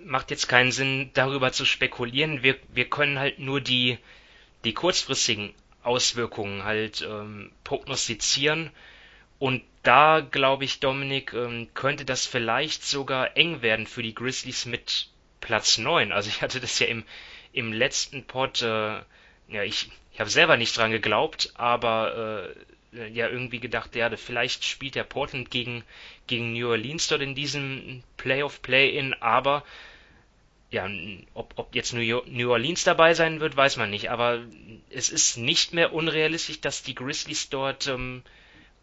macht 0.03 0.31
jetzt 0.31 0.47
keinen 0.47 0.71
Sinn, 0.71 1.09
darüber 1.13 1.51
zu 1.51 1.65
spekulieren. 1.65 2.43
Wir, 2.43 2.57
wir 2.73 2.89
können 2.89 3.19
halt 3.19 3.39
nur 3.39 3.61
die, 3.61 3.97
die 4.63 4.73
kurzfristigen 4.73 5.53
Auswirkungen 5.83 6.63
halt 6.63 7.01
ähm, 7.01 7.51
prognostizieren. 7.63 8.71
Und 9.39 9.63
da 9.83 10.19
glaube 10.19 10.65
ich, 10.65 10.79
Dominik, 10.79 11.33
ähm, 11.33 11.69
könnte 11.73 12.05
das 12.05 12.25
vielleicht 12.25 12.83
sogar 12.83 13.35
eng 13.35 13.61
werden 13.61 13.87
für 13.87 14.03
die 14.03 14.13
Grizzlies 14.13 14.65
mit 14.65 15.09
Platz 15.39 15.77
9. 15.79 16.11
Also 16.11 16.29
ich 16.29 16.41
hatte 16.41 16.59
das 16.59 16.77
ja 16.79 16.87
im, 16.87 17.03
im 17.51 17.73
letzten 17.73 18.23
Pod, 18.25 18.61
äh, 18.61 19.01
ja, 19.47 19.63
ich, 19.63 19.89
ich 20.13 20.19
habe 20.19 20.29
selber 20.29 20.57
nicht 20.57 20.77
dran 20.77 20.91
geglaubt, 20.91 21.53
aber 21.55 22.53
äh, 22.55 22.55
ja 22.91 23.27
irgendwie 23.29 23.59
gedacht, 23.59 23.95
ja, 23.95 24.09
vielleicht 24.15 24.65
spielt 24.65 24.95
der 24.95 25.03
Portland 25.03 25.49
gegen, 25.49 25.83
gegen 26.27 26.53
New 26.53 26.69
Orleans 26.69 27.07
dort 27.07 27.21
in 27.21 27.35
diesem 27.35 28.03
Playoff-Play-In, 28.17 29.13
aber 29.15 29.63
ja, 30.71 30.89
ob, 31.33 31.53
ob 31.57 31.75
jetzt 31.75 31.93
New 31.93 32.49
Orleans 32.49 32.83
dabei 32.85 33.13
sein 33.13 33.41
wird, 33.41 33.57
weiß 33.57 33.77
man 33.77 33.89
nicht, 33.89 34.09
aber 34.09 34.39
es 34.89 35.09
ist 35.09 35.37
nicht 35.37 35.73
mehr 35.73 35.93
unrealistisch, 35.93 36.61
dass 36.61 36.81
die 36.81 36.95
Grizzlies 36.95 37.49
dort 37.49 37.87
ähm, 37.87 38.23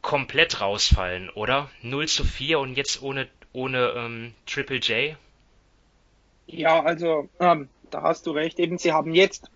komplett 0.03 0.61
rausfallen, 0.61 1.31
oder? 1.31 1.71
0 1.83 2.07
zu 2.09 2.25
4 2.25 2.59
und 2.59 2.77
jetzt 2.77 3.03
ohne, 3.03 3.27
ohne 3.53 3.95
ähm, 3.97 4.35
Triple 4.47 4.79
J? 4.79 5.17
Ja, 6.47 6.83
also 6.83 7.29
ähm, 7.41 7.69
da 7.91 8.03
hast 8.03 8.27
du 8.27 8.33
recht. 8.33 8.59
Eben, 8.59 8.79
sie 8.79 8.93
haben 8.93 9.15
jetzt 9.15 9.51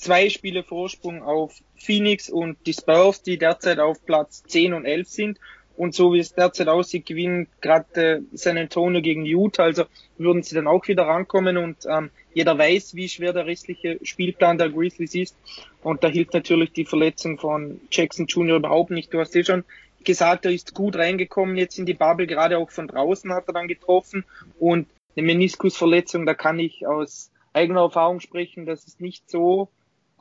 zwei 0.00 0.30
Spiele 0.30 0.62
Vorsprung 0.62 1.22
auf 1.22 1.60
Phoenix 1.76 2.30
und 2.30 2.56
die 2.66 2.72
Spurs, 2.72 3.22
die 3.22 3.38
derzeit 3.38 3.78
auf 3.78 4.04
Platz 4.04 4.42
10 4.44 4.72
und 4.72 4.86
11 4.86 5.08
sind. 5.08 5.40
Und 5.76 5.94
so 5.94 6.12
wie 6.12 6.18
es 6.18 6.34
derzeit 6.34 6.68
aussieht, 6.68 7.06
gewinnen 7.06 7.48
gerade 7.60 8.16
äh, 8.16 8.20
San 8.32 8.58
Antonio 8.58 9.00
gegen 9.00 9.24
Utah. 9.24 9.64
Also 9.64 9.84
würden 10.18 10.42
sie 10.42 10.54
dann 10.54 10.66
auch 10.66 10.86
wieder 10.88 11.04
rankommen 11.04 11.56
und 11.56 11.86
ähm, 11.88 12.10
jeder 12.34 12.58
weiß, 12.58 12.94
wie 12.94 13.08
schwer 13.08 13.32
der 13.32 13.46
restliche 13.46 13.98
Spielplan 14.02 14.58
der 14.58 14.70
Grizzlies 14.70 15.14
ist. 15.14 15.36
Und 15.82 16.02
da 16.04 16.08
hilft 16.08 16.34
natürlich 16.34 16.72
die 16.72 16.84
Verletzung 16.84 17.38
von 17.38 17.80
Jackson 17.90 18.26
Jr. 18.26 18.56
überhaupt 18.56 18.90
nicht. 18.90 19.12
Du 19.12 19.20
hast 19.20 19.34
eh 19.36 19.44
schon 19.44 19.64
gesagt, 20.04 20.44
er 20.44 20.52
ist 20.52 20.74
gut 20.74 20.96
reingekommen 20.96 21.56
jetzt 21.56 21.78
in 21.78 21.86
die 21.86 21.94
Bubble, 21.94 22.26
gerade 22.26 22.58
auch 22.58 22.70
von 22.70 22.88
draußen 22.88 23.32
hat 23.32 23.48
er 23.48 23.54
dann 23.54 23.68
getroffen. 23.68 24.24
Und 24.58 24.86
eine 25.16 25.26
Meniskusverletzung, 25.26 26.26
da 26.26 26.34
kann 26.34 26.58
ich 26.58 26.86
aus 26.86 27.30
eigener 27.52 27.82
Erfahrung 27.82 28.20
sprechen, 28.20 28.66
das 28.66 28.84
ist 28.84 29.00
nicht 29.00 29.30
so 29.30 29.68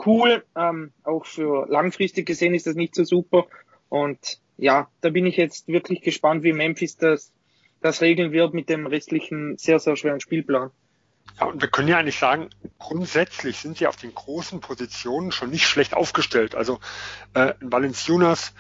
cool. 0.05 0.43
Ähm, 0.55 0.91
auch 1.03 1.25
für 1.25 1.67
langfristig 1.67 2.25
gesehen 2.25 2.53
ist 2.53 2.67
das 2.67 2.75
nicht 2.75 2.95
so 2.95 3.03
super. 3.03 3.47
Und 3.89 4.39
ja, 4.57 4.88
da 5.01 5.09
bin 5.09 5.25
ich 5.25 5.38
jetzt 5.38 5.67
wirklich 5.67 6.01
gespannt, 6.01 6.43
wie 6.43 6.53
Memphis 6.53 6.97
das, 6.97 7.31
das 7.81 8.01
regeln 8.01 8.31
wird 8.31 8.53
mit 8.53 8.69
dem 8.69 8.88
restlichen 8.88 9.57
sehr, 9.57 9.79
sehr 9.79 9.95
schweren 9.95 10.19
Spielplan. 10.19 10.71
Ja, 11.39 11.45
und 11.45 11.62
wir 11.62 11.69
können 11.69 11.88
ja 11.88 11.97
eigentlich 11.97 12.19
sagen, 12.19 12.49
grundsätzlich 12.79 13.57
sind 13.57 13.77
sie 13.77 13.88
auf 13.88 13.95
den 13.95 14.13
großen 14.13 14.59
Positionen 14.59 15.31
schon 15.31 15.49
nicht 15.49 15.67
schlecht 15.67 15.93
aufgestellt. 15.93 16.55
Also 16.55 16.79
äh, 17.33 17.53
in 17.62 17.71
Valenciunas, 17.71 18.53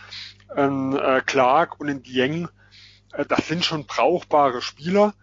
in 0.55 0.95
äh, 0.95 1.21
Clark 1.25 1.79
und 1.79 1.89
in 1.89 2.03
Dieng, 2.03 2.47
äh, 3.13 3.25
das 3.25 3.47
sind 3.47 3.65
schon 3.65 3.85
brauchbare 3.85 4.61
Spieler. 4.61 5.13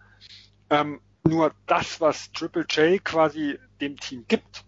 Ähm, 0.69 0.99
nur 1.27 1.53
das, 1.65 1.99
was 1.99 2.31
Triple 2.31 2.65
J 2.69 3.03
quasi 3.03 3.59
dem 3.81 3.97
Team 3.97 4.25
gibt, 4.27 4.63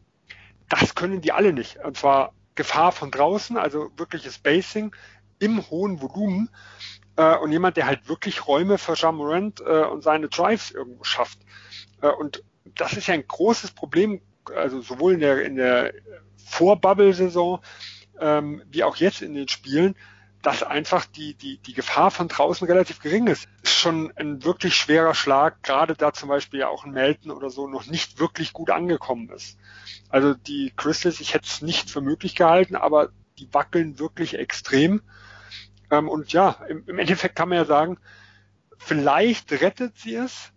das 0.69 0.95
können 0.95 1.21
die 1.21 1.31
alle 1.31 1.53
nicht. 1.53 1.77
Und 1.77 1.97
zwar 1.97 2.33
Gefahr 2.55 2.91
von 2.91 3.11
draußen, 3.11 3.57
also 3.57 3.89
wirkliches 3.97 4.35
Spacing 4.35 4.95
im 5.39 5.69
hohen 5.69 6.01
Volumen 6.01 6.49
äh, 7.15 7.35
und 7.37 7.51
jemand, 7.51 7.77
der 7.77 7.85
halt 7.85 8.07
wirklich 8.07 8.47
Räume 8.47 8.77
für 8.77 8.93
Jean 8.93 9.15
Morant 9.15 9.61
äh, 9.61 9.83
und 9.85 10.03
seine 10.03 10.29
Drives 10.29 10.71
irgendwo 10.71 11.03
schafft. 11.03 11.39
Äh, 12.01 12.09
und 12.09 12.43
das 12.75 12.93
ist 12.93 13.07
ja 13.07 13.13
ein 13.13 13.27
großes 13.27 13.71
Problem, 13.71 14.21
also 14.55 14.81
sowohl 14.81 15.13
in 15.13 15.19
der, 15.19 15.43
in 15.43 15.55
der 15.55 15.93
Vor-Bubble-Saison 16.45 17.61
ähm, 18.19 18.61
wie 18.69 18.83
auch 18.83 18.97
jetzt 18.97 19.21
in 19.21 19.33
den 19.33 19.47
Spielen, 19.47 19.95
dass 20.41 20.63
einfach 20.63 21.05
die, 21.05 21.33
die, 21.33 21.57
die 21.57 21.73
Gefahr 21.73 22.11
von 22.11 22.29
draußen 22.29 22.65
relativ 22.65 23.01
gering 23.01 23.27
ist. 23.27 23.47
Ist 23.61 23.73
schon 23.73 24.13
ein 24.15 24.43
wirklich 24.43 24.75
schwerer 24.75 25.13
Schlag, 25.13 25.61
gerade 25.63 25.95
da 25.95 26.13
zum 26.13 26.29
Beispiel 26.29 26.61
ja 26.61 26.69
auch 26.69 26.85
ein 26.85 26.91
Melton 26.91 27.31
oder 27.31 27.49
so 27.49 27.67
noch 27.67 27.87
nicht 27.87 28.19
wirklich 28.19 28.53
gut 28.53 28.69
angekommen 28.69 29.29
ist. 29.29 29.57
Also 30.09 30.33
die 30.33 30.71
Crystals, 30.77 31.19
ich 31.19 31.33
hätte 31.33 31.47
es 31.47 31.61
nicht 31.61 31.89
für 31.89 32.01
möglich 32.01 32.35
gehalten, 32.35 32.75
aber 32.75 33.09
die 33.37 33.53
wackeln 33.53 33.99
wirklich 33.99 34.35
extrem. 34.35 35.01
Ähm, 35.91 36.07
und 36.07 36.31
ja, 36.31 36.51
im, 36.69 36.83
im 36.87 36.99
Endeffekt 36.99 37.35
kann 37.35 37.49
man 37.49 37.57
ja 37.57 37.65
sagen, 37.65 37.97
vielleicht 38.77 39.51
rettet 39.51 39.97
sie 39.97 40.15
es, 40.15 40.53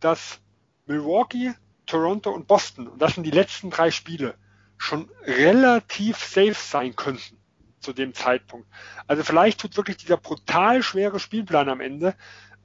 dass 0.00 0.40
Milwaukee, 0.86 1.52
Toronto 1.84 2.30
und 2.30 2.46
Boston, 2.46 2.88
und 2.88 3.02
das 3.02 3.14
sind 3.14 3.24
die 3.24 3.30
letzten 3.30 3.68
drei 3.68 3.90
Spiele, 3.90 4.36
schon 4.78 5.10
relativ 5.26 6.16
safe 6.16 6.54
sein 6.54 6.96
könnten 6.96 7.41
zu 7.82 7.92
dem 7.92 8.14
Zeitpunkt. 8.14 8.66
Also 9.06 9.22
vielleicht 9.22 9.60
tut 9.60 9.76
wirklich 9.76 9.98
dieser 9.98 10.16
brutal 10.16 10.82
schwere 10.82 11.18
Spielplan 11.20 11.68
am 11.68 11.80
Ende 11.80 12.14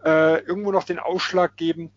äh, 0.03 0.39
irgendwo 0.39 0.71
noch 0.71 0.83
den 0.83 0.99
Ausschlag 0.99 1.57
geben, 1.57 1.91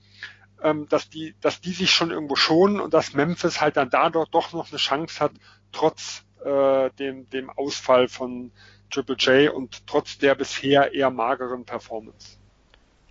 ähm, 0.62 0.88
dass 0.88 1.08
die, 1.08 1.34
dass 1.40 1.60
die 1.60 1.72
sich 1.72 1.90
schon 1.90 2.10
irgendwo 2.10 2.36
schonen 2.36 2.80
und 2.80 2.94
dass 2.94 3.14
Memphis 3.14 3.60
halt 3.60 3.76
dann 3.76 3.90
da 3.90 4.10
doch, 4.10 4.28
doch 4.28 4.52
noch 4.52 4.70
eine 4.70 4.78
Chance 4.78 5.20
hat, 5.20 5.32
trotz 5.72 6.24
äh, 6.44 6.90
dem, 6.98 7.28
dem 7.30 7.50
Ausfall 7.50 8.08
von 8.08 8.52
Triple 8.90 9.16
J 9.16 9.54
und 9.54 9.86
trotz 9.86 10.18
der 10.18 10.34
bisher 10.34 10.92
eher 10.92 11.10
mageren 11.10 11.64
Performance. 11.64 12.38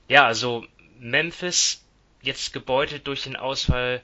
Ja, 0.08 0.26
also 0.26 0.66
Memphis 1.00 1.86
jetzt 2.22 2.52
gebeutelt 2.54 3.08
durch 3.08 3.24
den 3.24 3.36
Ausfall 3.36 4.02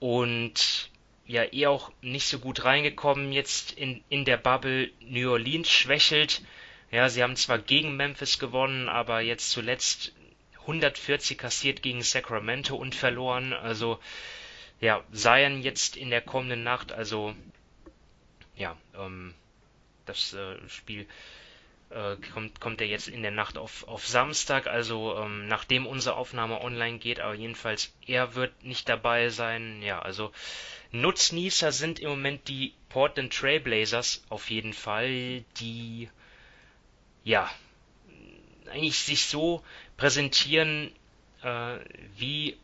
und 0.00 0.90
ja 1.26 1.44
eh 1.52 1.66
auch 1.66 1.90
nicht 2.00 2.26
so 2.26 2.38
gut 2.38 2.64
reingekommen 2.64 3.32
jetzt 3.32 3.72
in, 3.72 4.02
in 4.08 4.24
der 4.24 4.36
Bubble. 4.36 4.90
New 5.00 5.30
Orleans 5.30 5.70
schwächelt. 5.70 6.42
Ja, 6.90 7.08
sie 7.08 7.22
haben 7.22 7.36
zwar 7.36 7.58
gegen 7.58 7.96
Memphis 7.96 8.38
gewonnen, 8.38 8.88
aber 8.88 9.20
jetzt 9.20 9.50
zuletzt 9.50 10.12
140 10.60 11.36
kassiert 11.36 11.82
gegen 11.82 12.02
Sacramento 12.02 12.76
und 12.76 12.94
verloren. 12.94 13.52
Also 13.52 13.98
ja, 14.80 15.02
Zion 15.12 15.62
jetzt 15.62 15.96
in 15.96 16.10
der 16.10 16.20
kommenden 16.20 16.62
Nacht, 16.62 16.92
also 16.92 17.34
ja, 18.56 18.76
ähm, 18.96 19.34
das 20.06 20.32
äh, 20.34 20.56
Spiel 20.68 21.06
äh, 21.90 22.16
kommt, 22.32 22.60
kommt 22.60 22.80
er 22.80 22.86
jetzt 22.86 23.08
in 23.08 23.22
der 23.22 23.30
Nacht 23.30 23.58
auf, 23.58 23.86
auf 23.88 24.06
Samstag, 24.06 24.66
also 24.66 25.16
ähm, 25.18 25.46
nachdem 25.48 25.86
unsere 25.86 26.16
Aufnahme 26.16 26.60
online 26.60 26.98
geht, 26.98 27.20
aber 27.20 27.34
jedenfalls 27.34 27.94
er 28.06 28.34
wird 28.34 28.64
nicht 28.64 28.88
dabei 28.88 29.28
sein. 29.28 29.82
Ja, 29.82 30.00
also 30.00 30.32
Nutznießer 30.92 31.72
sind 31.72 31.98
im 32.00 32.10
Moment 32.10 32.48
die 32.48 32.74
Portland 32.88 33.32
Trailblazers 33.32 34.24
auf 34.28 34.50
jeden 34.50 34.72
Fall, 34.72 35.44
die 35.60 36.08
ja 37.24 37.50
eigentlich 38.70 38.98
sich 38.98 39.26
so 39.26 39.62
präsentieren, 39.96 40.92
äh, 41.42 41.78
wie 42.16 42.56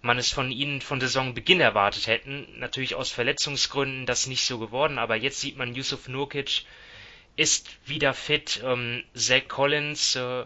man 0.00 0.18
es 0.18 0.30
von 0.30 0.50
ihnen 0.50 0.80
von 0.80 1.00
Saisonbeginn 1.00 1.60
erwartet 1.60 2.06
hätten. 2.06 2.46
Natürlich 2.58 2.94
aus 2.94 3.10
Verletzungsgründen 3.10 4.06
das 4.06 4.26
nicht 4.26 4.44
so 4.44 4.58
geworden, 4.58 4.98
aber 4.98 5.16
jetzt 5.16 5.40
sieht 5.40 5.56
man 5.56 5.74
Yusuf 5.74 6.08
Nurkic 6.08 6.64
ist 7.38 7.68
wieder 7.86 8.14
fit. 8.14 8.60
Ähm, 8.64 9.04
Zach 9.14 9.46
Collins 9.46 10.16
äh, 10.16 10.44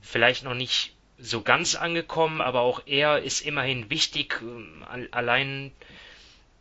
vielleicht 0.00 0.42
noch 0.42 0.54
nicht 0.54 0.94
so 1.18 1.42
ganz 1.42 1.74
angekommen, 1.74 2.40
aber 2.40 2.60
auch 2.60 2.82
er 2.86 3.20
ist 3.20 3.42
immerhin 3.42 3.90
wichtig. 3.90 4.42
Äh, 4.42 5.08
allein 5.10 5.70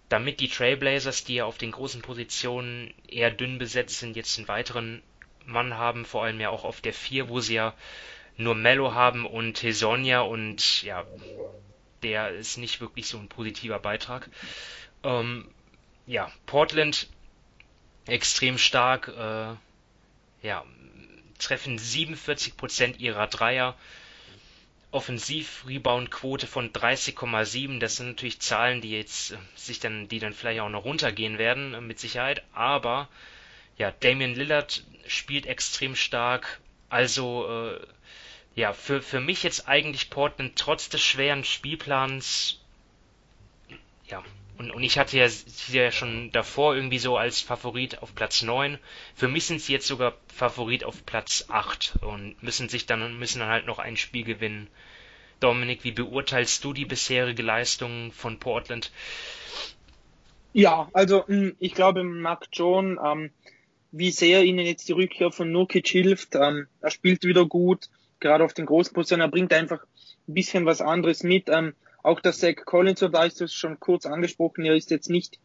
damit 0.10 0.42
die 0.42 0.50
Trailblazers, 0.50 1.24
die 1.24 1.36
ja 1.36 1.46
auf 1.46 1.58
den 1.58 1.72
großen 1.72 2.02
Positionen 2.02 2.94
eher 3.08 3.32
dünn 3.32 3.58
besetzt 3.58 4.00
sind, 4.00 4.18
jetzt 4.18 4.38
einen 4.38 4.48
weiteren 4.50 5.02
Mann 5.46 5.76
haben, 5.76 6.04
vor 6.04 6.26
allem 6.26 6.42
ja 6.42 6.50
auch 6.50 6.66
auf 6.66 6.82
der 6.82 6.94
4, 6.94 7.30
wo 7.30 7.40
sie 7.40 7.56
ja 7.56 7.74
nur 8.36 8.56
Mello 8.56 8.94
haben 8.94 9.26
und 9.26 9.64
Hesonia 9.64 10.22
und 10.22 10.84
ja, 10.84 11.06
der 12.04 12.32
ist 12.32 12.58
nicht 12.58 12.82
wirklich 12.82 13.08
so 13.08 13.18
ein 13.18 13.30
positiver 13.30 13.80
Beitrag. 13.80 14.30
Ähm, 15.04 15.48
ja, 16.06 16.30
Portland 16.48 17.08
extrem 18.08 18.58
stark, 18.58 19.08
äh, 19.10 19.56
ja, 20.42 20.64
treffen 21.40 21.78
47% 21.78 22.98
ihrer 22.98 23.28
Dreier. 23.28 23.76
Offensiv-Rebound-Quote 24.92 26.48
von 26.48 26.74
30,7. 26.74 27.80
Das 27.80 27.98
sind 27.98 28.08
natürlich 28.08 28.40
Zahlen, 28.40 28.82
die 28.82 28.92
jetzt 28.92 29.32
äh, 29.32 29.38
sich 29.56 29.80
dann, 29.80 30.08
die 30.08 30.20
dann 30.20 30.34
vielleicht 30.34 30.62
auch 30.62 30.70
noch 30.70 30.84
runtergehen 30.84 31.38
werden, 31.38 31.76
äh, 31.76 31.82
mit 31.82 32.00
Sicherheit. 32.00 32.44
Aber 32.54 33.08
ja, 33.78 33.92
Damian 33.92 34.34
Lillard 34.34 34.84
spielt 35.08 35.46
extrem 35.46 35.96
stark. 35.96 36.60
Also 36.90 37.48
äh, 37.48 37.80
ja, 38.56 38.74
für, 38.74 39.02
für 39.02 39.20
mich 39.20 39.44
jetzt 39.44 39.68
eigentlich 39.68 40.10
Portland 40.10 40.56
trotz 40.56 40.90
des 40.90 41.02
schweren 41.02 41.44
Spielplans 41.44 42.60
ja, 44.08 44.24
und, 44.60 44.72
und 44.72 44.84
ich 44.84 45.00
hatte 45.00 45.18
ja 45.18 45.30
sie 45.30 45.78
ja 45.78 45.90
schon 45.90 46.32
davor 46.34 46.76
irgendwie 46.76 47.00
so 47.00 47.16
als 47.16 47.40
Favorit 47.40 48.04
auf 48.04 48.14
Platz 48.14 48.42
9. 48.42 48.78
Für 49.16 49.30
mich 49.30 49.46
sind 49.46 49.62
sie 49.62 49.72
jetzt 49.72 49.88
sogar 49.88 50.18
Favorit 50.28 50.84
auf 50.84 51.06
Platz 51.06 51.46
8 51.48 52.00
und 52.02 52.44
müssen 52.44 52.68
sich 52.68 52.86
dann 52.86 53.18
müssen 53.18 53.40
dann 53.40 53.48
halt 53.48 53.66
noch 53.66 53.80
ein 53.80 53.96
Spiel 53.96 54.26
gewinnen. 54.26 54.68
Dominik, 55.40 55.86
wie 55.86 55.94
beurteilst 55.94 56.62
du 56.66 56.74
die 56.74 56.84
bisherige 56.84 57.42
Leistung 57.42 58.12
von 58.12 58.38
Portland? 58.38 58.92
Ja, 60.52 60.90
also 60.92 61.26
hm, 61.26 61.56
ich 61.60 61.74
glaube, 61.74 62.04
Mark 62.04 62.48
John, 62.52 63.00
ähm, 63.02 63.32
wie 63.94 64.12
sehr 64.12 64.44
ihnen 64.44 64.66
jetzt 64.66 64.90
die 64.90 64.94
Rückkehr 64.94 65.32
von 65.32 65.54
Nurkic 65.54 65.88
hilft. 65.88 66.36
Ähm, 66.36 66.68
er 66.82 66.92
spielt 66.92 67.24
wieder 67.24 67.46
gut, 67.46 67.90
gerade 68.20 68.44
auf 68.44 68.54
den 68.54 68.66
großen 68.66 68.94
Positionen. 68.94 69.22
Er 69.22 69.32
bringt 69.32 69.54
einfach 69.54 69.82
ein 70.28 70.34
bisschen 70.34 70.66
was 70.66 70.82
anderes 70.82 71.24
mit. 71.24 71.48
Ähm, 71.48 71.76
auch 72.04 72.20
der 72.20 72.34
Zach 72.34 72.56
Collins, 72.66 73.00
da 73.00 73.24
ist 73.24 73.42
das 73.42 73.54
schon 73.54 73.80
kurz 73.80 74.06
angesprochen, 74.06 74.66
er 74.66 74.76
ist 74.76 74.92
jetzt 74.92 75.10
nicht 75.10 75.40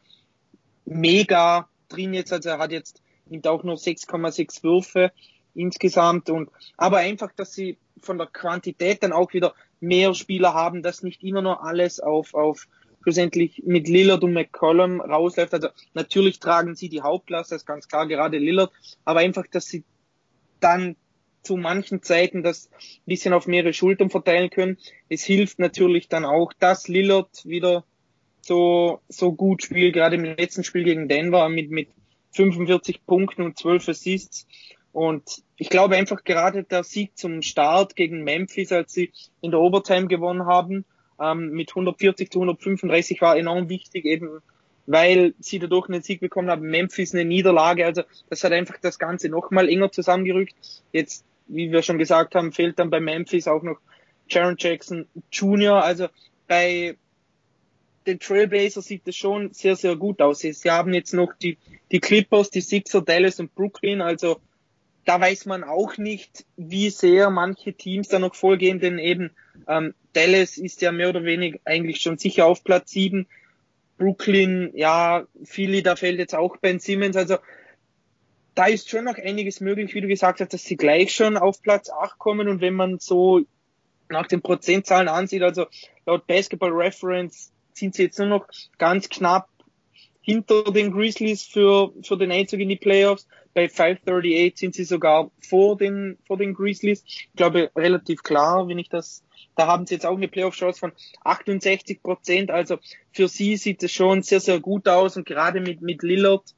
mega 0.85 1.69
drin 1.88 2.14
jetzt, 2.14 2.33
also 2.33 2.51
er 2.51 2.59
hat 2.59 2.73
jetzt, 2.73 3.03
nimmt 3.27 3.47
auch 3.47 3.62
nur 3.62 3.77
6,6 3.77 4.62
Würfe 4.62 5.12
insgesamt. 5.55 6.31
Und, 6.31 6.51
aber 6.77 6.99
einfach, 6.99 7.33
dass 7.33 7.53
sie 7.53 7.79
von 8.01 8.19
der 8.19 8.27
Quantität 8.27 9.03
dann 9.03 9.12
auch 9.12 9.33
wieder 9.33 9.55
mehr 9.81 10.14
Spieler 10.14 10.55
haben, 10.55 10.83
dass 10.83 11.03
nicht 11.03 11.23
immer 11.23 11.43
nur 11.43 11.64
alles 11.64 12.01
auf, 12.01 12.35
auf 12.35 12.67
schlussendlich 13.03 13.62
mit 13.64 13.88
Lillard 13.88 14.25
und 14.25 14.33
McCollum 14.33 15.01
rausläuft. 15.01 15.55
Also 15.55 15.69
natürlich 15.93 16.40
tragen 16.40 16.75
sie 16.75 16.88
die 16.88 17.03
Hauptklasse, 17.03 17.51
das 17.55 17.62
ist 17.62 17.67
ganz 17.67 17.88
klar, 17.88 18.07
gerade 18.07 18.38
Lillard, 18.38 18.73
aber 19.05 19.21
einfach, 19.21 19.47
dass 19.51 19.67
sie 19.67 19.85
dann 20.61 20.97
zu 21.44 21.57
manchen 21.57 22.02
Zeiten 22.02 22.42
das 22.42 22.70
ein 22.72 23.07
bisschen 23.07 23.35
auf 23.35 23.46
mehrere 23.46 23.72
Schultern 23.72 24.11
verteilen 24.11 24.50
können. 24.50 24.78
Es 25.09 25.22
hilft 25.24 25.59
natürlich 25.59 26.09
dann 26.09 26.24
auch, 26.24 26.52
dass 26.52 26.88
Lillard 26.88 27.44
wieder 27.44 27.85
so, 28.40 29.00
so 29.09 29.33
gut 29.33 29.62
spielt, 29.62 29.94
gerade 29.94 30.16
im 30.16 30.24
letzten 30.24 30.64
Spiel 30.64 30.85
gegen 30.85 31.09
Denver 31.09 31.48
mit, 31.48 31.70
mit 31.70 31.88
45 32.33 33.07
Punkten 33.07 33.42
und 33.42 33.59
12 33.59 33.88
Assists. 33.88 34.46
Und 34.92 35.42
ich 35.57 35.70
glaube 35.70 35.96
einfach 35.96 36.24
gerade 36.24 36.62
der 36.64 36.85
Sieg 36.85 37.16
zum 37.16 37.42
Start 37.42 37.96
gegen 37.96 38.22
Memphis, 38.22 38.70
als 38.70 38.92
sie 38.92 39.12
in 39.40 39.50
der 39.50 39.61
Overtime 39.61 40.07
gewonnen 40.07 40.46
haben, 40.46 40.85
ähm, 41.20 41.50
mit 41.50 41.70
140 41.70 42.30
zu 42.30 42.40
135 42.40 43.20
war 43.20 43.37
enorm 43.37 43.68
wichtig, 43.68 44.04
eben 44.04 44.40
weil 44.87 45.35
sie 45.38 45.59
dadurch 45.59 45.88
einen 45.88 46.02
Sieg 46.02 46.20
bekommen 46.20 46.50
haben. 46.50 46.62
Memphis 46.68 47.14
eine 47.14 47.24
Niederlage, 47.24 47.87
also 47.87 48.02
das 48.28 48.44
hat 48.44 48.52
einfach 48.52 48.76
das 48.80 48.98
Ganze 48.98 49.28
nochmal 49.28 49.68
enger 49.68 49.90
zusammengerückt. 49.90 50.54
Jetzt 50.92 51.24
wie 51.46 51.70
wir 51.70 51.83
schon 51.83 51.98
gesagt 51.98 52.35
haben, 52.35 52.52
fehlt 52.52 52.78
dann 52.78 52.90
bei 52.90 53.00
Memphis 53.00 53.48
auch 53.48 53.62
noch 53.62 53.78
Jaron 54.28 54.57
Jackson 54.59 55.07
Jr. 55.30 55.83
Also 55.83 56.09
bei 56.46 56.96
den 58.07 58.20
Trailblazers 58.20 58.85
sieht 58.85 59.07
es 59.07 59.16
schon 59.16 59.52
sehr, 59.52 59.76
sehr 59.76 59.96
gut 59.96 60.20
aus. 60.20 60.40
Sie 60.40 60.52
haben 60.70 60.92
jetzt 60.92 61.14
noch 61.14 61.33
die, 61.35 61.59
die 61.90 62.00
Clippers, 62.00 62.50
die 62.50 62.61
Sixer, 62.61 63.02
Dallas 63.02 63.40
und 63.40 63.54
Brooklyn. 63.54 64.00
Also 64.00 64.40
da 65.04 65.20
weiß 65.20 65.46
man 65.46 65.64
auch 65.64 65.96
nicht, 65.96 66.44
wie 66.57 66.90
sehr 66.90 67.30
manche 67.30 67.74
Teams 67.74 68.09
da 68.09 68.18
noch 68.18 68.35
vorgehen, 68.35 68.80
denn 68.80 68.98
eben 68.98 69.30
ähm, 69.68 69.94
Dallas 70.12 70.57
ist 70.57 70.80
ja 70.83 70.92
mehr 70.92 71.11
oder 71.11 71.24
weniger 71.24 71.59
eigentlich 71.64 72.00
schon 72.00 72.18
sicher 72.18 72.46
auf 72.46 72.64
Platz 72.64 72.90
7. 72.92 73.26
Brooklyn, 73.96 74.70
ja, 74.74 75.26
Philly, 75.44 75.83
da 75.83 75.96
fällt 75.96 76.18
jetzt 76.18 76.35
auch 76.35 76.57
Ben 76.57 76.80
Simmons. 76.80 77.16
Also 77.16 77.37
da 78.55 78.67
ist 78.67 78.88
schon 78.88 79.05
noch 79.05 79.19
einiges 79.19 79.61
möglich, 79.61 79.95
wie 79.95 80.01
du 80.01 80.09
gesagt 80.09 80.40
hast, 80.40 80.53
dass 80.53 80.64
sie 80.64 80.77
gleich 80.77 81.14
schon 81.14 81.37
auf 81.37 81.61
Platz 81.62 81.90
8 81.90 82.19
kommen. 82.19 82.49
Und 82.49 82.61
wenn 82.61 82.75
man 82.75 82.99
so 82.99 83.43
nach 84.09 84.27
den 84.27 84.43
Prozentzahlen 84.43 85.09
ansieht, 85.09 85.43
also 85.43 85.67
laut 86.07 86.27
Basketball 86.27 86.71
Reference 86.71 87.53
sind 87.73 87.95
sie 87.95 88.05
jetzt 88.05 88.19
nur 88.19 88.29
noch 88.29 88.47
ganz 88.79 89.09
knapp 89.09 89.49
hinter 90.21 90.64
den 90.64 90.93
Grizzlies 90.93 91.43
für, 91.43 91.93
für 92.03 92.17
den 92.17 92.33
Einzug 92.33 92.61
in 92.61 92.69
die 92.69 92.77
Playoffs. 92.77 93.27
Bei 93.53 93.69
538 93.69 94.59
sind 94.59 94.75
sie 94.75 94.85
sogar 94.85 95.31
vor 95.38 95.77
den, 95.77 96.19
vor 96.27 96.38
den 96.38 96.55
Grizzlies. 96.55 97.05
Ich 97.07 97.29
glaube, 97.37 97.71
relativ 97.77 98.23
klar, 98.23 98.67
wenn 98.69 98.79
ich 98.79 98.88
das, 98.88 99.23
da 99.55 99.67
haben 99.67 99.87
sie 99.87 99.95
jetzt 99.95 100.07
auch 100.07 100.17
eine 100.17 100.29
Playoff-Chance 100.29 100.79
von 100.79 100.93
68 101.25 102.03
Prozent. 102.03 102.51
Also 102.51 102.79
für 103.12 103.29
sie 103.29 103.57
sieht 103.57 103.83
es 103.83 103.93
schon 103.93 104.23
sehr, 104.23 104.40
sehr 104.40 104.61
gut 104.61 104.88
aus 104.88 105.17
und 105.17 105.27
gerade 105.27 105.61
mit, 105.61 105.83
mit 105.83 106.03
Lillard 106.03 106.55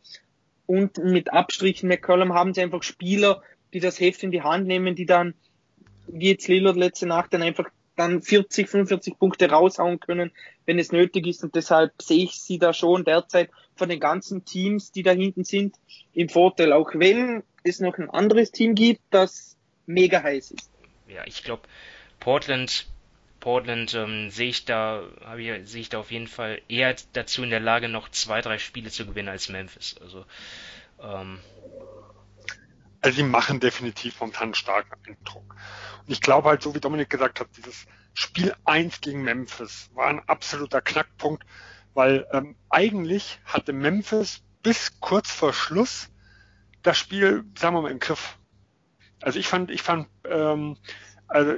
und 0.66 0.98
mit 0.98 1.32
Abstrichen 1.32 1.88
McCollum 1.88 2.34
haben 2.34 2.54
sie 2.54 2.62
einfach 2.62 2.82
Spieler, 2.82 3.42
die 3.72 3.80
das 3.80 4.00
Heft 4.00 4.22
in 4.22 4.30
die 4.30 4.42
Hand 4.42 4.66
nehmen, 4.66 4.94
die 4.94 5.06
dann, 5.06 5.34
wie 6.06 6.30
jetzt 6.30 6.48
Lillard 6.48 6.76
letzte 6.76 7.06
Nacht, 7.06 7.32
dann 7.32 7.42
einfach 7.42 7.68
dann 7.96 8.22
40, 8.22 8.68
45 8.68 9.18
Punkte 9.18 9.50
raushauen 9.50 10.00
können, 10.00 10.30
wenn 10.66 10.78
es 10.78 10.92
nötig 10.92 11.26
ist. 11.26 11.42
Und 11.42 11.54
deshalb 11.54 11.92
sehe 12.00 12.24
ich 12.24 12.40
sie 12.40 12.58
da 12.58 12.72
schon 12.72 13.04
derzeit 13.04 13.50
von 13.74 13.88
den 13.88 14.00
ganzen 14.00 14.44
Teams, 14.44 14.92
die 14.92 15.02
da 15.02 15.12
hinten 15.12 15.44
sind, 15.44 15.76
im 16.12 16.28
Vorteil. 16.28 16.72
Auch 16.72 16.90
wenn 16.94 17.42
es 17.64 17.80
noch 17.80 17.98
ein 17.98 18.10
anderes 18.10 18.52
Team 18.52 18.74
gibt, 18.74 19.00
das 19.10 19.56
mega 19.86 20.22
heiß 20.22 20.50
ist. 20.52 20.70
Ja, 21.08 21.22
ich 21.26 21.42
glaube, 21.42 21.62
Portland, 22.20 22.86
Portland 23.46 23.94
ähm, 23.94 24.28
sehe 24.28 24.48
ich 24.48 24.64
da, 24.64 25.04
habe 25.24 25.40
ich, 25.40 25.70
sehe 25.70 25.80
ich 25.82 25.88
da 25.88 26.00
auf 26.00 26.10
jeden 26.10 26.26
Fall 26.26 26.60
eher 26.66 26.96
dazu 27.12 27.44
in 27.44 27.50
der 27.50 27.60
Lage, 27.60 27.88
noch 27.88 28.08
zwei, 28.08 28.40
drei 28.40 28.58
Spiele 28.58 28.90
zu 28.90 29.06
gewinnen 29.06 29.28
als 29.28 29.48
Memphis. 29.48 29.94
Also 30.00 30.26
ähm, 31.00 31.38
also 33.00 33.16
sie 33.18 33.22
machen 33.22 33.60
definitiv 33.60 34.18
momentan 34.18 34.46
einen 34.46 34.54
starken 34.54 34.96
Eindruck. 35.06 35.54
Und 36.00 36.12
ich 36.12 36.20
glaube 36.20 36.48
halt, 36.48 36.60
so 36.60 36.74
wie 36.74 36.80
Dominik 36.80 37.08
gesagt 37.08 37.38
hat, 37.38 37.46
dieses 37.56 37.86
Spiel 38.14 38.52
1 38.64 39.00
gegen 39.00 39.22
Memphis 39.22 39.90
war 39.94 40.08
ein 40.08 40.28
absoluter 40.28 40.80
Knackpunkt, 40.80 41.46
weil 41.94 42.26
ähm, 42.32 42.56
eigentlich 42.68 43.38
hatte 43.44 43.72
Memphis 43.72 44.42
bis 44.64 44.98
kurz 44.98 45.30
vor 45.30 45.52
Schluss 45.52 46.08
das 46.82 46.98
Spiel, 46.98 47.44
sagen 47.56 47.76
wir 47.76 47.82
mal, 47.82 47.92
im 47.92 48.00
Griff. 48.00 48.38
Also 49.22 49.38
ich 49.38 49.46
fand, 49.46 49.70
ich 49.70 49.82
fand, 49.82 50.08
ähm, 50.28 50.76
also 51.28 51.54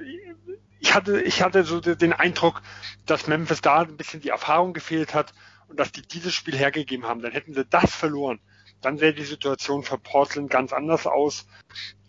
ich 0.81 0.95
hatte, 0.95 1.21
ich 1.21 1.43
hatte 1.43 1.65
so 1.65 1.81
den 1.81 2.13
Eindruck, 2.13 2.63
dass 3.07 3.27
Memphis 3.27 3.61
da 3.61 3.81
ein 3.81 3.97
bisschen 3.97 4.21
die 4.21 4.29
Erfahrung 4.29 4.73
gefehlt 4.73 5.15
hat 5.15 5.33
und 5.69 5.79
dass 5.79 5.93
die 5.93 6.03
dieses 6.03 6.35
Spiel 6.35 6.57
hergegeben 6.57 7.07
haben. 7.07 7.21
Dann 7.21 7.33
hätten 7.33 7.55
sie 7.55 7.65
das 7.65 7.95
verloren 7.95 8.41
dann 8.81 8.99
sähe 8.99 9.13
die 9.13 9.25
Situation 9.25 9.83
für 9.83 9.99
Portland 9.99 10.51
ganz 10.51 10.73
anders 10.73 11.07
aus. 11.07 11.47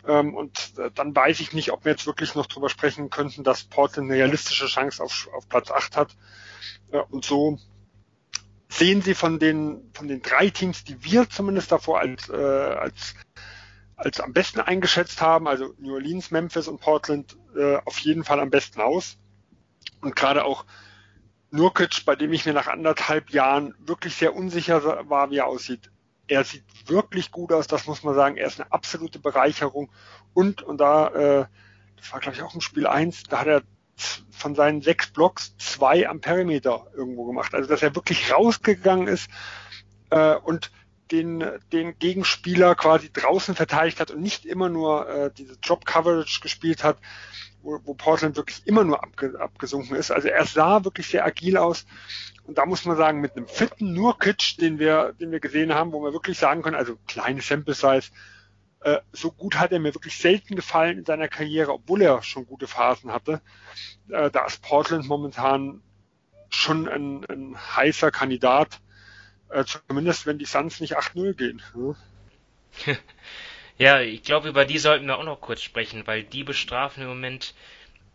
Ähm, 0.06 0.34
und 0.34 0.74
äh, 0.78 0.90
dann 0.94 1.14
weiß 1.14 1.40
ich 1.40 1.52
nicht, 1.52 1.72
ob 1.72 1.84
wir 1.84 1.92
jetzt 1.92 2.06
wirklich 2.06 2.34
noch 2.34 2.46
drüber 2.46 2.68
sprechen 2.68 3.10
könnten, 3.10 3.44
dass 3.44 3.64
Portland 3.64 4.10
eine 4.10 4.18
realistische 4.18 4.66
Chance 4.66 5.02
auf, 5.02 5.28
auf 5.34 5.48
Platz 5.48 5.70
8 5.70 5.96
hat. 5.96 6.16
Äh, 6.92 7.00
und 7.10 7.24
so 7.24 7.58
sehen 8.68 9.02
sie 9.02 9.14
von 9.14 9.38
den, 9.38 9.90
von 9.92 10.08
den 10.08 10.22
drei 10.22 10.48
Teams, 10.48 10.84
die 10.84 11.02
wir 11.04 11.28
zumindest 11.28 11.72
davor 11.72 11.98
als, 11.98 12.28
äh, 12.28 12.34
als, 12.34 13.14
als 14.00 14.20
am 14.20 14.32
besten 14.32 14.60
eingeschätzt 14.60 15.20
haben, 15.20 15.46
also 15.46 15.74
New 15.78 15.94
Orleans, 15.94 16.30
Memphis 16.30 16.68
und 16.68 16.80
Portland, 16.80 17.36
äh, 17.54 17.76
auf 17.84 17.98
jeden 17.98 18.24
Fall 18.24 18.40
am 18.40 18.50
besten 18.50 18.80
aus. 18.80 19.18
Und 20.00 20.16
gerade 20.16 20.44
auch 20.44 20.64
Nurkic, 21.50 22.04
bei 22.06 22.16
dem 22.16 22.32
ich 22.32 22.46
mir 22.46 22.54
nach 22.54 22.68
anderthalb 22.68 23.30
Jahren 23.30 23.74
wirklich 23.78 24.14
sehr 24.14 24.34
unsicher 24.34 25.08
war, 25.08 25.30
wie 25.30 25.38
er 25.38 25.46
aussieht, 25.46 25.90
er 26.28 26.44
sieht 26.44 26.64
wirklich 26.86 27.30
gut 27.30 27.52
aus, 27.52 27.66
das 27.66 27.86
muss 27.86 28.02
man 28.02 28.14
sagen. 28.14 28.36
Er 28.36 28.46
ist 28.46 28.60
eine 28.60 28.72
absolute 28.72 29.18
Bereicherung. 29.18 29.90
Und, 30.32 30.62
und 30.62 30.78
da, 30.78 31.08
äh, 31.08 31.46
das 31.96 32.12
war 32.12 32.20
glaube 32.20 32.36
ich 32.36 32.42
auch 32.42 32.54
im 32.54 32.60
Spiel 32.60 32.86
eins, 32.86 33.24
da 33.24 33.40
hat 33.40 33.48
er 33.48 33.62
von 34.30 34.54
seinen 34.54 34.80
sechs 34.80 35.10
Blocks 35.10 35.54
zwei 35.58 36.08
am 36.08 36.20
Perimeter 36.20 36.86
irgendwo 36.96 37.26
gemacht. 37.26 37.52
Also 37.54 37.68
dass 37.68 37.82
er 37.82 37.94
wirklich 37.94 38.32
rausgegangen 38.32 39.08
ist 39.08 39.28
äh, 40.08 40.36
und 40.36 40.70
den, 41.10 41.44
den 41.72 41.98
Gegenspieler 41.98 42.74
quasi 42.74 43.12
draußen 43.12 43.54
verteidigt 43.54 44.00
hat 44.00 44.10
und 44.10 44.20
nicht 44.20 44.44
immer 44.44 44.68
nur 44.68 45.08
äh, 45.08 45.30
diese 45.36 45.56
Drop-Coverage 45.58 46.40
gespielt 46.40 46.84
hat, 46.84 46.98
wo, 47.62 47.78
wo 47.84 47.94
Portland 47.94 48.36
wirklich 48.36 48.66
immer 48.66 48.84
nur 48.84 49.02
abge, 49.02 49.38
abgesunken 49.38 49.96
ist. 49.96 50.10
Also 50.10 50.28
er 50.28 50.46
sah 50.46 50.84
wirklich 50.84 51.08
sehr 51.08 51.24
agil 51.24 51.56
aus 51.56 51.86
und 52.44 52.58
da 52.58 52.66
muss 52.66 52.84
man 52.84 52.96
sagen, 52.96 53.20
mit 53.20 53.36
einem 53.36 53.48
fitten 53.48 53.92
Nurkic, 53.92 54.56
den 54.58 54.78
wir, 54.78 55.14
den 55.20 55.30
wir 55.30 55.40
gesehen 55.40 55.74
haben, 55.74 55.92
wo 55.92 56.02
wir 56.02 56.12
wirklich 56.12 56.38
sagen 56.38 56.62
können, 56.62 56.76
also 56.76 56.96
kleine 57.06 57.40
Sample 57.40 57.74
Size, 57.74 58.10
äh, 58.80 58.98
so 59.12 59.30
gut 59.30 59.56
hat 59.56 59.72
er 59.72 59.78
mir 59.78 59.94
wirklich 59.94 60.16
selten 60.18 60.56
gefallen 60.56 60.98
in 60.98 61.04
seiner 61.04 61.28
Karriere, 61.28 61.72
obwohl 61.72 62.02
er 62.02 62.22
schon 62.22 62.46
gute 62.46 62.66
Phasen 62.66 63.12
hatte. 63.12 63.42
Äh, 64.08 64.30
da 64.30 64.46
ist 64.46 64.62
Portland 64.62 65.06
momentan 65.06 65.82
schon 66.48 66.88
ein, 66.88 67.24
ein 67.26 67.56
heißer 67.76 68.10
Kandidat, 68.10 68.80
äh, 69.50 69.64
zumindest 69.64 70.26
wenn 70.26 70.38
die 70.38 70.44
Suns 70.44 70.80
nicht 70.80 70.96
8-0 70.96 71.34
gehen. 71.34 71.62
Ja, 73.80 74.02
ich 74.02 74.22
glaube, 74.22 74.50
über 74.50 74.66
die 74.66 74.76
sollten 74.76 75.06
wir 75.06 75.16
auch 75.16 75.24
noch 75.24 75.40
kurz 75.40 75.62
sprechen, 75.62 76.06
weil 76.06 76.22
die 76.22 76.44
bestrafen 76.44 77.02
im 77.02 77.08
Moment 77.08 77.54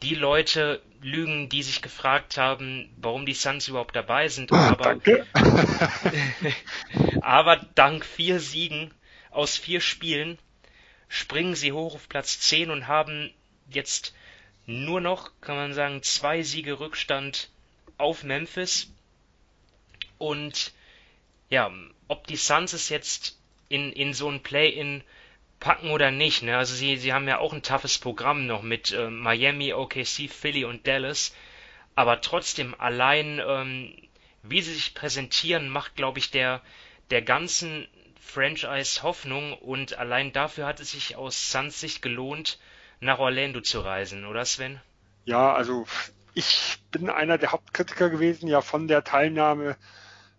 die 0.04 0.13
Leute 0.13 0.80
lügen, 1.02 1.50
die 1.50 1.63
sich 1.63 1.82
gefragt 1.82 2.38
haben, 2.38 2.88
warum 2.98 3.26
die 3.26 3.34
Suns 3.34 3.67
überhaupt 3.67 3.95
dabei 3.95 4.28
sind. 4.28 4.52
Ah, 4.52 4.69
aber, 4.69 4.84
Danke. 4.84 5.26
aber 7.21 7.56
dank 7.74 8.06
vier 8.06 8.39
Siegen 8.39 8.91
aus 9.32 9.58
vier 9.58 9.82
Spielen 9.82 10.38
springen 11.08 11.56
sie 11.56 11.71
hoch 11.71 11.95
auf 11.95 12.10
Platz 12.10 12.39
10 12.41 12.69
und 12.69 12.88
haben 12.88 13.34
jetzt 13.67 14.13
nur 14.67 15.02
noch, 15.02 15.32
kann 15.41 15.56
man 15.56 15.74
sagen, 15.74 16.04
zwei 16.04 16.43
Siege 16.43 16.80
Rückstand 16.80 17.50
auf 17.98 18.24
Memphis. 18.24 18.91
Und 20.19 20.74
ja, 21.49 21.71
ob 22.08 22.27
die 22.27 22.36
Suns 22.36 22.73
es 22.73 22.89
jetzt 22.89 23.39
in, 23.69 23.91
in 23.91 24.13
so 24.13 24.29
ein 24.29 24.43
Play-in 24.43 25.03
packen 25.60 25.91
oder 25.91 26.12
nicht. 26.12 26.43
Ne? 26.43 26.58
Also 26.58 26.75
sie, 26.75 26.97
sie 26.97 27.13
haben 27.13 27.27
ja 27.27 27.39
auch 27.39 27.53
ein 27.53 27.63
toughes 27.63 27.97
Programm 27.97 28.45
noch 28.45 28.62
mit 28.62 28.91
äh, 28.91 29.10
Miami, 29.10 29.73
OKC, 29.73 30.29
Philly 30.29 30.65
und 30.65 30.86
Dallas. 30.88 31.34
Aber 31.95 32.21
trotzdem, 32.21 32.75
allein 32.77 33.41
ähm, 33.45 33.95
wie 34.43 34.62
sie 34.62 34.73
sich 34.73 34.93
präsentieren, 34.93 35.69
macht, 35.69 35.95
glaube 35.95 36.19
ich, 36.19 36.31
der, 36.31 36.62
der 37.10 37.21
ganzen 37.21 37.88
Franchise 38.19 39.03
Hoffnung 39.03 39.53
und 39.53 39.97
allein 39.97 40.34
dafür 40.34 40.65
hat 40.65 40.79
es 40.79 40.91
sich 40.91 41.15
aus 41.15 41.51
Suns 41.51 41.79
Sicht 41.79 42.01
gelohnt, 42.01 42.60
nach 42.99 43.19
Orlando 43.19 43.62
zu 43.62 43.81
reisen, 43.81 44.25
oder 44.25 44.45
Sven? 44.45 44.81
Ja, 45.25 45.53
also 45.53 45.86
ich 46.34 46.77
bin 46.91 47.10
einer 47.10 47.38
der 47.38 47.51
Hauptkritiker 47.51 48.10
gewesen, 48.10 48.47
ja, 48.47 48.62
von 48.62 48.88
der 48.88 49.03
Teilnahme 49.03 49.77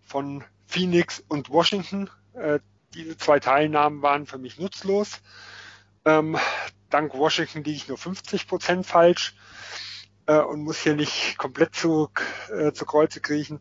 von 0.05 0.43
Phoenix 0.67 1.23
und 1.27 1.49
Washington. 1.49 2.09
Äh, 2.33 2.59
diese 2.93 3.17
zwei 3.17 3.39
Teilnahmen 3.39 4.01
waren 4.01 4.25
für 4.27 4.37
mich 4.37 4.59
nutzlos. 4.59 5.21
Ähm, 6.05 6.37
dank 6.89 7.13
Washington 7.13 7.63
liege 7.63 7.77
ich 7.77 7.87
nur 7.87 7.97
50 7.97 8.47
Prozent 8.47 8.85
falsch 8.85 9.35
äh, 10.27 10.39
und 10.39 10.61
muss 10.61 10.79
hier 10.79 10.95
nicht 10.95 11.37
komplett 11.37 11.75
zu, 11.75 12.09
äh, 12.53 12.71
zu 12.73 12.85
Kreuze 12.85 13.21
kriechen. 13.21 13.59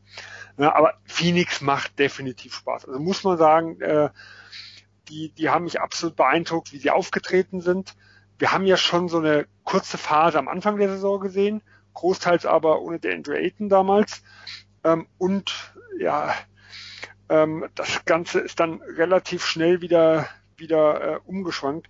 Ja, 0.58 0.74
aber 0.74 0.94
Phoenix 1.04 1.60
macht 1.60 1.98
definitiv 1.98 2.54
Spaß. 2.54 2.86
Also 2.86 3.00
muss 3.00 3.24
man 3.24 3.38
sagen, 3.38 3.80
äh, 3.80 4.10
die, 5.08 5.30
die 5.30 5.48
haben 5.48 5.64
mich 5.64 5.80
absolut 5.80 6.16
beeindruckt, 6.16 6.72
wie 6.72 6.78
sie 6.78 6.90
aufgetreten 6.90 7.60
sind. 7.60 7.94
Wir 8.38 8.52
haben 8.52 8.66
ja 8.66 8.76
schon 8.76 9.08
so 9.08 9.18
eine 9.18 9.46
kurze 9.64 9.98
Phase 9.98 10.38
am 10.38 10.48
Anfang 10.48 10.76
der 10.76 10.88
Saison 10.88 11.20
gesehen, 11.20 11.62
großteils 11.94 12.44
aber 12.44 12.80
ohne 12.80 12.98
der 12.98 13.14
Andrew 13.14 13.32
Ayton 13.32 13.68
damals. 13.68 14.22
Ähm, 14.84 15.06
und 15.18 15.72
ja, 15.98 16.34
ähm, 17.28 17.68
das 17.74 18.04
Ganze 18.04 18.40
ist 18.40 18.60
dann 18.60 18.80
relativ 18.82 19.44
schnell 19.44 19.80
wieder, 19.80 20.28
wieder 20.56 21.16
äh, 21.16 21.18
umgeschwankt. 21.24 21.88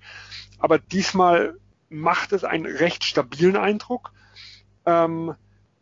Aber 0.59 0.79
diesmal 0.79 1.59
macht 1.89 2.33
es 2.33 2.45
einen 2.45 2.67
recht 2.67 3.05
stabilen 3.05 3.57
Eindruck. 3.57 4.13
Ähm, 4.85 5.35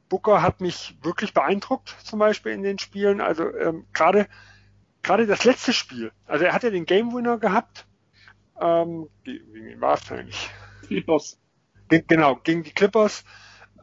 Booker 0.08 0.42
hat 0.42 0.60
mich 0.60 0.96
wirklich 1.02 1.34
beeindruckt, 1.34 1.96
zum 2.02 2.18
Beispiel 2.18 2.52
in 2.52 2.62
den 2.62 2.78
Spielen. 2.78 3.20
Also 3.20 3.54
ähm, 3.56 3.86
gerade 3.92 4.28
gerade 5.02 5.26
das 5.26 5.44
letzte 5.44 5.72
Spiel. 5.72 6.12
Also 6.26 6.44
er 6.44 6.52
hat 6.52 6.64
ja 6.64 6.70
den 6.70 6.86
Game 6.86 7.14
Winner 7.14 7.38
gehabt. 7.38 7.86
Ähm, 8.60 9.08
wie 9.22 9.80
war 9.80 9.94
es 9.94 10.10
eigentlich? 10.10 10.50
Clippers. 10.86 11.38
Genau, 11.88 12.36
gegen 12.36 12.62
die 12.62 12.72
Clippers 12.72 13.24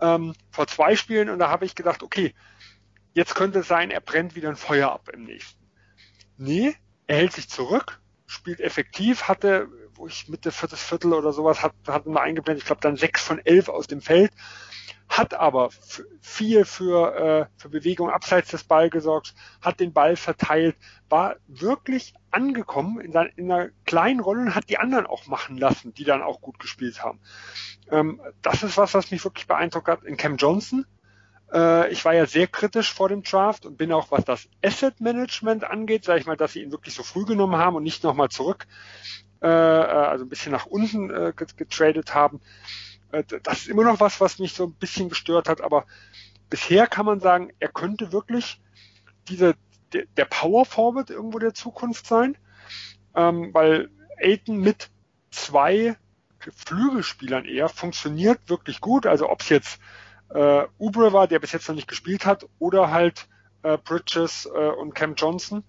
ähm, 0.02 0.34
vor 0.50 0.68
zwei 0.68 0.96
Spielen 0.96 1.30
und 1.30 1.40
da 1.40 1.50
habe 1.50 1.66
ich 1.66 1.76
gedacht, 1.76 2.04
okay, 2.04 2.34
jetzt 3.14 3.36
könnte 3.36 3.60
es 3.60 3.68
sein, 3.68 3.92
er 3.92 4.02
brennt 4.02 4.36
wieder 4.36 4.50
ein 4.50 4.56
Feuer 4.56 4.92
ab 4.92 5.10
im 5.14 5.24
nächsten. 5.24 5.61
Nee, 6.42 6.76
er 7.06 7.18
hält 7.18 7.34
sich 7.34 7.50
zurück, 7.50 8.02
spielt 8.26 8.60
effektiv, 8.62 9.28
hatte 9.28 9.68
wo 9.94 10.08
ich 10.08 10.28
Mitte 10.28 10.52
viertes 10.52 10.82
Viertel 10.82 11.14
oder 11.14 11.32
sowas 11.32 11.62
hat, 11.62 11.74
hatten 11.88 12.14
wir 12.14 12.22
eingeblendet, 12.22 12.64
ich 12.64 12.66
glaube 12.66 12.82
dann 12.82 12.96
sechs 12.96 13.22
von 13.22 13.38
elf 13.38 13.70
aus 13.70 13.86
dem 13.86 14.02
Feld, 14.02 14.32
hat 15.08 15.36
aber 15.36 15.70
viel 16.20 16.66
für, 16.66 17.16
äh, 17.16 17.46
für 17.62 17.70
Bewegung 17.70 18.10
abseits 18.10 18.50
des 18.50 18.64
Ball 18.64 18.90
gesorgt, 18.90 19.36
hat 19.62 19.80
den 19.80 19.94
Ball 19.94 20.16
verteilt, 20.16 20.76
war 21.10 21.36
wirklich 21.46 22.16
angekommen 22.32 23.00
in, 23.00 23.12
seiner, 23.12 23.38
in 23.38 23.52
einer 23.52 23.70
kleinen 23.86 24.22
Rolle 24.22 24.42
und 24.42 24.56
hat 24.56 24.70
die 24.70 24.80
anderen 24.80 25.06
auch 25.06 25.28
machen 25.28 25.60
lassen, 25.60 25.94
die 25.94 26.06
dann 26.06 26.24
auch 26.24 26.42
gut 26.42 26.58
gespielt 26.58 27.04
haben. 27.04 27.20
Ähm, 27.92 28.20
das 28.42 28.64
ist 28.64 28.78
was, 28.78 28.96
was 28.96 29.12
mich 29.12 29.24
wirklich 29.24 29.46
beeindruckt 29.46 29.88
hat 29.88 30.04
in 30.04 30.18
Cam 30.18 30.38
Johnson. 30.38 30.88
Äh, 31.52 31.92
ich 31.92 32.06
war 32.06 32.14
ja 32.14 32.26
sehr 32.26 32.48
kritisch 32.48 32.94
vor 32.94 33.10
dem 33.10 33.24
Draft 33.24 33.66
und 33.66 33.78
bin 33.78 33.92
auch, 33.92 34.12
was 34.12 34.26
das 34.26 34.48
Asset 34.64 35.02
Management 35.02 35.64
angeht, 35.64 36.06
sage 36.06 36.20
ich 36.20 36.26
mal, 36.26 36.38
dass 36.38 36.54
sie 36.54 36.62
ihn 36.62 36.72
wirklich 36.72 36.96
so 36.96 37.04
früh 37.04 37.26
genommen 37.26 37.58
haben 37.58 37.76
und 37.76 37.84
nicht 37.84 38.04
nochmal 38.04 38.30
zurück, 38.30 38.68
äh, 39.42 39.48
äh, 39.48 39.50
also 39.50 40.26
ein 40.26 40.30
bisschen 40.30 40.52
nach 40.52 40.66
unten 40.66 41.10
äh, 41.10 41.34
getradet 41.36 42.14
haben. 42.14 42.40
Äh, 43.12 43.24
das 43.44 43.60
ist 43.60 43.68
immer 43.68 43.84
noch 43.84 44.00
was, 44.00 44.22
was 44.22 44.40
mich 44.40 44.54
so 44.54 44.66
ein 44.66 44.74
bisschen 44.74 45.10
gestört 45.10 45.50
hat, 45.50 45.62
aber 45.62 45.86
bisher 46.50 46.88
kann 46.88 47.06
man 47.06 47.20
sagen, 47.20 47.52
er 47.60 47.70
könnte 47.70 48.12
wirklich 48.12 48.62
diese, 49.28 49.56
der, 49.94 50.06
der 50.18 50.26
Power 50.26 50.66
Forward 50.66 51.10
irgendwo 51.10 51.40
der 51.40 51.54
Zukunft 51.54 52.08
sein, 52.08 52.38
ähm, 53.16 53.54
weil 53.54 53.90
Aiton 54.18 54.58
mit 54.58 54.90
zwei 55.32 55.98
Flügelspielern 56.40 57.46
eher 57.46 57.70
funktioniert 57.70 58.50
wirklich 58.50 58.82
gut. 58.82 59.06
Also 59.06 59.30
ob 59.30 59.42
es 59.42 59.50
jetzt 59.50 59.80
äh, 60.34 60.66
Ubre 60.78 61.14
war, 61.14 61.28
der 61.28 61.40
bis 61.40 61.52
jetzt 61.52 61.68
noch 61.68 61.76
nicht 61.76 61.88
gespielt 61.88 62.26
hat, 62.26 62.46
oder 62.60 62.92
halt 62.92 63.28
äh, 63.64 63.78
Bridges 63.78 64.50
äh, 64.54 64.70
und 64.70 64.96
Cam 64.96 65.16
Johnson. 65.16 65.64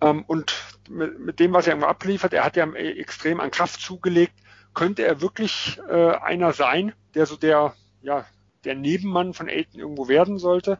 Ähm, 0.00 0.24
und 0.26 0.54
mit, 0.88 1.18
mit, 1.18 1.40
dem, 1.40 1.52
was 1.52 1.66
er 1.66 1.74
immer 1.74 1.88
abliefert, 1.88 2.32
er 2.32 2.44
hat 2.44 2.56
ja 2.56 2.70
extrem 2.72 3.40
an 3.40 3.50
Kraft 3.50 3.80
zugelegt, 3.80 4.34
könnte 4.74 5.04
er 5.04 5.20
wirklich 5.20 5.80
äh, 5.88 6.12
einer 6.16 6.52
sein, 6.52 6.92
der 7.14 7.26
so 7.26 7.36
der, 7.36 7.74
ja, 8.02 8.24
der 8.64 8.74
Nebenmann 8.74 9.34
von 9.34 9.48
Aiden 9.48 9.80
irgendwo 9.80 10.08
werden 10.08 10.38
sollte. 10.38 10.78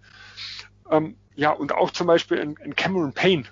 Ähm, 0.90 1.16
ja, 1.34 1.50
und 1.50 1.72
auch 1.72 1.90
zum 1.90 2.06
Beispiel 2.06 2.38
in, 2.38 2.56
in 2.56 2.76
Cameron 2.76 3.14
Payne, 3.14 3.44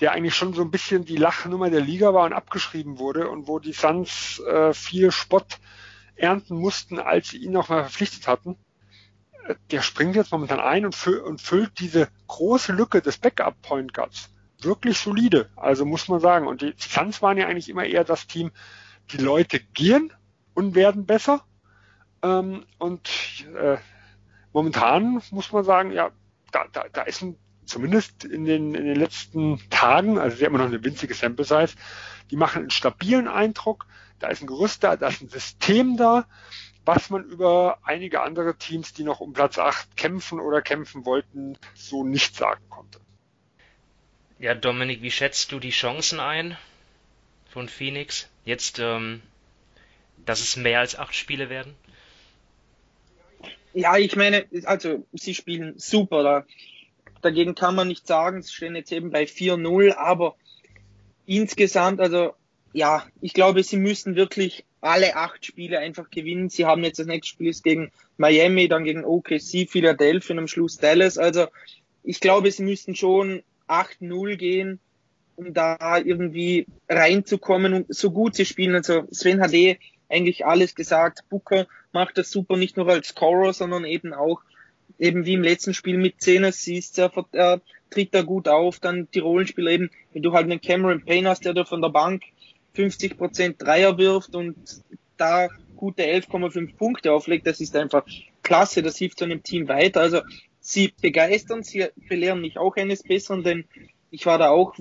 der 0.00 0.12
eigentlich 0.12 0.34
schon 0.34 0.54
so 0.54 0.62
ein 0.62 0.70
bisschen 0.70 1.04
die 1.04 1.16
Lachnummer 1.16 1.70
der 1.70 1.80
Liga 1.80 2.14
war 2.14 2.24
und 2.24 2.32
abgeschrieben 2.32 2.98
wurde 2.98 3.28
und 3.28 3.46
wo 3.46 3.58
die 3.58 3.72
Suns 3.72 4.40
äh, 4.40 4.72
viel 4.72 5.10
Spott 5.10 5.58
ernten 6.20 6.56
mussten, 6.56 6.98
als 6.98 7.28
sie 7.28 7.38
ihn 7.38 7.52
nochmal 7.52 7.82
verpflichtet 7.82 8.28
hatten. 8.28 8.56
Äh, 9.46 9.54
der 9.70 9.82
springt 9.82 10.16
jetzt 10.16 10.32
momentan 10.32 10.60
ein 10.60 10.84
und, 10.84 10.94
fü 10.94 11.18
und 11.18 11.40
füllt 11.40 11.78
diese 11.80 12.08
große 12.28 12.72
Lücke 12.72 13.02
des 13.02 13.18
Backup 13.18 13.60
Point 13.62 13.94
Guards 13.94 14.30
wirklich 14.64 14.98
solide. 14.98 15.48
Also 15.56 15.84
muss 15.84 16.08
man 16.08 16.20
sagen. 16.20 16.46
Und 16.46 16.62
die 16.62 16.74
Suns 16.76 17.22
waren 17.22 17.38
ja 17.38 17.46
eigentlich 17.46 17.68
immer 17.68 17.84
eher 17.84 18.04
das 18.04 18.26
Team, 18.26 18.50
die 19.12 19.18
Leute 19.18 19.60
gehen 19.60 20.12
und 20.54 20.74
werden 20.74 21.06
besser. 21.06 21.44
Ähm, 22.22 22.64
und 22.78 23.46
äh, 23.56 23.78
momentan 24.52 25.22
muss 25.30 25.52
man 25.52 25.64
sagen, 25.64 25.92
ja, 25.92 26.10
da, 26.52 26.66
da, 26.72 26.84
da 26.92 27.02
ist 27.02 27.22
ein, 27.22 27.36
zumindest 27.70 28.24
in 28.24 28.44
den, 28.44 28.74
in 28.74 28.84
den 28.84 28.96
letzten 28.96 29.60
Tagen, 29.70 30.18
also 30.18 30.36
sie 30.36 30.44
haben 30.44 30.54
immer 30.54 30.64
noch 30.64 30.72
eine 30.72 30.84
winzige 30.84 31.14
Sample 31.14 31.44
Size, 31.44 31.74
die 32.30 32.36
machen 32.36 32.62
einen 32.62 32.70
stabilen 32.70 33.28
Eindruck 33.28 33.86
da 34.20 34.28
ist 34.28 34.42
ein 34.42 34.46
Gerüst 34.46 34.84
da, 34.84 34.96
da 34.96 35.08
ist 35.08 35.22
ein 35.22 35.28
System 35.28 35.96
da, 35.96 36.26
was 36.84 37.10
man 37.10 37.24
über 37.24 37.78
einige 37.82 38.20
andere 38.20 38.56
Teams, 38.56 38.92
die 38.92 39.02
noch 39.02 39.20
um 39.20 39.32
Platz 39.32 39.58
8 39.58 39.96
kämpfen 39.96 40.40
oder 40.40 40.62
kämpfen 40.62 41.04
wollten, 41.04 41.58
so 41.74 42.04
nicht 42.04 42.36
sagen 42.36 42.62
konnte. 42.68 43.00
Ja, 44.38 44.54
Dominik, 44.54 45.02
wie 45.02 45.10
schätzt 45.10 45.52
du 45.52 45.58
die 45.58 45.70
Chancen 45.70 46.20
ein 46.20 46.56
von 47.50 47.68
Phoenix? 47.68 48.28
Jetzt, 48.44 48.78
ähm, 48.78 49.22
dass 50.24 50.40
es 50.40 50.56
mehr 50.56 50.80
als 50.80 50.98
acht 50.98 51.14
Spiele 51.14 51.50
werden? 51.50 51.74
Ja, 53.72 53.96
ich 53.96 54.16
meine, 54.16 54.46
also 54.64 55.06
sie 55.12 55.34
spielen 55.34 55.78
super. 55.78 56.22
Da, 56.22 56.46
dagegen 57.22 57.54
kann 57.54 57.74
man 57.74 57.88
nicht 57.88 58.06
sagen, 58.06 58.42
sie 58.42 58.52
stehen 58.52 58.76
jetzt 58.76 58.92
eben 58.92 59.10
bei 59.10 59.24
4-0, 59.24 59.94
aber 59.94 60.36
insgesamt, 61.26 62.00
also 62.00 62.34
ja, 62.72 63.04
ich 63.20 63.34
glaube, 63.34 63.62
sie 63.62 63.76
müssen 63.76 64.16
wirklich 64.16 64.64
alle 64.80 65.16
acht 65.16 65.44
Spiele 65.44 65.78
einfach 65.78 66.10
gewinnen. 66.10 66.48
Sie 66.48 66.64
haben 66.64 66.84
jetzt 66.84 66.98
das 66.98 67.06
nächste 67.06 67.30
Spiel 67.30 67.48
ist 67.48 67.64
gegen 67.64 67.90
Miami, 68.16 68.68
dann 68.68 68.84
gegen 68.84 69.04
OKC, 69.04 69.68
Philadelphia 69.68 70.34
und 70.34 70.40
am 70.40 70.48
Schluss 70.48 70.78
Dallas. 70.78 71.18
Also 71.18 71.48
ich 72.02 72.20
glaube, 72.20 72.50
sie 72.50 72.62
müssten 72.62 72.94
schon 72.94 73.42
8-0 73.68 74.36
gehen, 74.36 74.80
um 75.36 75.52
da 75.52 75.98
irgendwie 75.98 76.66
reinzukommen 76.88 77.74
und 77.74 77.94
so 77.94 78.10
gut 78.10 78.34
sie 78.34 78.46
spielen. 78.46 78.74
Also 78.74 79.04
Sven 79.10 79.40
hat 79.40 79.52
eh 79.52 79.78
eigentlich 80.08 80.46
alles 80.46 80.74
gesagt. 80.74 81.24
Booker 81.28 81.66
macht 81.92 82.18
das 82.18 82.30
super, 82.30 82.56
nicht 82.56 82.76
nur 82.76 82.88
als 82.88 83.08
Scorer, 83.08 83.52
sondern 83.52 83.84
eben 83.84 84.14
auch 84.14 84.40
eben 85.00 85.24
wie 85.24 85.34
im 85.34 85.42
letzten 85.42 85.74
Spiel 85.74 85.98
mit 85.98 86.20
10 86.20 86.44
Assists, 86.44 86.98
er, 86.98 87.10
er 87.32 87.60
tritt 87.88 88.14
da 88.14 88.22
gut 88.22 88.46
auf, 88.46 88.78
dann 88.78 89.08
die 89.12 89.18
Rollenspieler 89.18 89.70
eben, 89.72 89.90
wenn 90.12 90.22
du 90.22 90.32
halt 90.32 90.44
einen 90.44 90.60
Cameron 90.60 91.04
Payne 91.04 91.28
hast, 91.28 91.44
der 91.44 91.54
da 91.54 91.64
von 91.64 91.82
der 91.82 91.88
Bank 91.88 92.22
50 92.74 93.16
Prozent 93.16 93.56
Dreier 93.60 93.98
wirft 93.98 94.36
und 94.36 94.56
da 95.16 95.48
gute 95.76 96.04
11,5 96.04 96.76
Punkte 96.76 97.12
auflegt, 97.12 97.46
das 97.46 97.60
ist 97.60 97.74
einfach 97.74 98.04
klasse, 98.42 98.82
das 98.82 98.98
hilft 98.98 99.18
so 99.18 99.24
einem 99.24 99.42
Team 99.42 99.66
weiter. 99.68 100.00
Also 100.00 100.20
sie 100.60 100.92
begeistern, 101.00 101.62
sie 101.62 101.86
belehren 102.08 102.42
mich 102.42 102.58
auch 102.58 102.76
eines 102.76 103.02
Besseren, 103.02 103.42
denn 103.42 103.64
ich 104.10 104.26
war 104.26 104.38
da 104.38 104.50
auch 104.50 104.76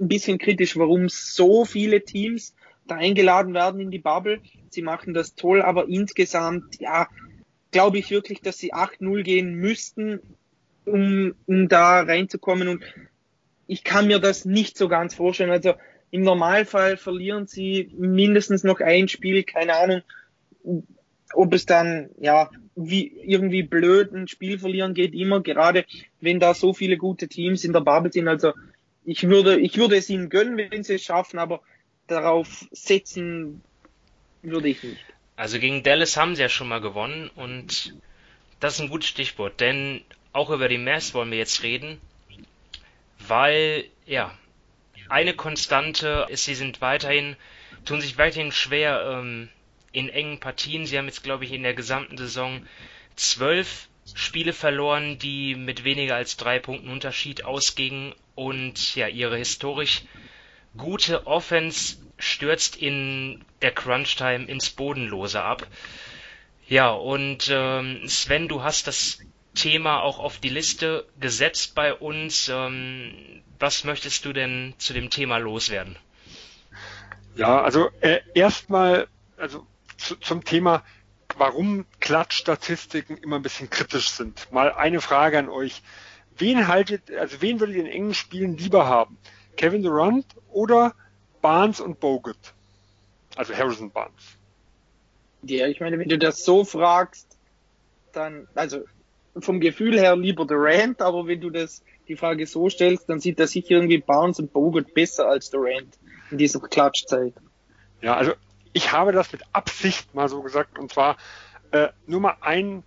ein 0.00 0.08
bisschen 0.08 0.38
kritisch, 0.38 0.76
warum 0.76 1.08
so 1.08 1.64
viele 1.64 2.02
Teams 2.04 2.54
da 2.86 2.96
eingeladen 2.96 3.52
werden 3.54 3.80
in 3.80 3.90
die 3.90 3.98
Bubble. 3.98 4.40
Sie 4.70 4.82
machen 4.82 5.12
das 5.12 5.34
toll, 5.34 5.60
aber 5.60 5.88
insgesamt, 5.88 6.80
ja, 6.80 7.08
glaube 7.70 7.98
ich 7.98 8.10
wirklich, 8.10 8.40
dass 8.40 8.58
sie 8.58 8.72
8-0 8.72 9.22
gehen 9.22 9.54
müssten, 9.54 10.20
um, 10.84 11.34
um 11.46 11.68
da 11.68 12.00
reinzukommen 12.00 12.68
und 12.68 12.84
ich 13.66 13.84
kann 13.84 14.06
mir 14.06 14.18
das 14.18 14.44
nicht 14.44 14.78
so 14.78 14.88
ganz 14.88 15.14
vorstellen. 15.14 15.50
Also 15.50 15.74
im 16.10 16.22
Normalfall 16.22 16.96
verlieren 16.96 17.46
sie 17.46 17.90
mindestens 17.96 18.64
noch 18.64 18.80
ein 18.80 19.08
Spiel, 19.08 19.44
keine 19.44 19.76
Ahnung, 19.76 20.02
ob 21.34 21.52
es 21.52 21.66
dann, 21.66 22.08
ja, 22.18 22.50
wie 22.74 23.12
irgendwie 23.24 23.62
blöd 23.62 24.12
ein 24.12 24.28
Spiel 24.28 24.58
verlieren 24.58 24.94
geht 24.94 25.14
immer, 25.14 25.42
gerade 25.42 25.84
wenn 26.20 26.40
da 26.40 26.54
so 26.54 26.72
viele 26.72 26.96
gute 26.96 27.28
Teams 27.28 27.64
in 27.64 27.72
der 27.72 27.80
Bubble 27.80 28.12
sind. 28.12 28.28
Also 28.28 28.52
ich 29.04 29.28
würde, 29.28 29.58
ich 29.58 29.76
würde 29.76 29.96
es 29.96 30.08
ihnen 30.08 30.30
gönnen, 30.30 30.56
wenn 30.56 30.84
sie 30.84 30.94
es 30.94 31.02
schaffen, 31.02 31.38
aber 31.38 31.60
darauf 32.06 32.66
setzen 32.70 33.60
würde 34.42 34.68
ich 34.68 34.82
nicht. 34.82 35.04
Also 35.38 35.60
gegen 35.60 35.84
Dallas 35.84 36.16
haben 36.16 36.34
sie 36.34 36.42
ja 36.42 36.48
schon 36.48 36.66
mal 36.66 36.80
gewonnen 36.80 37.30
und 37.36 37.94
das 38.58 38.74
ist 38.74 38.80
ein 38.80 38.88
gutes 38.88 39.08
Stichwort, 39.08 39.60
denn 39.60 40.02
auch 40.32 40.50
über 40.50 40.68
die 40.68 40.78
Mavs 40.78 41.14
wollen 41.14 41.30
wir 41.30 41.38
jetzt 41.38 41.62
reden, 41.62 42.00
weil, 43.20 43.84
ja, 44.04 44.36
eine 45.08 45.34
Konstante 45.34 46.26
ist, 46.28 46.44
sie 46.44 46.56
sind 46.56 46.80
weiterhin, 46.80 47.36
tun 47.84 48.00
sich 48.00 48.18
weiterhin 48.18 48.50
schwer 48.50 49.20
ähm, 49.20 49.48
in 49.92 50.08
engen 50.08 50.40
Partien. 50.40 50.86
Sie 50.86 50.98
haben 50.98 51.06
jetzt, 51.06 51.22
glaube 51.22 51.44
ich, 51.44 51.52
in 51.52 51.62
der 51.62 51.74
gesamten 51.74 52.18
Saison 52.18 52.66
zwölf 53.14 53.86
Spiele 54.14 54.52
verloren, 54.52 55.20
die 55.20 55.54
mit 55.54 55.84
weniger 55.84 56.16
als 56.16 56.36
drei 56.36 56.58
Punkten 56.58 56.88
Unterschied 56.88 57.44
ausgingen 57.44 58.12
und 58.34 58.96
ja, 58.96 59.06
ihre 59.06 59.36
historisch 59.36 60.02
gute 60.76 61.28
Offense 61.28 62.07
stürzt 62.18 62.76
in 62.76 63.44
der 63.62 63.72
Crunch-Time 63.72 64.44
ins 64.44 64.70
Bodenlose 64.70 65.42
ab. 65.42 65.66
Ja, 66.66 66.90
und 66.90 67.48
ähm, 67.50 68.06
Sven, 68.06 68.48
du 68.48 68.62
hast 68.62 68.86
das 68.86 69.18
Thema 69.54 70.02
auch 70.02 70.18
auf 70.18 70.38
die 70.38 70.50
Liste 70.50 71.06
gesetzt 71.18 71.74
bei 71.74 71.94
uns. 71.94 72.48
Ähm, 72.48 73.42
was 73.58 73.84
möchtest 73.84 74.24
du 74.24 74.32
denn 74.32 74.74
zu 74.78 74.92
dem 74.92 75.10
Thema 75.10 75.38
loswerden? 75.38 75.96
Ja, 77.36 77.62
also 77.62 77.88
äh, 78.00 78.20
erstmal 78.34 79.08
also 79.36 79.66
zu, 79.96 80.16
zum 80.16 80.44
Thema, 80.44 80.84
warum 81.36 81.86
Klatschstatistiken 82.00 83.16
immer 83.18 83.36
ein 83.36 83.42
bisschen 83.42 83.70
kritisch 83.70 84.10
sind. 84.10 84.50
Mal 84.52 84.72
eine 84.72 85.00
Frage 85.00 85.38
an 85.38 85.48
euch. 85.48 85.82
Wen 86.36 86.68
haltet, 86.68 87.10
also 87.10 87.40
wen 87.40 87.60
würdet 87.60 87.76
ihr 87.76 87.82
in 87.82 87.90
engen 87.90 88.14
Spielen 88.14 88.56
lieber 88.56 88.86
haben? 88.86 89.18
Kevin 89.56 89.82
Durant 89.82 90.26
oder 90.50 90.94
Barnes 91.40 91.80
und 91.80 92.00
Bogut? 92.00 92.36
Also 93.36 93.54
Harrison 93.54 93.90
Barnes. 93.90 94.38
Ja, 95.42 95.66
ich 95.66 95.80
meine, 95.80 95.98
wenn 95.98 96.08
du 96.08 96.18
das 96.18 96.44
so 96.44 96.64
fragst, 96.64 97.38
dann, 98.12 98.48
also 98.54 98.84
vom 99.38 99.60
Gefühl 99.60 99.98
her 99.98 100.16
lieber 100.16 100.46
Durant, 100.46 101.00
aber 101.00 101.26
wenn 101.26 101.40
du 101.40 101.50
das 101.50 101.82
die 102.08 102.16
Frage 102.16 102.46
so 102.46 102.68
stellst, 102.68 103.08
dann 103.08 103.20
sieht 103.20 103.38
er 103.38 103.46
sich 103.46 103.70
irgendwie 103.70 103.98
Barnes 103.98 104.38
und 104.38 104.52
Bogut 104.52 104.94
besser 104.94 105.28
als 105.28 105.50
Durant 105.50 105.98
in 106.30 106.38
dieser 106.38 106.60
Klatschzeit. 106.60 107.34
Ja, 108.00 108.16
also 108.16 108.32
ich 108.72 108.92
habe 108.92 109.12
das 109.12 109.30
mit 109.32 109.42
Absicht 109.52 110.14
mal 110.14 110.28
so 110.28 110.42
gesagt 110.42 110.78
und 110.78 110.92
zwar 110.92 111.16
äh, 111.70 111.88
nur 112.06 112.20
mal 112.20 112.36
ein, 112.40 112.82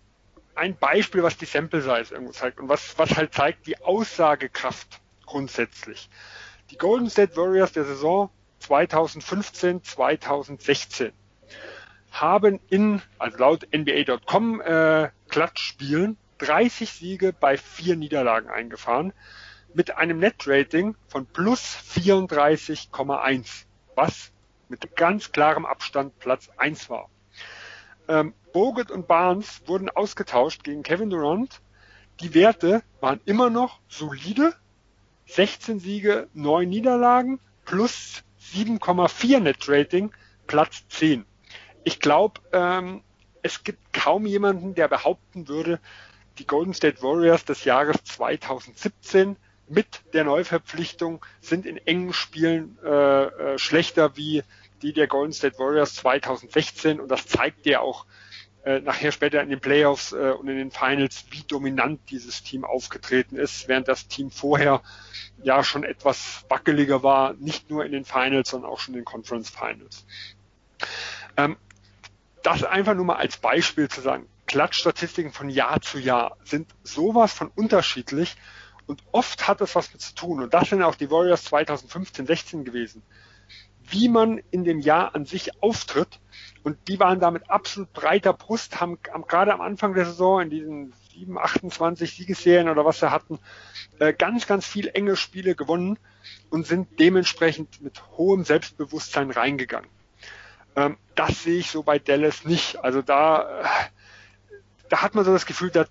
ein 0.55 0.75
Beispiel, 0.75 1.23
was 1.23 1.37
die 1.37 1.45
Sample 1.45 1.81
Size 1.81 2.13
irgendwo 2.13 2.33
zeigt 2.33 2.59
und 2.59 2.67
was, 2.69 2.97
was 2.97 3.15
halt 3.15 3.33
zeigt 3.33 3.67
die 3.67 3.79
Aussagekraft 3.81 4.99
grundsätzlich. 5.25 6.09
Die 6.71 6.77
Golden 6.77 7.09
State 7.09 7.35
Warriors 7.35 7.73
der 7.73 7.85
Saison 7.85 8.29
2015, 8.61 9.83
2016 9.83 11.11
haben 12.11 12.59
in, 12.69 13.01
also 13.17 13.37
laut 13.37 13.67
NBA.com, 13.73 14.61
äh, 14.61 15.09
Klatschspielen 15.29 16.17
30 16.39 16.91
Siege 16.91 17.33
bei 17.33 17.57
vier 17.57 17.95
Niederlagen 17.95 18.49
eingefahren 18.49 19.13
mit 19.73 19.97
einem 19.97 20.19
Net-Rating 20.19 20.95
von 21.07 21.25
plus 21.25 21.77
34,1, 21.95 23.65
was 23.95 24.31
mit 24.67 24.95
ganz 24.95 25.31
klarem 25.31 25.65
Abstand 25.65 26.17
Platz 26.19 26.49
1 26.57 26.89
war. 26.89 27.09
Ähm, 28.07 28.33
Bogut 28.53 28.91
und 28.91 29.07
Barnes 29.07 29.61
wurden 29.65 29.89
ausgetauscht 29.89 30.63
gegen 30.63 30.83
Kevin 30.83 31.09
Durant. 31.09 31.61
Die 32.19 32.33
Werte 32.33 32.83
waren 32.99 33.21
immer 33.25 33.49
noch 33.49 33.79
solide. 33.87 34.53
16 35.27 35.79
Siege, 35.79 36.27
9 36.33 36.67
Niederlagen 36.67 37.39
plus 37.63 38.23
7,4 38.41 39.39
Net 39.39 39.57
Rating, 39.67 40.11
Platz 40.47 40.83
10. 40.89 41.25
Ich 41.83 41.99
glaube, 41.99 42.41
ähm, 42.51 43.01
es 43.41 43.63
gibt 43.63 43.93
kaum 43.93 44.25
jemanden, 44.25 44.75
der 44.75 44.87
behaupten 44.87 45.47
würde, 45.47 45.79
die 46.37 46.47
Golden 46.47 46.73
State 46.73 47.01
Warriors 47.01 47.45
des 47.45 47.65
Jahres 47.65 47.97
2017 48.03 49.35
mit 49.67 50.01
der 50.13 50.23
Neuverpflichtung 50.23 51.25
sind 51.39 51.65
in 51.65 51.77
engen 51.77 52.13
Spielen 52.13 52.77
äh, 52.83 53.23
äh, 53.25 53.57
schlechter 53.57 54.17
wie 54.17 54.43
die 54.81 54.93
der 54.93 55.07
Golden 55.07 55.33
State 55.33 55.57
Warriors 55.59 55.95
2016 55.95 56.99
und 56.99 57.09
das 57.09 57.25
zeigt 57.27 57.65
ja 57.65 57.79
auch 57.79 58.05
äh, 58.63 58.79
nachher 58.79 59.11
später 59.11 59.41
in 59.41 59.49
den 59.49 59.59
Playoffs 59.59 60.11
äh, 60.11 60.31
und 60.31 60.47
in 60.47 60.57
den 60.57 60.71
Finals, 60.71 61.25
wie 61.31 61.43
dominant 61.43 61.99
dieses 62.09 62.43
Team 62.43 62.63
aufgetreten 62.63 63.35
ist, 63.35 63.67
während 63.67 63.87
das 63.87 64.07
Team 64.07 64.29
vorher 64.29 64.81
ja 65.41 65.63
schon 65.63 65.83
etwas 65.83 66.45
wackeliger 66.47 67.01
war, 67.01 67.33
nicht 67.33 67.69
nur 67.69 67.85
in 67.85 67.91
den 67.91 68.05
Finals, 68.05 68.49
sondern 68.49 68.69
auch 68.69 68.79
schon 68.79 68.93
in 68.93 69.01
den 69.01 69.05
Conference 69.05 69.49
Finals. 69.49 70.05
Ähm, 71.37 71.57
das 72.43 72.63
einfach 72.63 72.93
nur 72.93 73.05
mal 73.05 73.15
als 73.15 73.37
Beispiel 73.37 73.87
zu 73.89 74.01
sagen, 74.01 74.27
Klatschstatistiken 74.45 75.31
von 75.31 75.49
Jahr 75.49 75.81
zu 75.81 75.97
Jahr 75.97 76.37
sind 76.43 76.67
sowas 76.83 77.33
von 77.33 77.49
unterschiedlich 77.55 78.35
und 78.85 79.01
oft 79.11 79.47
hat 79.47 79.61
es 79.61 79.75
was 79.75 79.91
mit 79.93 80.01
zu 80.01 80.13
tun. 80.13 80.41
Und 80.43 80.53
das 80.53 80.69
sind 80.69 80.83
auch 80.83 80.95
die 80.95 81.09
Warriors 81.09 81.45
2015, 81.45 82.25
16 82.25 82.65
gewesen. 82.65 83.01
Wie 83.91 84.09
man 84.09 84.41
in 84.51 84.63
dem 84.63 84.79
Jahr 84.79 85.15
an 85.15 85.25
sich 85.25 85.61
auftritt. 85.61 86.19
Und 86.63 86.77
die 86.87 86.99
waren 86.99 87.19
da 87.19 87.31
mit 87.31 87.49
absolut 87.49 87.91
breiter 87.93 88.33
Brust, 88.33 88.79
haben, 88.79 88.97
haben 89.11 89.27
gerade 89.27 89.53
am 89.53 89.61
Anfang 89.61 89.93
der 89.93 90.05
Saison 90.05 90.41
in 90.41 90.49
diesen 90.49 90.93
7, 91.13 91.37
28 91.37 92.15
Siegesserien 92.15 92.69
oder 92.69 92.85
was 92.85 92.99
sie 92.99 93.11
hatten, 93.11 93.39
äh, 93.99 94.13
ganz, 94.13 94.47
ganz 94.47 94.65
viel 94.65 94.89
enge 94.93 95.15
Spiele 95.15 95.55
gewonnen 95.55 95.99
und 96.49 96.65
sind 96.65 96.99
dementsprechend 96.99 97.81
mit 97.81 98.01
hohem 98.17 98.43
Selbstbewusstsein 98.43 99.31
reingegangen. 99.31 99.89
Ähm, 100.75 100.97
das 101.15 101.43
sehe 101.43 101.59
ich 101.59 101.71
so 101.71 101.83
bei 101.83 101.99
Dallas 101.99 102.45
nicht. 102.45 102.83
Also 102.83 103.01
da, 103.01 103.61
äh, 103.61 103.65
da 104.89 105.01
hat 105.01 105.15
man 105.15 105.25
so 105.25 105.33
das 105.33 105.45
Gefühl, 105.45 105.69
dass 105.71 105.89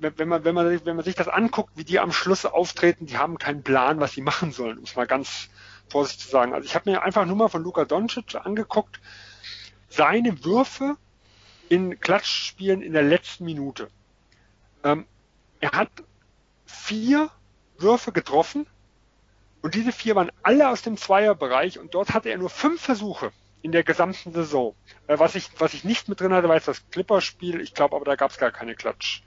wenn 0.00 0.28
man, 0.28 0.44
wenn 0.44 0.54
man, 0.54 0.84
wenn 0.84 0.96
man 0.96 1.04
sich 1.04 1.16
das 1.16 1.28
anguckt, 1.28 1.72
wie 1.74 1.84
die 1.84 1.98
am 1.98 2.12
Schluss 2.12 2.46
auftreten, 2.46 3.06
die 3.06 3.18
haben 3.18 3.38
keinen 3.38 3.62
Plan, 3.62 4.00
was 4.00 4.12
sie 4.12 4.22
machen 4.22 4.52
sollen, 4.52 4.78
um 4.78 4.84
es 4.84 4.94
mal 4.94 5.06
ganz 5.06 5.48
vorsichtig 5.90 6.26
zu 6.26 6.30
sagen. 6.30 6.54
Also 6.54 6.66
ich 6.66 6.74
habe 6.74 6.90
mir 6.90 7.02
einfach 7.02 7.24
nur 7.24 7.36
mal 7.36 7.48
von 7.48 7.62
Luka 7.62 7.84
Doncic 7.84 8.34
angeguckt, 8.34 9.00
seine 9.88 10.44
Würfe 10.44 10.96
in 11.68 12.00
Klatschspielen 12.00 12.82
in 12.82 12.92
der 12.92 13.02
letzten 13.02 13.44
Minute. 13.44 13.88
Ähm, 14.84 15.06
er 15.60 15.72
hat 15.72 15.90
vier 16.66 17.30
Würfe 17.78 18.12
getroffen 18.12 18.66
und 19.62 19.74
diese 19.74 19.92
vier 19.92 20.14
waren 20.14 20.30
alle 20.42 20.68
aus 20.68 20.82
dem 20.82 20.96
Zweierbereich 20.96 21.78
und 21.78 21.94
dort 21.94 22.14
hatte 22.14 22.30
er 22.30 22.38
nur 22.38 22.50
fünf 22.50 22.80
Versuche 22.80 23.32
in 23.62 23.72
der 23.72 23.82
gesamten 23.82 24.32
Saison. 24.32 24.74
Äh, 25.06 25.18
was, 25.18 25.34
ich, 25.34 25.50
was 25.58 25.74
ich 25.74 25.84
nicht 25.84 26.08
mit 26.08 26.20
drin 26.20 26.32
hatte, 26.32 26.48
war 26.48 26.56
jetzt 26.56 26.68
das 26.68 26.88
Clipperspiel. 26.90 27.60
Ich 27.60 27.74
glaube 27.74 27.96
aber, 27.96 28.04
da 28.04 28.16
gab 28.16 28.30
es 28.30 28.38
gar 28.38 28.50
keine 28.50 28.74
Klatsch, 28.74 29.22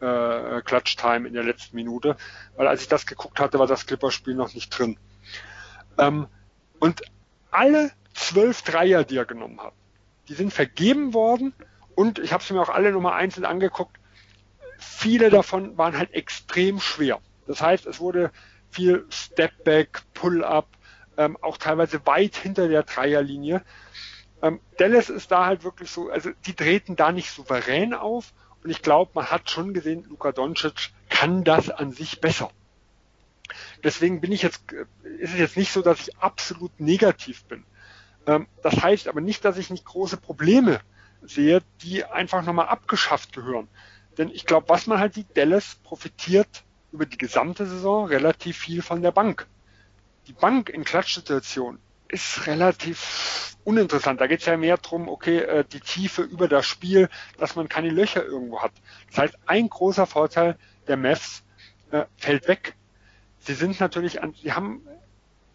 äh, 0.00 0.62
Klatsch-Time 0.62 1.28
in 1.28 1.34
der 1.34 1.44
letzten 1.44 1.76
Minute, 1.76 2.16
weil 2.56 2.66
als 2.66 2.82
ich 2.82 2.88
das 2.88 3.06
geguckt 3.06 3.40
hatte, 3.40 3.58
war 3.58 3.66
das 3.66 3.86
Clipperspiel 3.86 4.34
noch 4.34 4.54
nicht 4.54 4.70
drin. 4.70 4.98
Ähm, 5.98 6.26
und 6.78 7.02
alle 7.50 7.90
zwölf 8.14 8.62
Dreier, 8.62 9.04
die 9.04 9.16
er 9.16 9.24
genommen 9.24 9.60
hat, 9.60 9.72
die 10.28 10.34
sind 10.34 10.52
vergeben 10.52 11.14
worden 11.14 11.54
und 11.94 12.18
ich 12.18 12.32
habe 12.32 12.42
es 12.42 12.50
mir 12.50 12.60
auch 12.60 12.68
alle 12.68 12.92
nochmal 12.92 13.14
einzeln 13.14 13.44
angeguckt. 13.44 13.96
Viele 14.78 15.30
davon 15.30 15.76
waren 15.76 15.98
halt 15.98 16.12
extrem 16.14 16.80
schwer. 16.80 17.20
Das 17.46 17.62
heißt, 17.62 17.86
es 17.86 17.98
wurde 17.98 18.30
viel 18.70 19.06
Stepback, 19.10 20.02
Pull-up, 20.14 20.68
ähm, 21.16 21.36
auch 21.40 21.56
teilweise 21.56 22.06
weit 22.06 22.36
hinter 22.36 22.68
der 22.68 22.84
Dreierlinie. 22.84 23.64
Ähm, 24.42 24.60
Dallas 24.76 25.10
ist 25.10 25.30
da 25.30 25.46
halt 25.46 25.64
wirklich 25.64 25.90
so, 25.90 26.10
also 26.10 26.30
die 26.46 26.54
treten 26.54 26.94
da 26.94 27.10
nicht 27.10 27.30
souverän 27.30 27.94
auf 27.94 28.32
und 28.62 28.70
ich 28.70 28.82
glaube, 28.82 29.12
man 29.14 29.26
hat 29.26 29.50
schon 29.50 29.74
gesehen, 29.74 30.04
Luka 30.08 30.32
Doncic 30.32 30.90
kann 31.08 31.42
das 31.42 31.70
an 31.70 31.92
sich 31.92 32.20
besser. 32.20 32.50
Deswegen 33.84 34.20
bin 34.20 34.32
ich 34.32 34.42
jetzt, 34.42 34.72
ist 35.18 35.32
es 35.32 35.38
jetzt 35.38 35.56
nicht 35.56 35.72
so, 35.72 35.82
dass 35.82 36.00
ich 36.00 36.16
absolut 36.18 36.80
negativ 36.80 37.44
bin. 37.44 37.64
Ähm, 38.26 38.46
das 38.62 38.82
heißt 38.82 39.08
aber 39.08 39.20
nicht, 39.20 39.44
dass 39.44 39.58
ich 39.58 39.70
nicht 39.70 39.84
große 39.84 40.16
Probleme 40.16 40.80
sehe, 41.22 41.62
die 41.82 42.04
einfach 42.04 42.44
nochmal 42.44 42.68
abgeschafft 42.68 43.32
gehören. 43.32 43.68
Denn 44.16 44.30
ich 44.30 44.46
glaube, 44.46 44.68
was 44.68 44.86
man 44.86 44.98
halt 44.98 45.14
sieht, 45.14 45.36
Dallas 45.36 45.76
profitiert 45.82 46.64
über 46.92 47.06
die 47.06 47.18
gesamte 47.18 47.66
Saison 47.66 48.06
relativ 48.06 48.56
viel 48.56 48.82
von 48.82 49.02
der 49.02 49.12
Bank 49.12 49.46
die 50.28 50.34
Bank 50.34 50.68
in 50.68 50.84
Klatschsituationen 50.84 51.80
ist 52.08 52.46
relativ 52.46 53.56
uninteressant. 53.64 54.20
Da 54.20 54.26
geht 54.26 54.40
es 54.40 54.46
ja 54.46 54.56
mehr 54.56 54.76
drum, 54.76 55.08
okay, 55.08 55.38
äh, 55.38 55.64
die 55.64 55.80
Tiefe 55.80 56.22
über 56.22 56.48
das 56.48 56.66
Spiel, 56.66 57.08
dass 57.38 57.56
man 57.56 57.68
keine 57.68 57.90
Löcher 57.90 58.24
irgendwo 58.24 58.62
hat. 58.62 58.72
Das 59.08 59.18
heißt, 59.18 59.38
ein 59.46 59.68
großer 59.68 60.06
Vorteil 60.06 60.56
der 60.86 60.96
Mavs 60.96 61.44
äh, 61.90 62.04
fällt 62.16 62.48
weg. 62.48 62.76
Sie 63.40 63.54
sind 63.54 63.80
natürlich 63.80 64.22
an, 64.22 64.34
sie 64.34 64.52
haben 64.52 64.82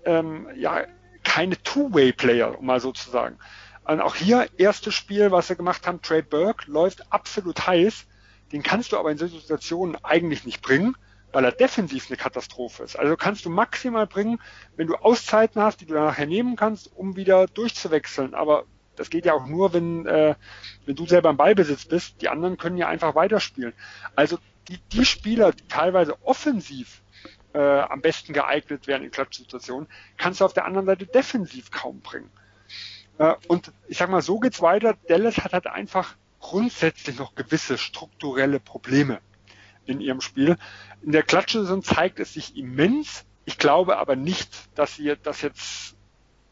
ähm, 0.05 0.47
ja 0.55 0.85
keine 1.23 1.61
Two-Way-Player, 1.61 2.59
um 2.59 2.65
mal 2.65 2.79
so 2.79 2.91
zu 2.91 3.09
sagen. 3.09 3.37
Und 3.85 4.01
auch 4.01 4.15
hier, 4.15 4.47
erstes 4.57 4.93
Spiel, 4.93 5.31
was 5.31 5.47
sie 5.47 5.55
gemacht 5.55 5.85
haben, 5.87 6.01
Trey 6.01 6.21
Burke, 6.21 6.71
läuft 6.71 7.11
absolut 7.11 7.67
heiß. 7.67 8.05
Den 8.51 8.63
kannst 8.63 8.91
du 8.91 8.97
aber 8.97 9.11
in 9.11 9.17
solchen 9.17 9.39
Situationen 9.39 9.97
eigentlich 10.03 10.45
nicht 10.45 10.61
bringen 10.61 10.95
weil 11.33 11.43
er 11.43 11.51
defensiv 11.51 12.09
eine 12.09 12.17
Katastrophe 12.17 12.83
ist. 12.83 12.97
Also 12.97 13.17
kannst 13.17 13.43
du 13.43 13.49
maximal 13.49 14.07
bringen, 14.07 14.39
wenn 14.77 14.87
du 14.87 14.95
Auszeiten 14.95 15.61
hast, 15.61 15.81
die 15.81 15.85
du 15.85 15.95
nachher 15.95 16.27
nehmen 16.27 16.55
kannst, 16.55 16.95
um 16.95 17.15
wieder 17.15 17.47
durchzuwechseln. 17.47 18.35
Aber 18.35 18.65
das 18.95 19.09
geht 19.09 19.25
ja 19.25 19.33
auch 19.33 19.47
nur, 19.47 19.73
wenn, 19.73 20.05
äh, 20.05 20.35
wenn 20.85 20.95
du 20.95 21.07
selber 21.07 21.31
im 21.31 21.37
Ballbesitz 21.37 21.85
bist. 21.85 22.21
Die 22.21 22.29
anderen 22.29 22.57
können 22.57 22.77
ja 22.77 22.87
einfach 22.87 23.15
weiterspielen. 23.15 23.73
Also 24.15 24.37
die, 24.69 24.77
die 24.91 25.05
Spieler, 25.05 25.51
die 25.51 25.67
teilweise 25.67 26.15
offensiv 26.23 27.01
äh, 27.53 27.59
am 27.59 28.01
besten 28.01 28.33
geeignet 28.33 28.87
wären 28.87 29.03
in 29.03 29.11
Klatschsituationen, 29.11 29.87
kannst 30.17 30.41
du 30.41 30.45
auf 30.45 30.53
der 30.53 30.65
anderen 30.65 30.85
Seite 30.85 31.05
defensiv 31.05 31.71
kaum 31.71 32.01
bringen. 32.01 32.29
Äh, 33.17 33.33
und 33.47 33.71
ich 33.87 33.97
sag 33.97 34.09
mal, 34.09 34.21
so 34.21 34.39
geht's 34.39 34.61
weiter. 34.61 34.95
Dallas 35.07 35.37
hat 35.37 35.53
halt 35.53 35.67
einfach 35.67 36.15
grundsätzlich 36.39 37.17
noch 37.17 37.35
gewisse 37.35 37.77
strukturelle 37.77 38.59
Probleme 38.59 39.19
in 39.85 40.01
ihrem 40.01 40.21
Spiel. 40.21 40.57
In 41.01 41.11
der 41.11 41.23
Klatschsaison 41.23 41.83
zeigt 41.83 42.19
es 42.19 42.33
sich 42.33 42.55
immens. 42.57 43.25
Ich 43.45 43.57
glaube 43.57 43.97
aber 43.97 44.15
nicht, 44.15 44.49
dass 44.75 44.95
sie 44.95 45.13
das 45.21 45.41
jetzt, 45.41 45.95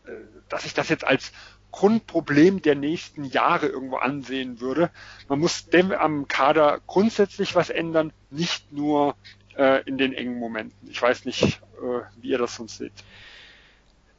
äh, 0.05 0.11
dass 0.49 0.65
ich 0.65 0.73
das 0.73 0.89
jetzt 0.89 1.03
als 1.03 1.31
Grundproblem 1.71 2.61
der 2.61 2.75
nächsten 2.75 3.23
Jahre 3.23 3.67
irgendwo 3.67 3.95
ansehen 3.95 4.59
würde. 4.59 4.91
Man 5.29 5.39
muss 5.39 5.67
dem 5.67 5.91
am 5.93 6.27
Kader 6.27 6.81
grundsätzlich 6.85 7.55
was 7.55 7.69
ändern, 7.69 8.11
nicht 8.29 8.73
nur 8.73 9.15
äh, 9.61 9.81
in 9.85 9.97
den 9.97 10.13
engen 10.13 10.39
Momenten. 10.39 10.89
Ich 10.89 11.01
weiß 11.01 11.25
nicht, 11.25 11.43
äh, 11.43 12.01
wie 12.21 12.29
ihr 12.29 12.37
das 12.37 12.55
sonst 12.55 12.77
seht. 12.77 12.93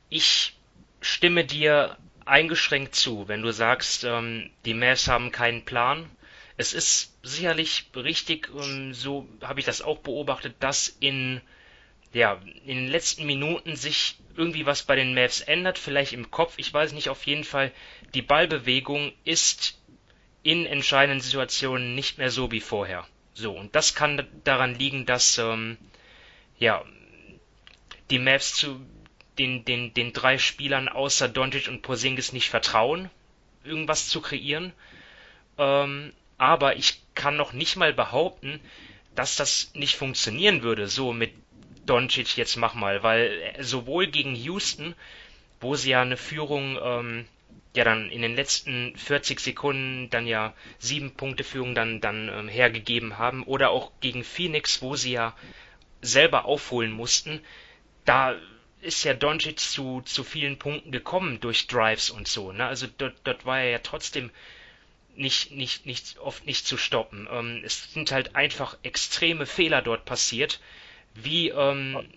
Ich 0.09 0.57
stimme 1.01 1.45
dir 1.45 1.97
eingeschränkt 2.25 2.95
zu, 2.95 3.29
wenn 3.29 3.43
du 3.43 3.53
sagst, 3.53 4.05
ähm, 4.05 4.51
die 4.65 4.75
Mavs 4.75 5.09
haben 5.09 5.33
keinen 5.33 5.65
Plan 5.65 6.09
es 6.57 6.73
ist 6.73 7.17
sicherlich 7.23 7.87
richtig, 7.97 8.51
ähm, 8.57 8.95
so 8.95 9.27
habe 9.43 9.61
ich 9.61 9.67
das 9.67 9.83
auch 9.83 9.99
beobachtet, 9.99 10.55
dass 10.61 10.89
in, 10.89 11.41
ja, 12.13 12.41
in 12.65 12.77
den 12.77 12.89
letzten 12.89 13.27
Minuten 13.27 13.77
sich 13.77 14.17
irgendwie 14.37 14.67
was 14.67 14.83
bei 14.83 14.97
den 14.97 15.15
Mavs 15.15 15.41
ändert, 15.41 15.79
vielleicht 15.79 16.13
im 16.13 16.31
Kopf, 16.31 16.55
ich 16.59 16.73
weiß 16.73 16.93
nicht, 16.93 17.09
auf 17.09 17.27
jeden 17.27 17.45
Fall, 17.45 17.73
die 18.15 18.23
Ballbewegung 18.23 19.13
ist 19.25 19.79
in 20.43 20.67
entscheidenden 20.67 21.21
Situationen 21.21 21.95
nicht 21.95 22.19
mehr 22.19 22.31
so 22.31 22.51
wie 22.51 22.61
vorher. 22.61 23.07
So, 23.35 23.53
und 23.53 23.75
das 23.75 23.95
kann 23.95 24.27
daran 24.45 24.75
liegen, 24.75 25.07
dass 25.07 25.39
ähm, 25.39 25.79
ja, 26.59 26.85
die 28.11 28.19
Mavs 28.19 28.55
zu 28.55 28.81
den, 29.39 29.65
den, 29.65 29.95
den 29.95 30.13
drei 30.13 30.39
Spielern 30.39 30.89
außer 30.89 31.29
Doncic 31.29 31.69
und 31.69 31.83
Porzingis 31.83 32.33
nicht 32.33 32.51
vertrauen, 32.51 33.11
irgendwas 33.65 34.09
zu 34.09 34.21
kreieren. 34.21 34.73
Ähm, 35.59 36.13
aber 36.37 36.77
ich 36.77 37.01
kann 37.15 37.37
noch 37.37 37.53
nicht 37.53 37.77
mal 37.77 37.93
behaupten, 37.93 38.61
dass 39.15 39.37
das 39.37 39.73
nicht 39.75 39.97
funktionieren 39.97 40.63
würde, 40.63 40.89
so 40.89 41.13
mit 41.13 41.33
Doncic 41.87 42.37
jetzt 42.37 42.57
mach 42.57 42.75
mal, 42.75 43.03
weil 43.03 43.57
sowohl 43.61 44.07
gegen 44.07 44.35
Houston 44.35 44.95
wo 45.63 45.77
sie 45.77 45.91
ja 45.91 46.03
eine 46.03 46.17
Führung 46.17 46.79
ähm, 46.83 47.25
ja 47.75 47.85
dann 47.85 48.11
in 48.11 48.23
den 48.23 48.37
letzten 48.37 48.97
40 48.97 49.41
Sekunden 49.41 50.11
dann 50.11 50.27
ja 50.27 50.55
sieben 50.79 51.13
Punkte 51.13 51.45
Führung 51.45 51.75
dann 51.75 52.01
dann 52.01 52.29
ähm, 52.29 52.49
hergegeben 52.49 53.19
haben 53.19 53.43
oder 53.45 53.71
auch 53.71 53.93
gegen 54.01 54.25
Phoenix, 54.25 54.83
wo 54.83 54.97
sie 54.97 55.13
ja 55.13 55.35
selber 56.03 56.45
aufholen 56.45 56.93
mussten, 56.93 57.41
da 58.05 58.37
ist 58.81 59.05
ja 59.05 59.15
Doncic 59.15 59.61
zu, 59.61 60.03
zu 60.03 60.25
vielen 60.25 60.59
Punkten 60.59 60.91
gekommen 60.91 61.41
durch 61.41 61.69
Drives 61.69 62.11
und 62.11 62.27
so. 62.27 62.53
Ne? 62.53 62.67
Also 62.67 62.89
dort, 62.99 63.15
dort 63.25 63.47
war 63.47 63.61
er 63.61 63.71
ja 63.71 63.79
trotzdem 63.79 64.31
nicht, 65.15 65.53
nicht, 65.53 65.87
nicht, 65.87 66.19
oft 66.19 66.45
nicht 66.47 66.67
zu 66.67 66.77
stoppen. 66.77 67.29
Ähm, 67.31 67.63
es 67.65 67.93
sind 67.93 68.11
halt 68.11 68.35
einfach 68.35 68.77
extreme 68.83 69.47
Fehler 69.47 69.83
dort 69.83 70.05
passiert, 70.05 70.61
wie 71.15 71.51
ähm, 71.51 72.09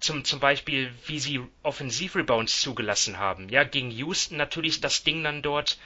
zum, 0.00 0.24
zum 0.24 0.40
Beispiel, 0.40 0.92
wie 1.06 1.18
sie 1.18 1.40
Offensivrebounds 1.62 2.60
zugelassen 2.60 3.18
haben. 3.18 3.48
Ja, 3.48 3.64
gegen 3.64 3.90
Houston 3.90 4.36
natürlich 4.36 4.80
das 4.80 5.02
Ding 5.02 5.22
dann 5.24 5.42
dort, 5.42 5.78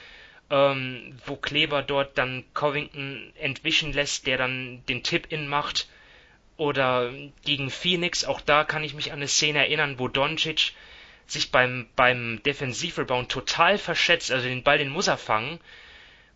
ähm, 0.49 1.15
wo 1.25 1.35
Kleber 1.35 1.81
dort 1.81 2.17
dann 2.17 2.43
Covington 2.53 3.33
entwischen 3.35 3.93
lässt, 3.93 4.27
der 4.27 4.37
dann 4.37 4.83
den 4.87 5.03
Tip-In 5.03 5.47
macht. 5.47 5.87
Oder 6.55 7.11
gegen 7.43 7.71
Phoenix, 7.71 8.25
auch 8.25 8.39
da 8.39 8.63
kann 8.63 8.83
ich 8.83 8.93
mich 8.93 9.11
an 9.11 9.17
eine 9.17 9.27
Szene 9.27 9.59
erinnern, 9.59 9.97
wo 9.97 10.07
Doncic 10.07 10.73
sich 11.25 11.51
beim, 11.51 11.87
beim 11.95 12.41
Defensivrebound 12.43 13.29
total 13.31 13.77
verschätzt, 13.77 14.31
also 14.31 14.47
den 14.47 14.63
Ball, 14.63 14.77
den 14.77 14.89
muss 14.89 15.07
er 15.07 15.17
fangen. 15.17 15.59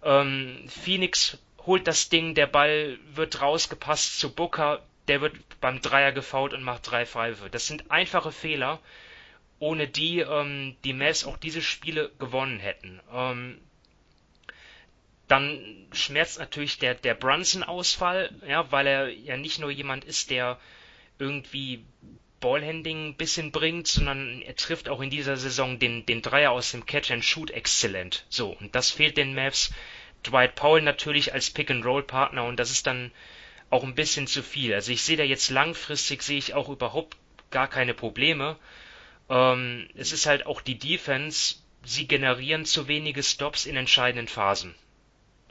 Ähm, 0.04 0.66
Phoenix 0.68 1.38
holt 1.66 1.88
das 1.88 2.10
Ding, 2.10 2.34
der 2.34 2.48
Ball 2.48 2.98
wird 3.14 3.42
rausgepasst 3.42 4.20
zu 4.20 4.34
Booker, 4.34 4.82
der 5.08 5.22
wird 5.22 5.36
beim 5.60 5.82
Dreier 5.82 6.12
gefault 6.12 6.54
und 6.54 6.64
macht 6.64 6.90
drei 6.90 7.06
Pfeife. 7.06 7.50
Das 7.50 7.68
sind 7.68 7.90
einfache 7.92 8.32
Fehler, 8.32 8.80
ohne 9.60 9.88
die 9.88 10.20
ähm, 10.20 10.76
die 10.84 10.94
Mavs 10.94 11.26
auch 11.26 11.38
diese 11.38 11.62
Spiele 11.62 12.12
gewonnen 12.20 12.60
hätten. 12.60 13.00
Ähm, 13.14 13.60
dann 15.28 15.88
schmerzt 15.92 16.40
natürlich 16.40 16.80
der, 16.80 16.96
der 16.96 17.14
Brunson-Ausfall, 17.14 18.34
ja, 18.48 18.72
weil 18.72 18.88
er 18.88 19.10
ja 19.10 19.36
nicht 19.36 19.60
nur 19.60 19.72
jemand 19.72 20.06
ist, 20.06 20.30
der 20.30 20.58
irgendwie 21.20 21.84
Ballhandling 22.40 23.10
ein 23.10 23.18
bisschen 23.18 23.52
bringt, 23.52 23.88
sondern 23.88 24.42
er 24.42 24.56
trifft 24.56 24.90
auch 24.90 25.02
in 25.02 25.10
dieser 25.10 25.38
Saison 25.38 25.80
den, 25.80 26.06
den 26.06 26.22
Dreier 26.22 26.52
aus 26.52 26.72
dem 26.72 26.86
Catch 26.86 27.12
and 27.12 27.26
Shoot 27.26 27.52
exzellent. 27.52 28.26
So, 28.30 28.52
und 28.52 28.74
das 28.76 28.92
fehlt 28.92 29.18
den 29.18 29.34
Mavs. 29.34 29.72
Dwight 30.24 30.56
Powell 30.56 30.82
natürlich 30.82 31.34
als 31.34 31.50
Pick-and-Roll-Partner 31.50 32.44
und 32.44 32.60
das 32.60 32.72
ist 32.72 32.88
dann 32.88 33.12
auch 33.70 33.84
ein 33.84 33.96
bisschen 33.96 34.28
zu 34.28 34.44
viel. 34.44 34.74
Also 34.74 34.92
ich 34.92 35.02
sehe 35.02 35.18
da 35.18 35.24
jetzt 35.24 35.50
langfristig 35.50 36.22
sehe 36.24 36.38
ich 36.38 36.54
auch 36.54 36.70
überhaupt 36.70 37.18
gar 37.52 37.68
keine 37.68 37.94
Probleme. 37.94 38.58
Ähm, 39.30 39.90
es 39.96 40.12
ist 40.12 40.26
halt 40.26 40.46
auch 40.46 40.62
die 40.62 40.78
Defense, 40.78 41.56
sie 41.84 42.08
generieren 42.08 42.66
zu 42.66 42.88
wenige 42.88 43.24
Stops 43.24 43.66
in 43.66 43.76
entscheidenden 43.76 44.28
Phasen. 44.28 44.76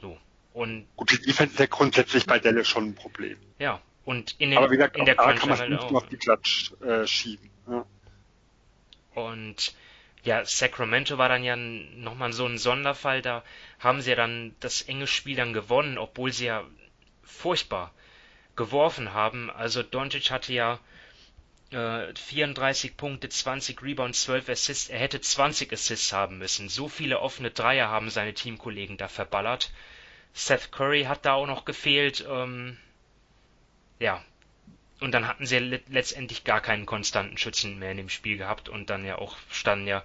So. 0.01 0.17
Und 0.53 0.87
Gut, 0.95 1.11
die 1.11 1.21
Defense 1.21 1.53
ist 1.53 1.59
ja 1.59 1.67
grundsätzlich 1.67 2.25
bei 2.25 2.39
Dallas 2.39 2.67
schon 2.67 2.89
ein 2.89 2.95
Problem. 2.95 3.37
Ja, 3.59 3.81
und 4.05 4.35
in, 4.39 4.49
den, 4.49 4.57
Aber 4.57 4.71
wie 4.71 4.77
gesagt, 4.77 4.97
in 4.97 5.05
der 5.05 5.15
da 5.15 5.33
kann 5.33 5.49
man 5.49 5.59
halt 5.59 5.69
nicht 5.69 5.83
auch. 5.83 5.93
auf 5.93 6.07
die 6.07 6.17
Klatsch 6.17 6.71
äh, 6.81 7.05
schieben. 7.05 7.49
Ja. 7.69 7.85
Und 9.13 9.75
ja, 10.23 10.45
Sacramento 10.45 11.17
war 11.17 11.29
dann 11.29 11.43
ja 11.43 11.55
nochmal 11.55 12.33
so 12.33 12.45
ein 12.45 12.57
Sonderfall. 12.57 13.21
Da 13.21 13.43
haben 13.79 14.01
sie 14.01 14.11
ja 14.11 14.15
dann 14.15 14.55
das 14.59 14.81
enge 14.81 15.07
Spiel 15.07 15.35
dann 15.35 15.53
gewonnen, 15.53 15.97
obwohl 15.97 16.31
sie 16.31 16.45
ja 16.45 16.63
furchtbar 17.23 17.93
geworfen 18.57 19.13
haben. 19.13 19.49
Also 19.49 19.83
Doncic 19.83 20.31
hatte 20.31 20.51
ja 20.51 20.79
äh, 21.71 22.13
34 22.13 22.97
Punkte, 22.97 23.29
20 23.29 23.81
Rebounds, 23.81 24.23
12 24.23 24.49
Assists. 24.49 24.89
Er 24.89 24.99
hätte 24.99 25.21
20 25.21 25.71
Assists 25.71 26.11
haben 26.11 26.37
müssen. 26.37 26.69
So 26.69 26.89
viele 26.89 27.19
offene 27.19 27.51
Dreier 27.51 27.87
haben 27.87 28.09
seine 28.09 28.33
Teamkollegen 28.33 28.97
da 28.97 29.07
verballert. 29.07 29.71
Seth 30.33 30.71
Curry 30.71 31.03
hat 31.03 31.25
da 31.25 31.33
auch 31.33 31.47
noch 31.47 31.65
gefehlt. 31.65 32.25
Ähm, 32.29 32.77
ja. 33.99 34.23
Und 34.99 35.11
dann 35.11 35.27
hatten 35.27 35.45
sie 35.45 35.59
le 35.59 35.81
letztendlich 35.89 36.43
gar 36.43 36.59
keinen 36.59 36.87
konstanten 36.87 37.37
Schützen 37.37 37.77
mehr 37.77 37.91
in 37.91 37.97
dem 37.97 38.09
Spiel 38.09 38.37
gehabt 38.37 38.67
und 38.67 38.89
dann 38.89 39.05
ja 39.05 39.19
auch 39.19 39.37
standen 39.51 39.85
ja 39.85 40.03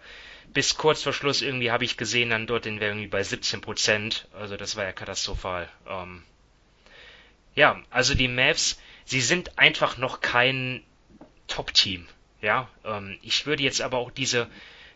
bis 0.53 0.76
kurz 0.76 1.03
vor 1.03 1.14
Schluss 1.14 1.40
irgendwie 1.40 1.70
habe 1.70 1.84
ich 1.84 1.96
gesehen, 1.96 2.30
dann 2.30 2.46
dort 2.46 2.66
den 2.66 2.80
irgendwie 2.80 3.07
bei 3.07 3.22
17 3.22 3.62
Prozent. 3.62 4.28
Also 4.32 4.57
das 4.57 4.76
war 4.76 4.84
ja 4.84 4.92
katastrophal. 4.92 5.68
Ähm, 5.86 6.22
ja, 7.55 7.80
also 7.90 8.14
die 8.14 8.28
Mavs, 8.28 8.80
sie 9.05 9.20
sind 9.20 9.59
einfach 9.59 9.98
noch 9.98 10.20
kein 10.20 10.82
Top-Team. 11.48 12.07
Ja, 12.40 12.68
ähm, 12.84 13.18
ich 13.22 13.46
würde 13.46 13.62
jetzt 13.62 13.82
aber 13.82 13.98
auch 13.98 14.11
diese, 14.11 14.48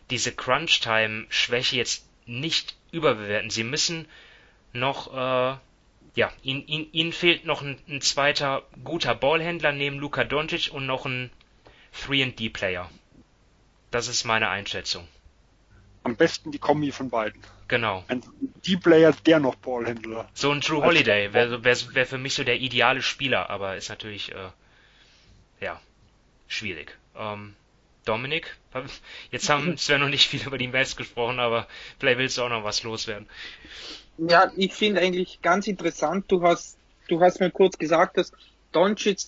diese 0.09 0.33
Crunch-Time-Schwäche 0.33 1.77
jetzt 1.77 2.05
nicht 2.25 2.75
überbewerten. 2.91 3.49
Sie 3.49 3.63
müssen 3.63 4.07
noch, 4.73 5.13
äh, 5.13 5.57
ja, 6.15 6.31
ihnen, 6.41 6.67
ihnen, 6.67 6.91
ihnen 6.91 7.13
fehlt 7.13 7.45
noch 7.45 7.61
ein, 7.61 7.77
ein 7.87 8.01
zweiter 8.01 8.63
guter 8.83 9.15
Ballhändler 9.15 9.71
neben 9.71 9.99
Luka 9.99 10.23
Doncic 10.23 10.73
und 10.73 10.85
noch 10.85 11.05
ein 11.05 11.31
3D-Player. 12.05 12.89
Das 13.91 14.07
ist 14.07 14.25
meine 14.25 14.49
Einschätzung. 14.49 15.07
Am 16.03 16.15
besten 16.15 16.51
die 16.51 16.59
Kombi 16.59 16.91
von 16.91 17.09
beiden. 17.09 17.41
Genau. 17.67 18.03
Ein 18.07 18.23
D-Player, 18.65 19.13
der 19.25 19.39
noch 19.39 19.55
Ballhändler. 19.55 20.29
So 20.33 20.51
ein 20.51 20.61
Drew 20.61 20.83
Holiday 20.83 21.33
wäre 21.33 21.63
wär, 21.63 21.75
wär 21.93 22.05
für 22.05 22.17
mich 22.17 22.33
so 22.33 22.43
der 22.43 22.59
ideale 22.59 23.01
Spieler, 23.01 23.49
aber 23.49 23.75
ist 23.75 23.89
natürlich, 23.89 24.31
äh, 24.31 24.49
ja, 25.59 25.81
schwierig. 26.47 26.97
Ähm, 27.17 27.55
Dominik, 28.05 28.55
jetzt 29.31 29.49
haben 29.49 29.75
wir 29.85 29.97
noch 29.97 30.09
nicht 30.09 30.27
viel 30.27 30.45
über 30.45 30.57
die 30.57 30.67
Mavs 30.67 30.95
gesprochen, 30.95 31.39
aber 31.39 31.67
vielleicht 31.99 32.19
willst 32.19 32.37
du 32.37 32.43
auch 32.43 32.49
noch 32.49 32.63
was 32.63 32.83
loswerden. 32.83 33.27
Ja, 34.17 34.51
ich 34.55 34.73
finde 34.73 35.01
eigentlich 35.01 35.41
ganz 35.41 35.67
interessant, 35.67 36.25
du 36.29 36.41
hast, 36.41 36.77
du 37.07 37.19
hast 37.21 37.39
mir 37.39 37.51
kurz 37.51 37.77
gesagt, 37.77 38.17
dass 38.17 38.31
Doncic, 38.71 39.19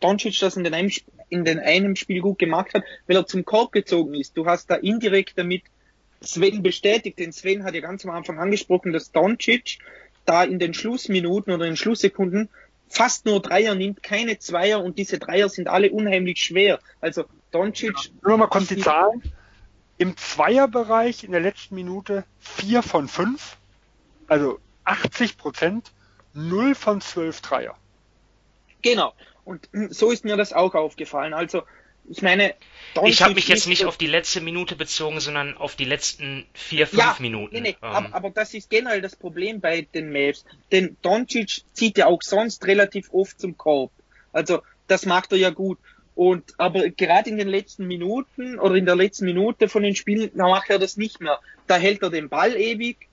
Doncic 0.00 0.38
das 0.40 0.56
in 0.56 0.64
den, 0.64 0.74
einem, 0.74 0.90
in 1.28 1.44
den 1.44 1.60
einem 1.60 1.94
Spiel 1.94 2.20
gut 2.20 2.38
gemacht 2.38 2.74
hat, 2.74 2.82
weil 3.06 3.16
er 3.16 3.26
zum 3.26 3.44
Korb 3.44 3.72
gezogen 3.72 4.14
ist. 4.14 4.36
Du 4.36 4.46
hast 4.46 4.70
da 4.70 4.74
indirekt 4.74 5.38
damit 5.38 5.62
Sven 6.22 6.62
bestätigt, 6.62 7.18
denn 7.18 7.32
Sven 7.32 7.64
hat 7.64 7.74
ja 7.74 7.80
ganz 7.80 8.04
am 8.04 8.10
Anfang 8.10 8.38
angesprochen, 8.38 8.92
dass 8.92 9.12
Doncic 9.12 9.78
da 10.24 10.44
in 10.44 10.58
den 10.58 10.74
Schlussminuten 10.74 11.52
oder 11.52 11.64
in 11.64 11.72
den 11.72 11.76
Schlusssekunden 11.76 12.48
fast 12.88 13.26
nur 13.26 13.40
Dreier 13.40 13.74
nimmt, 13.74 14.02
keine 14.02 14.38
Zweier 14.38 14.82
und 14.82 14.98
diese 14.98 15.18
Dreier 15.18 15.48
sind 15.48 15.68
alle 15.68 15.90
unheimlich 15.90 16.42
schwer. 16.42 16.78
Also 17.00 17.24
Doncic. 17.50 17.94
Nur 18.22 18.36
mal 18.36 18.46
kurz 18.46 18.68
die 18.68 18.78
Zahlen. 18.78 19.22
Im 19.98 20.16
Zweierbereich 20.16 21.24
in 21.24 21.32
der 21.32 21.40
letzten 21.40 21.74
Minute 21.74 22.24
vier 22.38 22.82
von 22.82 23.08
fünf, 23.08 23.56
also 24.26 24.58
80 24.84 25.36
Prozent, 25.36 25.92
null 26.34 26.74
von 26.74 27.00
zwölf 27.00 27.40
Dreier. 27.40 27.76
Genau. 28.82 29.14
Und 29.44 29.68
so 29.90 30.10
ist 30.10 30.24
mir 30.24 30.36
das 30.36 30.52
auch 30.52 30.74
aufgefallen. 30.74 31.34
Also 31.34 31.62
ich 32.08 32.22
meine, 32.22 32.54
Doncic 32.94 33.12
ich 33.12 33.22
habe 33.22 33.34
mich 33.34 33.48
jetzt 33.48 33.68
nicht 33.68 33.84
auf 33.84 33.96
die 33.96 34.06
letzte 34.06 34.40
Minute 34.40 34.76
bezogen, 34.76 35.20
sondern 35.20 35.56
auf 35.56 35.76
die 35.76 35.84
letzten 35.84 36.46
vier, 36.52 36.86
fünf 36.86 37.00
ja, 37.00 37.16
Minuten. 37.20 37.54
Nee, 37.54 37.60
nee, 37.60 37.76
ähm. 37.80 37.88
aber, 37.88 38.14
aber, 38.14 38.30
das 38.30 38.54
ist 38.54 38.68
generell 38.70 39.00
das 39.00 39.16
Problem 39.16 39.60
bei 39.60 39.82
den 39.82 40.12
Mavs. 40.12 40.44
Denn 40.72 40.96
Doncic 41.02 41.62
zieht 41.72 41.98
ja 41.98 42.06
auch 42.06 42.22
sonst 42.22 42.66
relativ 42.66 43.10
oft 43.12 43.40
zum 43.40 43.56
Korb. 43.56 43.92
Also 44.32 44.62
das 44.88 45.06
macht 45.06 45.32
er 45.32 45.38
ja 45.38 45.50
gut. 45.50 45.78
Und 46.14 46.54
aber 46.58 46.90
gerade 46.90 47.30
in 47.30 47.38
den 47.38 47.48
letzten 47.48 47.86
Minuten 47.86 48.58
oder 48.58 48.74
in 48.74 48.84
der 48.84 48.96
letzten 48.96 49.24
Minute 49.24 49.68
von 49.68 49.82
den 49.82 49.96
Spielen, 49.96 50.30
da 50.34 50.48
macht 50.48 50.68
er 50.68 50.78
das 50.78 50.96
nicht 50.96 51.20
mehr. 51.20 51.40
Da 51.66 51.76
hält 51.76 52.02
er 52.02 52.10
den 52.10 52.28
Ball 52.28 52.54
ewig, 52.54 53.08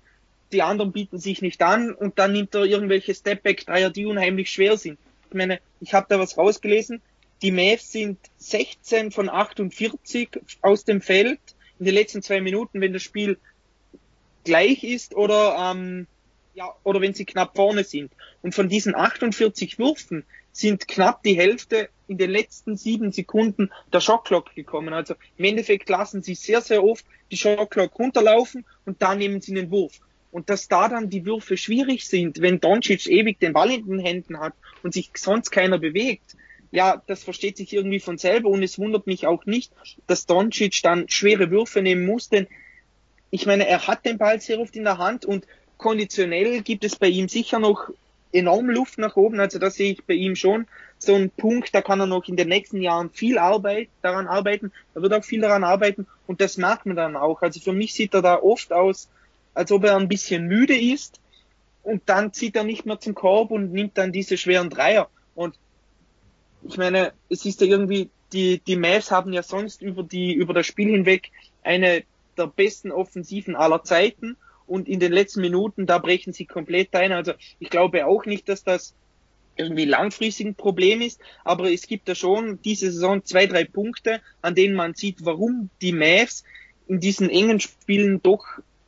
die 0.51 0.63
anderen 0.63 0.91
bieten 0.91 1.19
sich 1.19 1.41
nicht 1.41 1.61
an 1.61 1.93
und 1.93 2.19
dann 2.19 2.33
nimmt 2.33 2.55
er 2.55 2.65
irgendwelche 2.65 3.13
Stepback-Dreier, 3.13 3.89
die 3.89 4.05
unheimlich 4.05 4.49
schwer 4.49 4.77
sind. 4.77 4.97
Ich 5.29 5.35
meine, 5.35 5.59
ich 5.79 5.93
habe 5.93 6.07
da 6.09 6.19
was 6.19 6.37
rausgelesen. 6.37 7.01
Die 7.41 7.51
Mavs 7.51 7.91
sind 7.91 8.19
16 8.37 9.11
von 9.11 9.29
48 9.29 10.29
aus 10.61 10.83
dem 10.83 11.01
Feld 11.01 11.39
in 11.79 11.85
den 11.85 11.93
letzten 11.93 12.21
zwei 12.21 12.41
Minuten, 12.41 12.81
wenn 12.81 12.93
das 12.93 13.03
Spiel 13.03 13.37
gleich 14.43 14.83
ist 14.83 15.15
oder 15.15 15.71
ähm, 15.71 16.07
ja 16.53 16.73
oder 16.83 17.01
wenn 17.01 17.13
sie 17.13 17.25
knapp 17.25 17.55
vorne 17.55 17.83
sind. 17.83 18.11
Und 18.41 18.55
von 18.55 18.67
diesen 18.67 18.95
48 18.95 19.79
Würfen 19.79 20.25
sind 20.51 20.87
knapp 20.87 21.23
die 21.23 21.37
Hälfte 21.37 21.89
in 22.07 22.17
den 22.17 22.31
letzten 22.31 22.75
sieben 22.75 23.11
Sekunden 23.11 23.71
der 23.93 24.01
Shotclock 24.01 24.53
gekommen. 24.55 24.93
Also 24.93 25.15
im 25.37 25.45
Endeffekt 25.45 25.87
lassen 25.89 26.21
sie 26.21 26.35
sehr, 26.35 26.61
sehr 26.61 26.83
oft 26.83 27.05
die 27.31 27.37
Shotclock 27.37 27.97
runterlaufen 27.97 28.65
und 28.85 29.01
dann 29.01 29.19
nehmen 29.19 29.41
sie 29.41 29.53
den 29.53 29.71
Wurf. 29.71 29.99
Und 30.31 30.49
dass 30.49 30.67
da 30.67 30.89
dann 30.89 31.09
die 31.09 31.25
Würfe 31.25 31.55
schwierig 31.55 32.05
sind, 32.05 32.41
wenn 32.41 32.59
Doncic 32.59 33.07
ewig 33.07 33.39
den 33.39 33.53
Ball 33.53 33.71
in 33.71 33.87
den 33.87 33.99
Händen 33.99 34.39
hat 34.39 34.53
und 34.83 34.93
sich 34.93 35.09
sonst 35.15 35.51
keiner 35.51 35.79
bewegt, 35.79 36.35
ja, 36.71 37.01
das 37.07 37.23
versteht 37.23 37.57
sich 37.57 37.73
irgendwie 37.73 37.99
von 37.99 38.17
selber 38.17 38.49
und 38.49 38.63
es 38.63 38.77
wundert 38.77 39.07
mich 39.07 39.25
auch 39.25 39.45
nicht, 39.45 39.71
dass 40.07 40.25
Doncic 40.25 40.81
dann 40.83 41.09
schwere 41.09 41.51
Würfe 41.51 41.81
nehmen 41.81 42.05
muss, 42.05 42.29
denn 42.29 42.47
ich 43.31 43.45
meine, 43.45 43.67
er 43.67 43.87
hat 43.87 44.05
den 44.05 44.17
Ball 44.17 44.39
sehr 44.39 44.59
oft 44.59 44.75
in 44.75 44.83
der 44.83 44.97
Hand 44.97 45.25
und 45.25 45.45
konditionell 45.77 46.61
gibt 46.61 46.83
es 46.83 46.95
bei 46.95 47.07
ihm 47.07 47.29
sicher 47.29 47.59
noch 47.59 47.89
enorm 48.31 48.69
Luft 48.69 48.97
nach 48.97 49.15
oben. 49.15 49.39
Also 49.39 49.59
das 49.59 49.75
sehe 49.75 49.91
ich 49.91 50.05
bei 50.05 50.13
ihm 50.13 50.35
schon 50.35 50.67
so 50.97 51.15
ein 51.15 51.29
Punkt, 51.29 51.73
da 51.73 51.81
kann 51.81 51.99
er 51.99 52.05
noch 52.05 52.27
in 52.27 52.35
den 52.35 52.49
nächsten 52.49 52.81
Jahren 52.81 53.09
viel 53.09 53.37
Arbeit 53.37 53.89
daran 54.01 54.27
arbeiten. 54.27 54.71
Er 54.93 55.01
wird 55.01 55.13
auch 55.13 55.23
viel 55.23 55.41
daran 55.41 55.63
arbeiten 55.63 56.05
und 56.27 56.41
das 56.41 56.57
merkt 56.57 56.85
man 56.85 56.95
dann 56.95 57.15
auch. 57.15 57.41
Also 57.41 57.59
für 57.59 57.73
mich 57.73 57.93
sieht 57.93 58.13
er 58.13 58.21
da 58.21 58.35
oft 58.35 58.73
aus, 58.73 59.09
als 59.53 59.71
ob 59.71 59.85
er 59.85 59.95
ein 59.95 60.09
bisschen 60.09 60.45
müde 60.45 60.77
ist 60.77 61.19
und 61.83 62.03
dann 62.07 62.33
zieht 62.33 62.55
er 62.55 62.63
nicht 62.63 62.85
mehr 62.85 62.99
zum 62.99 63.15
Korb 63.15 63.51
und 63.51 63.71
nimmt 63.71 63.97
dann 63.97 64.11
diese 64.11 64.37
schweren 64.37 64.69
Dreier. 64.69 65.09
Und 65.35 65.55
ich 66.63 66.77
meine, 66.77 67.13
es 67.29 67.45
ist 67.45 67.61
ja 67.61 67.67
irgendwie, 67.67 68.09
die, 68.33 68.59
die 68.59 68.75
Mavs 68.75 69.11
haben 69.11 69.33
ja 69.33 69.43
sonst 69.43 69.81
über 69.81 70.03
die, 70.03 70.33
über 70.33 70.53
das 70.53 70.65
Spiel 70.65 70.89
hinweg 70.89 71.31
eine 71.63 72.03
der 72.37 72.47
besten 72.47 72.91
Offensiven 72.91 73.55
aller 73.55 73.83
Zeiten 73.83 74.37
und 74.67 74.87
in 74.87 74.99
den 74.99 75.11
letzten 75.11 75.41
Minuten, 75.41 75.87
da 75.87 75.97
brechen 75.97 76.31
sie 76.31 76.45
komplett 76.45 76.95
ein. 76.95 77.11
Also 77.11 77.33
ich 77.59 77.69
glaube 77.69 78.05
auch 78.05 78.25
nicht, 78.25 78.47
dass 78.49 78.63
das 78.63 78.93
irgendwie 79.55 79.85
langfristig 79.85 80.47
ein 80.47 80.55
Problem 80.55 81.01
ist, 81.01 81.19
aber 81.43 81.71
es 81.71 81.87
gibt 81.87 82.07
da 82.07 82.15
schon 82.15 82.61
diese 82.61 82.91
Saison 82.91 83.25
zwei, 83.25 83.45
drei 83.45 83.65
Punkte, 83.65 84.21
an 84.41 84.55
denen 84.55 84.75
man 84.75 84.93
sieht, 84.93 85.25
warum 85.25 85.69
die 85.81 85.91
Mavs 85.91 86.43
in 86.87 86.99
diesen 86.99 87.29
engen 87.29 87.59
Spielen 87.59 88.21
doch 88.21 88.45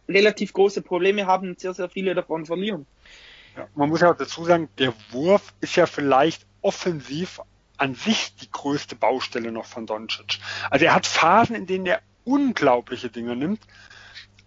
relativ 0.07 0.53
große 0.53 0.81
Probleme 0.81 1.25
haben 1.25 1.49
und 1.49 1.59
sehr, 1.59 1.73
sehr 1.73 1.89
viele 1.89 2.15
davon 2.15 2.45
verlieren. 2.45 2.85
Ja, 3.57 3.67
man 3.75 3.89
muss 3.89 4.01
ja 4.01 4.11
auch 4.11 4.17
dazu 4.17 4.45
sagen, 4.45 4.69
der 4.77 4.93
Wurf 5.11 5.53
ist 5.59 5.75
ja 5.75 5.85
vielleicht 5.85 6.45
offensiv 6.61 7.41
an 7.81 7.95
sich 7.95 8.35
die 8.35 8.51
größte 8.51 8.95
Baustelle 8.95 9.51
noch 9.51 9.65
von 9.65 9.87
Doncic. 9.87 10.37
Also 10.69 10.85
er 10.85 10.93
hat 10.93 11.07
Phasen, 11.07 11.55
in 11.55 11.65
denen 11.65 11.87
er 11.87 12.01
unglaubliche 12.23 13.09
Dinge 13.09 13.35
nimmt, 13.35 13.59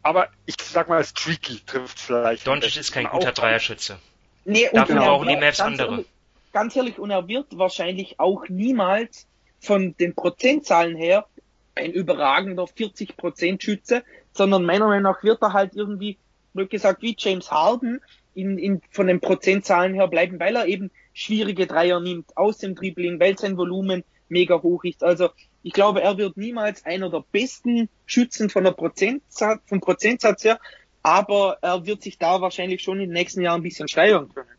aber 0.03 0.29
ich 0.47 0.55
sag 0.63 0.89
mal, 0.89 1.03
streaky 1.03 1.61
trifft 1.67 1.99
vielleicht. 1.99 2.47
Doncic 2.47 2.77
ist 2.77 2.93
kein 2.93 3.07
guter 3.07 3.33
Dreierschütze. 3.33 3.99
Nee, 4.45 4.69
Dafür 4.73 4.97
brauchen 4.97 5.29
die 5.29 5.37
Mavs 5.37 5.61
andere. 5.61 5.91
Ehrlich, 5.91 6.07
ganz 6.53 6.77
ehrlich, 6.77 6.99
und 6.99 7.11
er 7.11 7.27
wird 7.27 7.59
wahrscheinlich 7.59 8.21
auch 8.21 8.49
niemals 8.49 9.27
von 9.61 9.97
den 9.97 10.15
Prozentzahlen 10.15 10.97
her 10.97 11.27
ein 11.75 11.91
überragender 11.91 12.65
40% 12.65 13.61
Schütze, 13.61 14.05
sondern 14.33 14.65
meiner 14.65 14.87
Meinung 14.87 15.11
nach 15.11 15.25
wird 15.25 15.43
er 15.43 15.53
halt 15.53 15.75
irgendwie, 15.75 16.19
blöd 16.53 16.71
gesagt, 16.71 17.03
wie 17.03 17.17
James 17.19 17.51
Harden 17.51 18.01
in, 18.35 18.59
in, 18.59 18.83
von 18.91 19.09
den 19.09 19.21
Prozentzahlen 19.21 19.95
her 19.95 20.07
bleiben, 20.07 20.39
weil 20.39 20.55
er 20.55 20.67
eben 20.67 20.93
schwierige 21.15 21.67
Dreier 21.67 22.01
nimmt 22.01 22.37
aus 22.37 22.59
dem 22.59 22.75
Dribbling, 22.75 23.19
weil 23.21 23.39
sein 23.39 23.57
Volumen 23.57 24.05
mega 24.29 24.61
hoch 24.61 24.85
ist. 24.85 25.03
Also 25.03 25.31
ich 25.63 25.73
glaube, 25.73 26.03
er 26.03 26.19
wird 26.19 26.37
niemals 26.37 26.85
einer 26.85 27.09
der 27.09 27.25
besten 27.33 27.89
Schützen 28.05 28.51
von 28.51 28.65
der 28.65 28.73
Prozentsatz, 28.73 29.63
vom 29.67 29.81
Prozentsatz 29.81 30.45
her, 30.45 30.61
aber 31.03 31.59
er 31.63 31.87
wird 31.87 32.03
sich 32.03 32.19
da 32.19 32.41
wahrscheinlich 32.41 32.83
schon 32.83 33.01
in 33.01 33.09
den 33.09 33.15
nächsten 33.15 33.41
Jahren 33.41 33.61
ein 33.61 33.63
bisschen 33.63 33.89
steigern 33.89 34.29
können. 34.35 34.51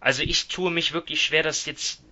Also 0.00 0.22
ich 0.22 0.48
tue 0.48 0.70
mich 0.70 0.92
wirklich 0.92 1.22
schwer, 1.22 1.42
dass 1.42 1.66
jetzt, 1.66 2.02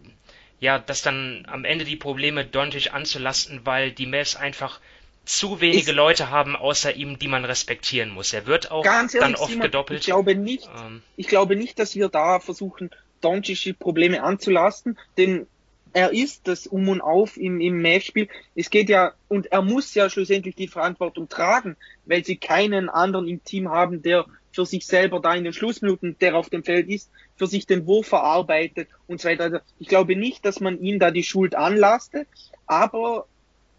ja, 0.61 0.79
dass 0.79 1.03
dann 1.03 1.47
am 1.49 1.65
Ende 1.65 1.85
die 1.85 1.97
Probleme 1.97 2.45
Doncic 2.45 2.93
anzulasten, 2.93 3.63
weil 3.65 3.93
die 3.93 4.07
Mavs 4.07 4.37
einfach 4.37 4.81
zu 5.25 5.61
wenige 5.61 5.91
ich, 5.91 5.97
Leute 5.97 6.31
haben 6.31 6.57
außer 6.57 6.95
ihm, 6.95 7.19
die 7.19 7.29
man 7.29 7.45
respektieren 7.45 8.11
muss. 8.11 8.33
Er 8.33 8.47
wird 8.47 8.71
auch 8.71 8.85
ehrlich, 8.85 9.13
dann 9.13 9.35
oft 9.35 9.51
Simon, 9.51 9.63
gedoppelt. 9.63 10.01
Ich 10.01 10.07
glaube 10.07 10.35
nicht, 10.35 10.69
ähm, 10.75 11.03
ich 11.17 11.29
glaube 11.29 11.57
nicht, 11.57 11.79
dass 11.79 11.95
wir 11.95 12.09
da 12.09 12.41
versuchen, 12.41 12.91
Doncic 13.21 13.79
Probleme 13.79 14.23
anzulasten, 14.23 14.99
denn 15.17 15.47
er 15.93 16.13
ist 16.13 16.47
das 16.49 16.67
Um 16.67 16.89
und 16.89 17.01
Auf 17.01 17.37
im, 17.37 17.61
im 17.61 17.81
Matchspiel. 17.81 18.29
Es 18.55 18.71
geht 18.71 18.89
ja, 18.89 19.13
und 19.29 19.47
er 19.53 19.63
muss 19.63 19.95
ja 19.95 20.11
schlussendlich 20.11 20.55
die 20.55 20.69
Verantwortung 20.69 21.29
tragen, 21.29 21.77
weil 22.05 22.25
sie 22.25 22.37
keinen 22.37 22.89
anderen 22.89 23.27
im 23.27 23.43
Team 23.43 23.71
haben, 23.71 24.03
der 24.03 24.27
für 24.53 24.67
sich 24.67 24.87
selber 24.87 25.21
da 25.21 25.35
in 25.35 25.45
den 25.45 25.53
Schlussminuten, 25.53 26.17
der 26.21 26.35
auf 26.35 26.51
dem 26.51 26.65
Feld 26.65 26.89
ist, 26.89 27.11
für 27.37 27.47
sich 27.47 27.67
den 27.67 27.87
Wurf 27.87 28.09
verarbeitet 28.09 28.89
und 29.07 29.21
so 29.21 29.29
weiter. 29.29 29.45
Also 29.45 29.59
ich 29.79 29.89
glaube 29.89 30.17
nicht, 30.17 30.45
dass 30.45 30.61
man 30.61 30.81
ihm 30.81 30.99
da 30.99 31.11
die 31.11 31.23
Schuld 31.23 31.55
anlastet, 31.55 32.27
aber 32.67 33.27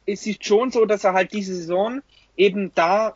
es 0.05 0.25
ist 0.25 0.45
schon 0.45 0.71
so, 0.71 0.85
dass 0.85 1.03
er 1.03 1.13
halt 1.13 1.33
diese 1.33 1.53
Saison 1.53 2.01
eben 2.37 2.71
da 2.75 3.15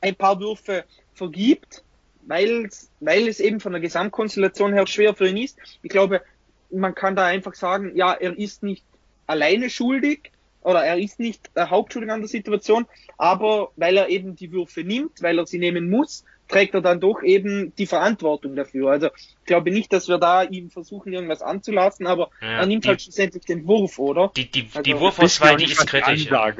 ein 0.00 0.16
paar 0.16 0.40
Würfe 0.40 0.84
vergibt, 1.14 1.83
weil, 2.26 2.68
weil 3.00 3.28
es 3.28 3.40
eben 3.40 3.60
von 3.60 3.72
der 3.72 3.80
Gesamtkonstellation 3.80 4.72
her 4.72 4.86
schwer 4.86 5.14
für 5.14 5.28
ihn 5.28 5.36
ist. 5.36 5.58
Ich 5.82 5.90
glaube, 5.90 6.22
man 6.70 6.94
kann 6.94 7.16
da 7.16 7.26
einfach 7.26 7.54
sagen, 7.54 7.92
ja, 7.94 8.12
er 8.12 8.36
ist 8.38 8.62
nicht 8.62 8.84
alleine 9.26 9.70
schuldig 9.70 10.30
oder 10.62 10.84
er 10.84 10.98
ist 10.98 11.20
nicht 11.20 11.50
der 11.56 11.70
Hauptschuldig 11.70 12.10
an 12.10 12.20
der 12.20 12.28
Situation, 12.28 12.86
aber 13.18 13.70
weil 13.76 13.96
er 13.96 14.08
eben 14.08 14.34
die 14.34 14.50
Würfe 14.52 14.82
nimmt, 14.82 15.22
weil 15.22 15.38
er 15.38 15.46
sie 15.46 15.58
nehmen 15.58 15.90
muss, 15.90 16.24
trägt 16.48 16.74
er 16.74 16.80
dann 16.80 17.00
doch 17.00 17.22
eben 17.22 17.74
die 17.76 17.86
Verantwortung 17.86 18.56
dafür. 18.56 18.90
Also 18.90 19.06
ich 19.06 19.46
glaube 19.46 19.70
nicht, 19.70 19.92
dass 19.92 20.08
wir 20.08 20.18
da 20.18 20.42
ihm 20.42 20.70
versuchen, 20.70 21.12
irgendwas 21.12 21.42
anzulassen, 21.42 22.06
aber 22.06 22.30
ja, 22.40 22.60
er 22.60 22.66
nimmt 22.66 22.84
die, 22.84 22.88
halt 22.88 23.02
schlussendlich 23.02 23.44
den 23.44 23.66
Wurf, 23.66 23.98
oder? 23.98 24.32
Die, 24.36 24.50
die, 24.50 24.66
also, 24.70 24.82
die 24.82 24.98
Wurfauswahl, 24.98 25.56
die 25.56 25.64
ist 25.64 25.86
kritisch. 25.86 26.24
Die 26.24 26.30
ja. 26.30 26.52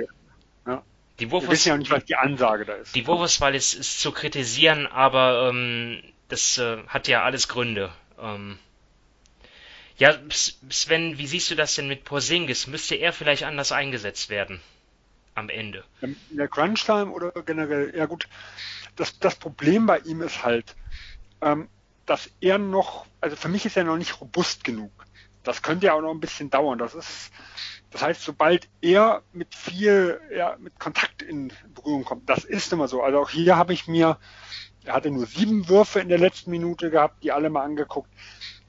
Die 1.20 1.30
Wir 1.30 1.48
wissen 1.48 1.68
ja 1.68 1.76
nicht, 1.76 1.90
was 1.90 2.04
die 2.04 2.16
Ansage 2.16 2.64
da 2.64 2.74
ist. 2.74 2.94
Die 2.94 3.06
Wurfauswahl 3.06 3.54
ist, 3.54 3.74
ist 3.74 4.00
zu 4.00 4.10
kritisieren, 4.10 4.86
aber 4.86 5.48
ähm, 5.48 6.02
das 6.28 6.58
äh, 6.58 6.78
hat 6.88 7.06
ja 7.06 7.22
alles 7.22 7.48
Gründe. 7.48 7.92
Ähm, 8.18 8.58
ja, 9.96 10.12
Sven, 10.28 11.18
wie 11.18 11.26
siehst 11.26 11.50
du 11.50 11.54
das 11.54 11.76
denn 11.76 11.86
mit 11.86 12.04
Porzingis? 12.04 12.66
Müsste 12.66 12.96
er 12.96 13.12
vielleicht 13.12 13.44
anders 13.44 13.70
eingesetzt 13.70 14.28
werden? 14.28 14.60
Am 15.36 15.48
Ende. 15.48 15.84
In 16.00 16.16
der 16.30 16.48
Crunch-Time 16.48 17.10
oder 17.10 17.30
generell? 17.42 17.92
Ja 17.96 18.06
gut, 18.06 18.28
das, 18.96 19.18
das 19.18 19.36
Problem 19.36 19.86
bei 19.86 19.98
ihm 19.98 20.20
ist 20.20 20.44
halt, 20.44 20.76
ähm, 21.40 21.68
dass 22.06 22.30
er 22.40 22.58
noch, 22.58 23.06
also 23.20 23.36
für 23.36 23.48
mich 23.48 23.66
ist 23.66 23.76
er 23.76 23.84
noch 23.84 23.96
nicht 23.96 24.20
robust 24.20 24.64
genug. 24.64 24.92
Das 25.42 25.62
könnte 25.62 25.86
ja 25.86 25.94
auch 25.94 26.00
noch 26.00 26.12
ein 26.12 26.20
bisschen 26.20 26.50
dauern. 26.50 26.78
Das 26.78 26.94
ist, 26.94 27.30
das 27.94 28.02
heißt, 28.02 28.22
sobald 28.22 28.68
er 28.80 29.22
mit 29.32 29.54
viel, 29.54 30.20
ja, 30.36 30.56
mit 30.58 30.80
Kontakt 30.80 31.22
in 31.22 31.52
Berührung 31.76 32.04
kommt, 32.04 32.28
das 32.28 32.42
ist 32.42 32.72
immer 32.72 32.88
so. 32.88 33.04
Also 33.04 33.20
auch 33.20 33.30
hier 33.30 33.56
habe 33.56 33.72
ich 33.72 33.86
mir, 33.86 34.18
er 34.82 34.94
hatte 34.94 35.12
nur 35.12 35.26
sieben 35.26 35.68
Würfe 35.68 36.00
in 36.00 36.08
der 36.08 36.18
letzten 36.18 36.50
Minute 36.50 36.90
gehabt, 36.90 37.22
die 37.22 37.30
alle 37.30 37.50
mal 37.50 37.62
angeguckt. 37.62 38.10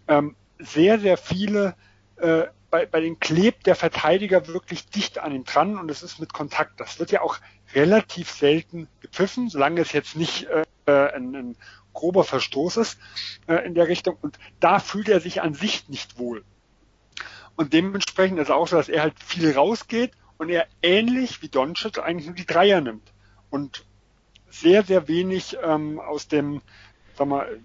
Ähm, 0.08 0.36
sehr, 0.60 1.00
sehr 1.00 1.18
viele, 1.18 1.76
äh, 2.18 2.44
bei, 2.70 2.86
bei 2.86 3.00
den 3.00 3.20
klebt 3.20 3.66
der 3.66 3.76
Verteidiger 3.76 4.48
wirklich 4.48 4.92
dicht 4.92 5.18
an 5.18 5.34
ihm 5.34 5.44
dran 5.44 5.80
und 5.80 5.90
es 5.90 6.04
ist 6.04 6.20
mit 6.20 6.32
Kontakt. 6.32 6.80
Das 6.80 7.00
wird 7.00 7.12
ja 7.12 7.22
auch 7.22 7.40
relativ 7.74 8.30
selten 8.30 8.88
gepfiffen, 9.00 9.50
solange 9.50 9.82
es 9.82 9.92
jetzt 9.92 10.16
nicht 10.16 10.46
äh, 10.86 10.92
ein, 10.92 11.36
ein 11.36 11.58
grober 11.94 12.26
Verstoß 12.26 12.78
ist 12.78 13.00
äh, 13.48 13.66
in 13.66 13.74
der 13.74 13.88
Richtung. 13.88 14.18
Und 14.22 14.38
da 14.60 14.78
fühlt 14.78 15.10
er 15.10 15.20
sich 15.20 15.42
an 15.42 15.56
sich 15.56 15.90
nicht 15.90 16.20
wohl. 16.20 16.44
Und 17.56 17.74
dementsprechend 17.74 18.40
ist 18.40 18.46
es 18.46 18.52
auch 18.52 18.68
so, 18.68 18.76
dass 18.76 18.90
er 18.90 19.02
halt 19.02 19.16
viel 19.24 19.52
rausgeht 19.52 20.12
und 20.38 20.50
er 20.50 20.68
ähnlich 20.82 21.42
wie 21.42 21.50
Doncic 21.50 22.00
eigentlich 22.00 22.26
nur 22.26 22.36
die 22.36 22.46
Dreier 22.46 22.82
nimmt. 22.82 23.14
Und 23.50 23.86
sehr, 24.50 24.84
sehr 24.84 25.08
wenig 25.08 25.58
ähm, 25.64 26.00
aus 26.00 26.28
dem, 26.28 26.62
sag 27.18 27.28
mal, 27.28 27.60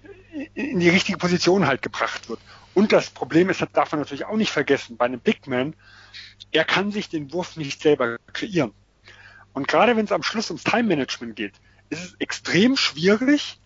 in 0.55 0.81
die 0.81 0.89
richtige 0.89 1.19
Position 1.19 1.67
halt 1.67 1.83
gebracht 1.83 2.29
wird. 2.29 2.41
Und 2.75 2.93
das 2.93 3.11
Problem 3.11 3.51
ist, 3.51 3.61
das 3.61 3.73
darf 3.73 3.93
man 3.93 4.01
natürlich 4.01 4.25
auch 4.25 4.37
nicht 4.37 4.53
vergessen, 4.53 4.97
bei 4.97 5.07
einem 5.07 5.21
Big 5.21 5.47
Man, 5.47 5.75
er 6.53 6.65
kann 6.65 6.93
sich 6.93 7.09
den 7.09 7.33
Wurf 7.33 7.57
nicht 7.57 7.83
selber 7.83 8.17
kreieren. 8.33 8.73
Und 9.53 9.67
gerade 9.67 9.97
wenn 9.97 10.05
es 10.05 10.13
am 10.13 10.23
Schluss 10.23 10.51
ums 10.51 10.65
Time 10.65 10.85
Management 10.85 11.37
geht, 11.37 11.55
ist 11.89 12.05
es 12.05 12.15
extrem 12.21 12.77
schwierig, 12.77 13.61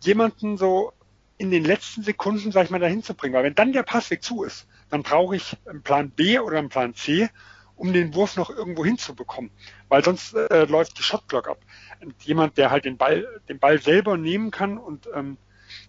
jemanden 0.00 0.56
so 0.56 0.92
in 1.38 1.50
den 1.50 1.64
letzten 1.64 2.02
Sekunden, 2.02 2.52
sag 2.52 2.64
ich 2.64 2.70
mal, 2.70 2.80
dahin 2.80 3.02
zu 3.02 3.14
bringen. 3.14 3.34
Weil 3.34 3.44
wenn 3.44 3.54
dann 3.54 3.72
der 3.72 3.84
Passweg 3.84 4.22
zu 4.22 4.42
ist, 4.42 4.66
dann 4.90 5.02
brauche 5.02 5.36
ich 5.36 5.56
einen 5.66 5.82
Plan 5.82 6.10
B 6.10 6.38
oder 6.38 6.58
einen 6.58 6.68
Plan 6.68 6.94
C, 6.94 7.28
um 7.76 7.92
den 7.92 8.14
Wurf 8.14 8.36
noch 8.36 8.50
irgendwo 8.50 8.84
hinzubekommen. 8.84 9.50
Weil 9.88 10.04
sonst 10.04 10.34
äh, 10.34 10.64
läuft 10.64 10.98
die 10.98 11.02
Shotclock 11.02 11.48
ab. 11.48 11.58
Und 12.00 12.22
jemand, 12.22 12.58
der 12.58 12.70
halt 12.70 12.84
den 12.84 12.96
Ball, 12.96 13.26
den 13.48 13.58
Ball 13.58 13.80
selber 13.80 14.16
nehmen 14.16 14.50
kann 14.50 14.76
und 14.78 15.08
ähm, 15.14 15.38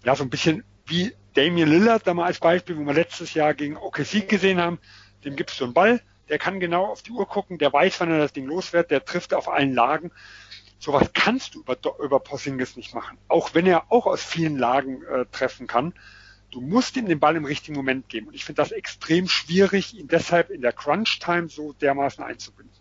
ja, 0.06 0.16
so 0.16 0.24
ein 0.24 0.30
bisschen 0.30 0.64
wie 0.86 1.14
Damien 1.34 1.70
Lillard 1.70 2.06
da 2.06 2.14
mal 2.14 2.26
als 2.26 2.40
Beispiel, 2.40 2.78
wo 2.78 2.86
wir 2.86 2.94
letztes 2.94 3.34
Jahr 3.34 3.54
gegen 3.54 3.78
OKC 3.78 4.28
gesehen 4.28 4.60
haben, 4.60 4.80
dem 5.24 5.36
gibst 5.36 5.60
du 5.60 5.66
einen 5.66 5.74
Ball, 5.74 6.02
der 6.30 6.40
kann 6.40 6.60
genau 6.60 6.86
auf 6.86 7.02
die 7.02 7.12
Uhr 7.12 7.28
gucken, 7.28 7.58
der 7.58 7.74
weiß, 7.74 8.00
wann 8.00 8.12
er 8.12 8.20
das 8.20 8.34
Ding 8.34 8.46
loswert, 8.46 8.92
der 8.92 9.04
trifft 9.04 9.34
auf 9.34 9.50
allen 9.50 9.74
Lagen. 9.74 10.12
Sowas 10.80 11.12
kannst 11.14 11.56
du 11.56 11.60
über, 11.60 11.78
über 12.04 12.20
Porzingis 12.20 12.76
nicht 12.76 12.96
machen. 12.96 13.18
Auch 13.28 13.54
wenn 13.54 13.68
er 13.68 13.92
auch 13.92 14.08
aus 14.08 14.24
vielen 14.24 14.58
Lagen 14.58 15.04
äh, 15.04 15.26
treffen 15.32 15.68
kann. 15.68 15.94
Du 16.52 16.62
musst 16.62 16.98
ihm 16.98 17.08
den 17.08 17.20
Ball 17.20 17.36
im 17.36 17.46
richtigen 17.46 17.76
Moment 17.76 18.10
geben. 18.10 18.28
Und 18.28 18.34
ich 18.34 18.46
finde 18.46 18.62
das 18.62 18.72
extrem 18.72 19.28
schwierig, 19.28 19.94
ihn 19.94 20.08
deshalb 20.08 20.50
in 20.50 20.62
der 20.62 20.74
Crunch-Time 20.74 21.50
so 21.50 21.74
dermaßen 21.74 22.24
einzubinden. 22.24 22.76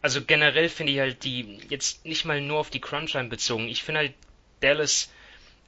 Also 0.00 0.22
generell 0.22 0.68
finde 0.68 0.92
ich 0.92 0.98
halt 0.98 1.24
die, 1.24 1.60
jetzt 1.68 2.04
nicht 2.04 2.24
mal 2.24 2.40
nur 2.40 2.58
auf 2.58 2.70
die 2.70 2.80
Crunch-Time 2.80 3.28
bezogen, 3.28 3.68
ich 3.68 3.82
finde 3.84 4.00
halt 4.00 4.14
Dallas 4.60 5.10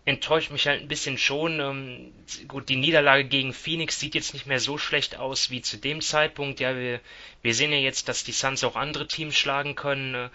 enttäuscht 0.04 0.50
mich 0.50 0.66
halt 0.66 0.82
ein 0.82 0.88
bisschen 0.88 1.18
schon. 1.18 1.60
Ähm, 1.60 2.12
gut, 2.48 2.68
die 2.68 2.76
Niederlage 2.76 3.24
gegen 3.24 3.52
Phoenix 3.52 3.98
sieht 3.98 4.14
jetzt 4.14 4.34
nicht 4.34 4.46
mehr 4.46 4.60
so 4.60 4.78
schlecht 4.78 5.16
aus 5.16 5.50
wie 5.50 5.62
zu 5.62 5.78
dem 5.78 6.00
Zeitpunkt. 6.00 6.60
Ja, 6.60 6.76
wir, 6.76 7.00
wir 7.42 7.54
sehen 7.54 7.72
ja 7.72 7.78
jetzt, 7.78 8.08
dass 8.08 8.24
die 8.24 8.32
Suns 8.32 8.64
auch 8.64 8.76
andere 8.76 9.06
Teams 9.06 9.36
schlagen 9.36 9.74
können, 9.74 10.14
äh, 10.14 10.28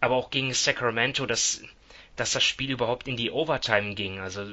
aber 0.00 0.16
auch 0.16 0.30
gegen 0.30 0.52
Sacramento, 0.52 1.26
dass, 1.26 1.62
dass 2.16 2.32
das 2.32 2.44
Spiel 2.44 2.70
überhaupt 2.70 3.08
in 3.08 3.16
die 3.16 3.30
Overtime 3.30 3.94
ging. 3.94 4.20
Also 4.20 4.46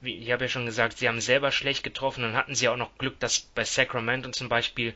ich 0.00 0.30
habe 0.30 0.44
ja 0.44 0.48
schon 0.48 0.66
gesagt, 0.66 0.98
sie 0.98 1.08
haben 1.08 1.20
selber 1.20 1.50
schlecht 1.50 1.82
getroffen. 1.82 2.22
Dann 2.22 2.34
hatten 2.36 2.54
sie 2.54 2.68
auch 2.68 2.76
noch 2.76 2.96
Glück, 2.98 3.18
dass 3.20 3.40
bei 3.40 3.64
Sacramento 3.64 4.30
zum 4.30 4.48
Beispiel 4.48 4.94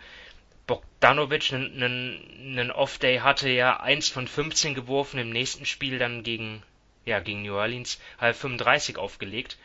Bogdanovic 0.67 1.53
einen, 1.53 1.83
einen, 1.83 2.59
einen 2.59 2.71
Off-Day 2.71 3.19
hatte, 3.19 3.49
ja 3.49 3.81
1 3.81 4.09
von 4.11 4.29
15 4.29 4.75
geworfen, 4.75 5.19
im 5.19 5.31
nächsten 5.31 5.67
Spiel 5.67 5.99
dann 5.99 6.23
gegen, 6.23 6.63
ja, 7.05 7.21
gegen 7.21 7.43
New 7.43 7.55
Orleans 7.55 8.01
halb 8.19 8.37
35 8.37 8.97
aufgelegt. 8.97 9.59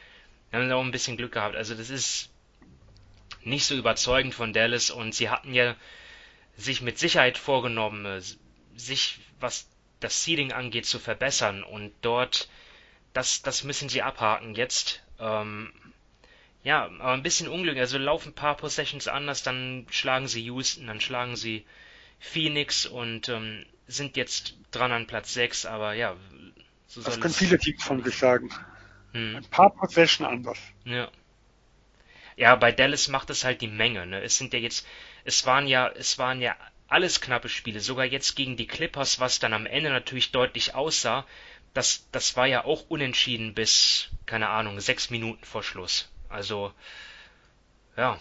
Dann 0.51 0.61
haben 0.61 0.69
sie 0.69 0.75
auch 0.75 0.83
ein 0.83 0.91
bisschen 0.91 1.17
Glück 1.17 1.33
gehabt. 1.33 1.55
Also 1.55 1.75
das 1.75 1.89
ist 1.89 2.29
nicht 3.43 3.65
so 3.65 3.75
überzeugend 3.75 4.33
von 4.33 4.53
Dallas 4.53 4.89
und 4.89 5.13
sie 5.13 5.29
hatten 5.29 5.53
ja 5.53 5.75
sich 6.57 6.81
mit 6.81 6.97
Sicherheit 6.97 7.37
vorgenommen, 7.37 8.05
äh, 8.05 8.21
sich, 8.75 9.19
was 9.39 9.67
das 9.99 10.23
Seeding 10.23 10.51
angeht, 10.51 10.85
zu 10.85 10.99
verbessern 10.99 11.63
und 11.63 11.93
dort, 12.01 12.49
das, 13.13 13.41
das 13.41 13.63
müssen 13.63 13.89
sie 13.89 14.01
abhaken 14.01 14.55
jetzt. 14.55 15.03
Ähm, 15.19 15.71
ja, 16.63 16.85
aber 16.85 17.13
ein 17.13 17.23
bisschen 17.23 17.47
Unglück. 17.47 17.77
Also 17.77 17.97
laufen 17.97 18.29
ein 18.29 18.35
paar 18.35 18.57
Possessions 18.57 19.07
anders, 19.07 19.43
dann 19.43 19.85
schlagen 19.89 20.27
sie 20.27 20.43
Houston, 20.43 20.87
dann 20.87 21.01
schlagen 21.01 21.35
sie 21.35 21.65
Phoenix 22.19 22.85
und 22.85 23.29
ähm, 23.29 23.65
sind 23.87 24.17
jetzt 24.17 24.55
dran 24.71 24.91
an 24.91 25.07
Platz 25.07 25.33
6, 25.33 25.65
aber 25.65 25.93
ja, 25.93 26.15
so 26.87 27.01
Das 27.01 27.19
können 27.19 27.33
viele 27.33 27.57
Teams 27.57 27.83
von 27.83 28.03
sich 28.03 28.17
sagen. 28.17 28.49
Hm. 29.13 29.37
Ein 29.37 29.45
paar 29.45 29.69
Possession 29.69 30.25
anders. 30.25 30.59
Ja. 30.85 31.09
Ja, 32.35 32.55
bei 32.55 32.71
Dallas 32.71 33.07
macht 33.07 33.29
es 33.29 33.43
halt 33.43 33.61
die 33.61 33.67
Menge, 33.67 34.05
ne? 34.05 34.21
Es 34.21 34.37
sind 34.37 34.53
ja 34.53 34.59
jetzt, 34.59 34.85
es 35.23 35.45
waren 35.45 35.67
ja, 35.67 35.89
es 35.89 36.19
waren 36.19 36.41
ja 36.41 36.55
alles 36.87 37.19
knappe 37.19 37.49
Spiele, 37.49 37.79
sogar 37.79 38.05
jetzt 38.05 38.35
gegen 38.35 38.57
die 38.57 38.67
Clippers, 38.67 39.19
was 39.19 39.39
dann 39.39 39.53
am 39.53 39.65
Ende 39.65 39.89
natürlich 39.89 40.31
deutlich 40.31 40.75
aussah, 40.75 41.25
das, 41.77 42.09
das 42.11 42.35
war 42.35 42.47
ja 42.47 42.65
auch 42.65 42.89
unentschieden 42.89 43.53
bis, 43.53 44.09
keine 44.25 44.49
Ahnung, 44.49 44.79
sechs 44.79 45.11
Minuten 45.11 45.45
vor 45.45 45.61
Schluss. 45.61 46.09
Also, 46.27 46.73
ja, 47.95 48.19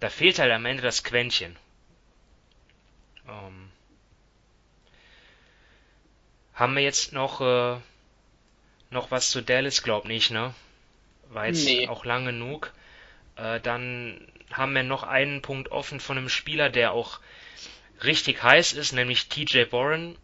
da 0.00 0.10
fehlt 0.10 0.38
halt 0.38 0.52
am 0.52 0.66
Ende 0.66 0.82
das 0.82 1.02
Quäntchen. 1.02 1.56
Ähm, 3.26 3.70
haben 6.52 6.74
wir 6.74 6.82
jetzt 6.82 7.14
noch, 7.14 7.40
äh, 7.40 7.80
noch 8.90 9.10
was 9.10 9.30
zu 9.30 9.40
Dallas? 9.40 9.82
Glaub 9.82 10.04
nicht, 10.04 10.30
ne? 10.30 10.54
War 11.30 11.46
jetzt 11.46 11.64
nee. 11.64 11.88
auch 11.88 12.04
lang 12.04 12.26
genug. 12.26 12.74
Äh, 13.36 13.60
dann 13.60 14.28
haben 14.52 14.74
wir 14.74 14.82
noch 14.82 15.04
einen 15.04 15.40
Punkt 15.40 15.70
offen 15.70 16.00
von 16.00 16.18
einem 16.18 16.28
Spieler, 16.28 16.68
der 16.68 16.92
auch 16.92 17.20
richtig 18.04 18.42
heiß 18.42 18.74
ist, 18.74 18.92
nämlich 18.92 19.30
TJ 19.30 19.72
Warren. 19.72 20.18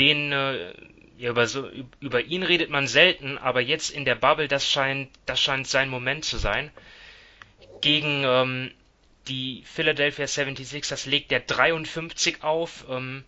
Den 0.00 0.32
äh, 0.32 0.74
ja, 1.16 1.30
über, 1.30 1.46
so, 1.46 1.68
über 2.00 2.22
ihn 2.22 2.42
redet 2.42 2.70
man 2.70 2.86
selten, 2.86 3.38
aber 3.38 3.60
jetzt 3.60 3.90
in 3.90 4.04
der 4.04 4.14
Bubble, 4.14 4.48
das 4.48 4.68
scheint, 4.68 5.10
das 5.26 5.40
scheint 5.40 5.66
sein 5.66 5.88
Moment 5.88 6.24
zu 6.24 6.38
sein. 6.38 6.70
Gegen 7.80 8.24
ähm, 8.24 8.70
die 9.28 9.62
Philadelphia 9.64 10.24
76ers 10.24 11.08
legt 11.08 11.32
er 11.32 11.40
53 11.40 12.42
auf 12.42 12.86
ähm, 12.88 13.24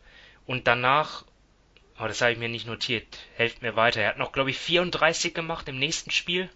und 0.47 0.66
danach, 0.66 1.24
oh, 2.01 2.07
das 2.07 2.20
habe 2.20 2.32
ich 2.32 2.39
mir 2.39 2.49
nicht 2.49 2.66
notiert, 2.66 3.07
helft 3.37 3.62
mir 3.62 3.76
weiter. 3.76 4.01
Er 4.01 4.11
hat 4.11 4.18
noch, 4.18 4.32
glaube 4.32 4.51
ich, 4.51 4.59
34 4.59 5.34
gemacht 5.34 5.68
im 5.68 5.78
nächsten 5.78 6.11
Spiel. 6.11 6.51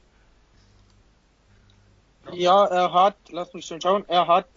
Ja, 2.32 2.64
er 2.66 2.92
hat, 2.92 3.16
lass 3.30 3.54
mich 3.54 3.66
schon 3.66 3.80
schauen, 3.80 4.04
er 4.08 4.26
hat 4.26 4.48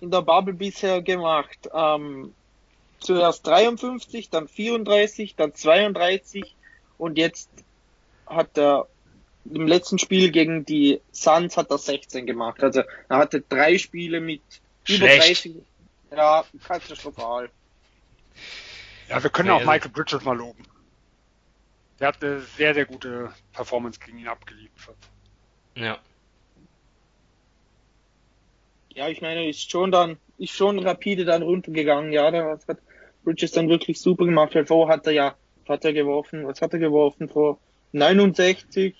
in 0.00 0.10
der 0.10 0.22
Bubble 0.22 0.54
bisher 0.54 1.02
gemacht 1.02 1.68
ähm, 1.72 2.34
zuerst 3.06 3.46
53, 3.46 4.30
dann 4.30 4.48
34, 4.48 5.36
dann 5.36 5.54
32 5.54 6.54
und 6.98 7.18
jetzt 7.18 7.48
hat 8.26 8.58
er 8.58 8.88
im 9.50 9.66
letzten 9.66 9.98
Spiel 9.98 10.30
gegen 10.30 10.64
die 10.64 11.00
Suns 11.12 11.56
hat 11.56 11.70
er 11.70 11.78
16 11.78 12.26
gemacht. 12.26 12.62
Also 12.62 12.82
er 13.08 13.16
hatte 13.16 13.40
drei 13.40 13.78
Spiele 13.78 14.20
mit 14.20 14.42
über 14.88 15.06
30. 15.06 15.54
Ja, 16.10 16.44
katastrophal. 16.66 17.50
Ja, 19.08 19.22
wir 19.22 19.30
können 19.30 19.50
auch 19.50 19.64
Michael 19.64 19.90
Bridges 19.90 20.24
mal 20.24 20.36
loben. 20.36 20.64
Der 22.00 22.08
hat 22.08 22.22
eine 22.22 22.40
sehr, 22.40 22.74
sehr 22.74 22.84
gute 22.84 23.32
Performance 23.52 24.00
gegen 24.04 24.18
ihn 24.18 24.28
abgeliefert. 24.28 24.96
Ja. 25.74 25.98
Ja, 28.90 29.08
ich 29.08 29.20
meine, 29.20 29.48
ist 29.48 29.70
schon 29.70 29.90
dann, 29.92 30.16
ist 30.38 30.54
schon 30.54 30.78
rapide 30.78 31.24
dann 31.24 31.42
runtergegangen. 31.42 32.12
Ja, 32.12 32.30
da 32.30 32.58
hat 32.66 32.78
Bridges 33.26 33.50
dann 33.50 33.68
wirklich 33.68 34.00
super 34.00 34.24
gemacht, 34.24 34.54
weil 34.54 34.66
vorher 34.66 34.96
hat 34.96 35.06
er 35.06 35.12
ja, 35.12 35.34
hat 35.68 35.84
er 35.84 35.92
geworfen, 35.92 36.46
was 36.46 36.62
hat 36.62 36.72
er 36.72 36.78
geworfen? 36.78 37.28
Vor 37.28 37.58
69, 37.90 38.94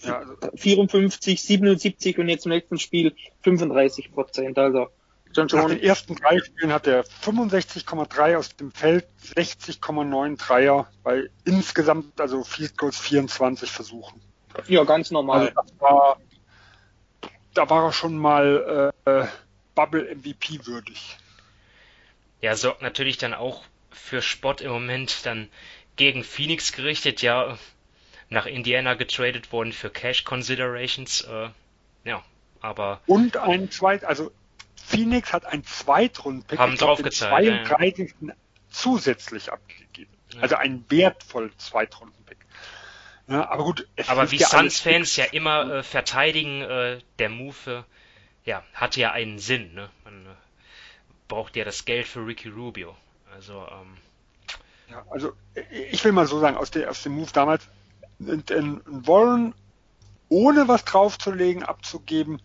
ja, 0.00 0.22
54, 0.54 1.40
77 1.42 2.18
und 2.18 2.28
jetzt 2.30 2.46
im 2.46 2.52
letzten 2.52 2.78
Spiel 2.78 3.14
35 3.42 4.12
Prozent. 4.12 4.58
Also 4.58 4.88
schon 5.34 5.50
schon. 5.50 5.60
Nach 5.60 5.68
den 5.68 5.82
ersten 5.82 6.16
drei 6.16 6.38
Spielen 6.38 6.72
hat 6.72 6.86
er 6.86 7.04
65,3 7.04 8.38
aus 8.38 8.56
dem 8.56 8.72
Feld, 8.72 9.06
60,9 9.36 10.38
Dreier 10.38 10.88
bei 11.02 11.28
insgesamt 11.44 12.18
also 12.18 12.42
Field 12.42 12.78
Goals 12.78 12.98
24 12.98 13.70
Versuchen. 13.70 14.22
Ja, 14.66 14.84
ganz 14.84 15.10
normal. 15.10 15.52
Also 15.54 15.74
war, 15.78 16.16
da 17.52 17.68
war 17.68 17.84
er 17.84 17.92
schon 17.92 18.16
mal 18.16 18.92
äh, 19.04 19.24
Bubble 19.74 20.14
MVP 20.16 20.64
würdig 20.64 21.18
ja, 22.40 22.56
sorgt 22.56 22.82
natürlich 22.82 23.18
dann 23.18 23.34
auch 23.34 23.64
für 23.90 24.22
Spott 24.22 24.60
im 24.60 24.70
Moment 24.70 25.26
dann 25.26 25.48
gegen 25.96 26.24
Phoenix 26.24 26.72
gerichtet, 26.72 27.22
ja, 27.22 27.58
nach 28.28 28.46
Indiana 28.46 28.94
getradet 28.94 29.52
worden 29.52 29.72
für 29.72 29.90
Cash 29.90 30.24
Considerations, 30.24 31.22
äh, 31.22 31.48
ja, 32.04 32.24
aber. 32.60 33.00
Und 33.06 33.36
ein 33.36 33.70
zweit, 33.70 34.04
also 34.04 34.30
Phoenix 34.86 35.32
hat 35.32 35.44
ein 35.44 35.64
Zweitrundpick, 35.64 36.58
haben 36.58 36.76
draufgezahlt, 36.76 37.46
den 37.46 37.66
32. 37.66 38.14
Ja, 38.20 38.28
ja. 38.28 38.34
zusätzlich 38.70 39.52
abgegeben. 39.52 40.12
Ja. 40.34 40.40
Also 40.40 40.56
ein 40.56 40.84
wertvoll 40.88 41.52
Zweitrundenpick. 41.58 42.38
Ja, 43.28 43.48
aber 43.48 43.64
gut. 43.64 43.86
aber 44.06 44.30
wie 44.30 44.38
Suns-Fans 44.38 45.16
ja 45.16 45.26
immer 45.26 45.74
äh, 45.74 45.82
verteidigen, 45.82 46.62
äh, 46.62 47.00
der 47.18 47.28
Move, 47.28 47.84
äh, 47.84 48.48
ja, 48.48 48.64
hatte 48.74 49.00
ja 49.00 49.12
einen 49.12 49.38
Sinn, 49.38 49.74
ne? 49.74 49.90
Man, 50.04 50.26
äh, 50.26 50.28
braucht 51.30 51.56
ja 51.56 51.64
das 51.64 51.86
Geld 51.86 52.06
für 52.06 52.26
Ricky 52.26 52.48
Rubio. 52.48 52.94
Also, 53.34 53.54
ähm, 53.54 53.96
ja, 54.90 55.02
also 55.08 55.32
ich 55.70 56.04
will 56.04 56.12
mal 56.12 56.26
so 56.26 56.38
sagen, 56.40 56.58
aus, 56.58 56.70
der, 56.70 56.90
aus 56.90 57.02
dem 57.02 57.12
Move 57.12 57.30
damals, 57.32 57.66
in 58.18 58.82
Warren 58.84 59.54
ohne 60.28 60.68
was 60.68 60.84
draufzulegen, 60.84 61.62
abzugeben, 61.62 62.42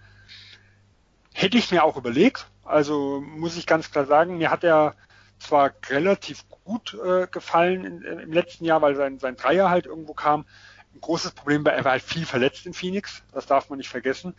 hätte 1.33 1.57
ich 1.57 1.71
mir 1.71 1.83
auch 1.83 1.97
überlegt. 1.97 2.47
Also 2.63 3.21
muss 3.21 3.57
ich 3.57 3.67
ganz 3.67 3.91
klar 3.91 4.05
sagen, 4.05 4.37
mir 4.37 4.51
hat 4.51 4.63
er 4.63 4.95
zwar 5.39 5.71
relativ 5.89 6.45
gut 6.63 6.93
äh, 6.93 7.27
gefallen 7.27 7.83
in, 7.83 8.01
im 8.03 8.31
letzten 8.31 8.65
Jahr, 8.65 8.81
weil 8.81 8.95
sein, 8.95 9.19
sein 9.19 9.35
Dreier 9.35 9.69
halt 9.69 9.85
irgendwo 9.85 10.13
kam. 10.13 10.45
Ein 10.93 11.01
großes 11.01 11.31
Problem 11.31 11.65
war, 11.65 11.73
er 11.73 11.83
war 11.83 11.91
halt 11.91 12.03
viel 12.03 12.25
verletzt 12.25 12.65
in 12.65 12.73
Phoenix, 12.73 13.23
das 13.33 13.45
darf 13.47 13.69
man 13.69 13.77
nicht 13.77 13.89
vergessen. 13.89 14.33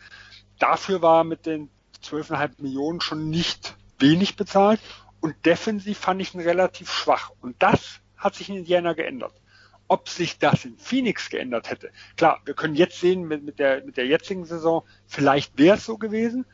Dafür 0.59 1.03
war 1.03 1.23
mit 1.23 1.45
den 1.45 1.69
12,5 2.03 2.63
Millionen 2.63 3.01
schon 3.01 3.29
nicht 3.29 3.77
wenig 3.99 4.37
bezahlt 4.37 4.81
und 5.21 5.35
defensiv 5.45 5.99
fand 5.99 6.21
ich 6.21 6.35
ihn 6.35 6.41
relativ 6.41 6.91
schwach. 6.91 7.31
Und 7.41 7.57
das 7.63 8.01
hat 8.17 8.35
sich 8.35 8.49
in 8.49 8.57
Indiana 8.57 8.93
geändert. 8.93 9.41
Ob 9.89 10.09
sich 10.09 10.39
das 10.39 10.65
in 10.65 10.79
Phoenix 10.79 11.31
geändert 11.31 11.71
hätte. 11.71 11.93
Klar, 12.17 12.41
wir 12.45 12.55
können 12.55 12.75
jetzt 12.75 13.01
sehen 13.01 13.29
mit, 13.29 13.45
mit, 13.45 13.59
der, 13.59 13.85
mit 13.85 13.97
der 13.97 14.07
jetzigen 14.07 14.45
Saison, 14.45 14.83
vielleicht 15.07 15.59
wäre 15.59 15.77
es 15.77 15.85
so 15.85 15.97
gewesen. 15.97 16.45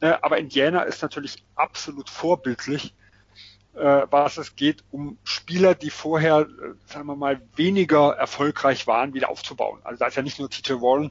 Äh, 0.00 0.14
aber 0.22 0.38
Indiana 0.38 0.82
ist 0.82 1.02
natürlich 1.02 1.44
absolut 1.56 2.08
vorbildlich 2.08 2.94
äh, 3.76 4.06
was 4.10 4.38
es 4.38 4.56
geht, 4.56 4.84
um 4.90 5.18
Spieler, 5.24 5.74
die 5.74 5.90
vorher, 5.90 6.40
äh, 6.40 6.74
sagen 6.86 7.06
wir 7.06 7.16
mal, 7.16 7.40
weniger 7.54 8.16
erfolgreich 8.16 8.86
waren, 8.86 9.14
wieder 9.14 9.28
aufzubauen. 9.28 9.80
Also 9.84 9.98
da 9.98 10.06
ist 10.06 10.16
ja 10.16 10.22
nicht 10.22 10.38
nur 10.38 10.48
TJ 10.48 10.74
Warren, 10.74 11.10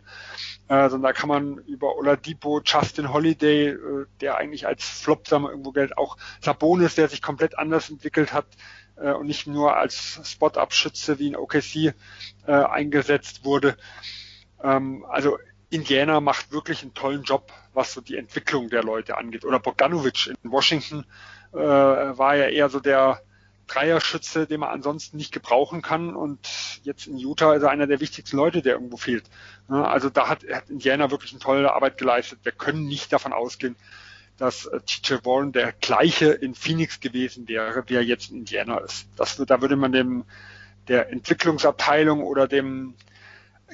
äh, 0.68 0.90
sondern 0.90 1.04
da 1.04 1.14
kann 1.14 1.30
man 1.30 1.58
über 1.60 1.96
Oladipo, 1.96 2.62
Justin 2.66 3.14
Holiday, 3.14 3.70
äh, 3.70 4.06
der 4.22 4.38
eigentlich 4.38 4.66
als 4.66 4.84
Flop, 4.84 5.28
sagen 5.28 5.44
wir, 5.44 5.52
irgendwo 5.52 5.72
Geld, 5.72 5.98
auch 5.98 6.18
Sabonis, 6.42 6.96
der 6.96 7.08
sich 7.08 7.22
komplett 7.22 7.58
anders 7.58 7.90
entwickelt 7.90 8.34
hat 8.34 8.48
äh, 8.96 9.12
und 9.12 9.28
nicht 9.28 9.46
nur 9.46 9.78
als 9.78 10.20
Spot-Up-Schütze 10.24 11.20
wie 11.20 11.28
in 11.28 11.36
OKC 11.36 11.94
äh, 12.48 12.52
eingesetzt 12.52 13.46
wurde. 13.46 13.78
Ähm, 14.64 15.06
also 15.08 15.38
Indiana 15.70 16.20
macht 16.20 16.52
wirklich 16.52 16.82
einen 16.82 16.94
tollen 16.94 17.24
Job, 17.24 17.52
was 17.76 17.94
so 17.94 18.02
die 18.02 18.18
Entwicklung 18.18 18.70
der 18.70 18.84
Leute 18.84 19.18
angeht. 19.18 19.46
Oder 19.46 19.60
Bogdanovic 19.60 20.28
in 20.28 20.52
Washington 20.52 21.06
äh, 21.54 21.58
war 21.58 22.36
ja 22.36 22.48
eher 22.48 22.70
so 22.70 22.80
der 22.80 23.22
Dreierschütze, 23.68 24.46
den 24.46 24.60
man 24.60 24.70
ansonsten 24.70 25.18
nicht 25.18 25.32
gebrauchen 25.32 25.82
kann. 25.82 26.16
Und 26.16 26.40
jetzt 26.84 27.08
in 27.08 27.18
Utah 27.18 27.56
ist 27.56 27.64
er 27.64 27.70
einer 27.70 27.88
der 27.88 28.00
wichtigsten 28.00 28.38
Leute, 28.38 28.62
der 28.62 28.74
irgendwo 28.74 28.98
fehlt. 28.98 29.26
Also 29.68 30.10
da 30.10 30.28
hat, 30.28 30.44
hat 30.52 30.70
Indiana 30.70 31.12
wirklich 31.12 31.32
eine 31.32 31.40
tolle 31.40 31.74
Arbeit 31.74 31.98
geleistet. 31.98 32.40
Wir 32.44 32.52
können 32.52 32.86
nicht 32.86 33.12
davon 33.12 33.34
ausgehen, 33.34 33.76
dass 34.38 34.66
äh, 34.66 34.80
TJ 34.82 35.26
Warren 35.26 35.52
der 35.52 35.72
gleiche 35.74 36.32
in 36.32 36.56
Phoenix 36.56 37.00
gewesen 37.00 37.48
wäre, 37.48 37.84
wie 37.88 37.96
er 37.96 38.04
jetzt 38.04 38.32
in 38.32 38.38
Indiana 38.38 38.78
ist. 38.80 39.08
Das, 39.16 39.38
da 39.38 39.62
würde 39.62 39.76
man 39.76 39.92
dem 39.92 40.26
der 40.88 41.12
Entwicklungsabteilung 41.12 42.22
oder 42.22 42.48
dem 42.48 42.94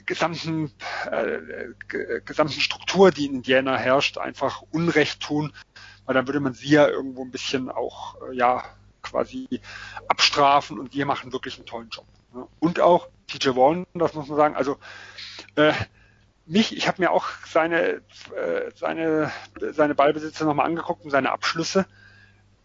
gesamten, 0.06 0.72
äh, 1.10 2.20
gesamten 2.26 2.60
Struktur, 2.60 3.12
die 3.12 3.26
in 3.26 3.36
Indiana 3.36 3.78
herrscht, 3.78 4.18
einfach 4.18 4.64
Unrecht 4.72 5.22
tun, 5.22 5.54
weil 6.06 6.16
dann 6.16 6.28
würde 6.28 6.40
man 6.40 6.54
sie 6.54 6.70
ja 6.70 6.88
irgendwo 6.88 7.24
ein 7.24 7.32
bisschen 7.32 7.70
auch, 7.70 8.16
äh, 8.30 8.36
ja, 8.36 8.64
quasi 9.02 9.48
abstrafen 10.08 10.80
und 10.80 10.94
wir 10.94 11.06
machen 11.06 11.34
wirklich 11.34 11.58
einen 11.58 11.66
tollen 11.66 11.90
Job. 11.90 12.06
Ne? 12.34 12.48
Und 12.60 12.80
auch 12.80 13.10
TJ 13.28 13.50
Warren, 13.56 13.86
das 13.94 14.14
muss 14.14 14.28
man 14.28 14.38
sagen, 14.38 14.56
also 14.56 14.78
äh, 15.56 15.74
mich, 16.46 16.76
ich 16.76 16.88
habe 16.88 17.02
mir 17.02 17.12
auch 17.12 17.28
seine, 17.48 18.02
äh, 18.36 18.72
seine, 18.76 19.32
seine 19.72 19.96
Ballbesitzer 19.96 20.46
nochmal 20.46 20.66
angeguckt 20.66 21.04
und 21.04 21.12
seine 21.12 21.32
Abschlüsse. 21.32 21.86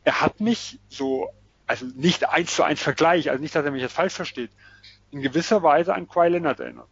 Er 0.05 0.21
hat 0.21 0.41
mich 0.41 0.79
so, 0.89 1.31
also 1.67 1.87
nicht 1.87 2.29
eins 2.29 2.55
zu 2.55 2.63
eins 2.63 2.83
Vergleich, 2.83 3.31
also 3.31 3.41
nicht, 3.41 3.55
dass 3.55 3.65
er 3.65 3.71
mich 3.71 3.83
jetzt 3.83 3.95
falsch 3.95 4.15
versteht, 4.15 4.51
in 5.11 5.21
gewisser 5.21 5.63
Weise 5.63 5.95
an 5.95 6.09
Kawhi 6.09 6.29
Leonard 6.29 6.61
erinnert. 6.61 6.89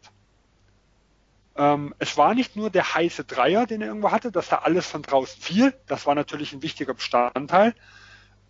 Ähm, 1.57 1.94
es 1.98 2.16
war 2.16 2.34
nicht 2.34 2.57
nur 2.57 2.70
der 2.70 2.94
heiße 2.94 3.24
Dreier, 3.24 3.66
den 3.66 3.80
er 3.80 3.88
irgendwo 3.88 4.11
hatte, 4.11 4.32
dass 4.32 4.48
da 4.48 4.59
alles 4.59 4.86
von 4.86 5.02
draußen 5.02 5.40
fiel. 5.40 5.74
Das 5.86 6.07
war 6.07 6.14
natürlich 6.14 6.52
ein 6.52 6.62
wichtiger 6.62 6.94
Bestandteil. 6.94 7.74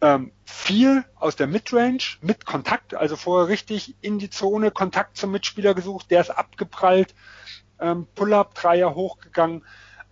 Ähm, 0.00 0.32
viel 0.44 1.04
aus 1.14 1.36
der 1.36 1.46
Midrange 1.46 2.18
mit 2.20 2.44
Kontakt, 2.46 2.94
also 2.94 3.16
vorher 3.16 3.48
richtig 3.48 3.94
in 4.00 4.18
die 4.18 4.30
Zone, 4.30 4.70
Kontakt 4.70 5.16
zum 5.16 5.30
Mitspieler 5.30 5.74
gesucht, 5.74 6.10
der 6.10 6.20
ist 6.20 6.30
abgeprallt, 6.30 7.14
ähm, 7.80 8.06
Pull-up-Dreier 8.14 8.94
hochgegangen. 8.94 9.64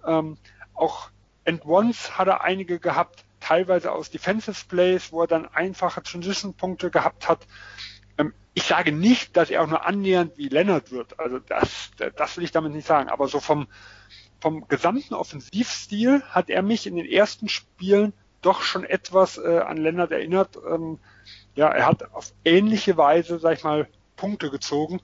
Ähm, 0.06 0.38
auch 0.74 1.10
End-Ones 1.44 2.16
hat 2.18 2.28
er 2.28 2.42
einige 2.42 2.78
gehabt, 2.78 3.24
teilweise 3.40 3.92
aus 3.92 4.10
Defensive 4.10 4.66
Plays, 4.68 5.12
wo 5.12 5.22
er 5.22 5.26
dann 5.26 5.46
einfache 5.46 6.02
Transition-Punkte 6.02 6.90
gehabt 6.90 7.28
hat. 7.28 7.46
Ich 8.54 8.64
sage 8.64 8.92
nicht, 8.92 9.36
dass 9.36 9.50
er 9.50 9.62
auch 9.62 9.66
nur 9.66 9.86
annähernd 9.86 10.36
wie 10.36 10.48
Leonard 10.48 10.90
wird. 10.92 11.18
Also 11.18 11.38
das, 11.38 11.90
das 12.16 12.36
will 12.36 12.44
ich 12.44 12.52
damit 12.52 12.72
nicht 12.72 12.86
sagen. 12.86 13.08
Aber 13.08 13.28
so 13.28 13.40
vom, 13.40 13.66
vom 14.40 14.68
gesamten 14.68 15.14
Offensivstil 15.14 16.22
hat 16.28 16.50
er 16.50 16.62
mich 16.62 16.86
in 16.86 16.96
den 16.96 17.06
ersten 17.06 17.48
Spielen 17.48 18.12
doch 18.42 18.62
schon 18.62 18.84
etwas 18.84 19.38
äh, 19.38 19.60
an 19.60 19.78
Leonard 19.78 20.10
erinnert. 20.10 20.58
Ähm, 20.68 20.98
ja, 21.54 21.68
er 21.68 21.86
hat 21.86 22.12
auf 22.12 22.32
ähnliche 22.44 22.96
Weise, 22.96 23.38
sag 23.38 23.56
ich 23.56 23.64
mal, 23.64 23.88
Punkte 24.16 24.50
gezogen. 24.50 25.00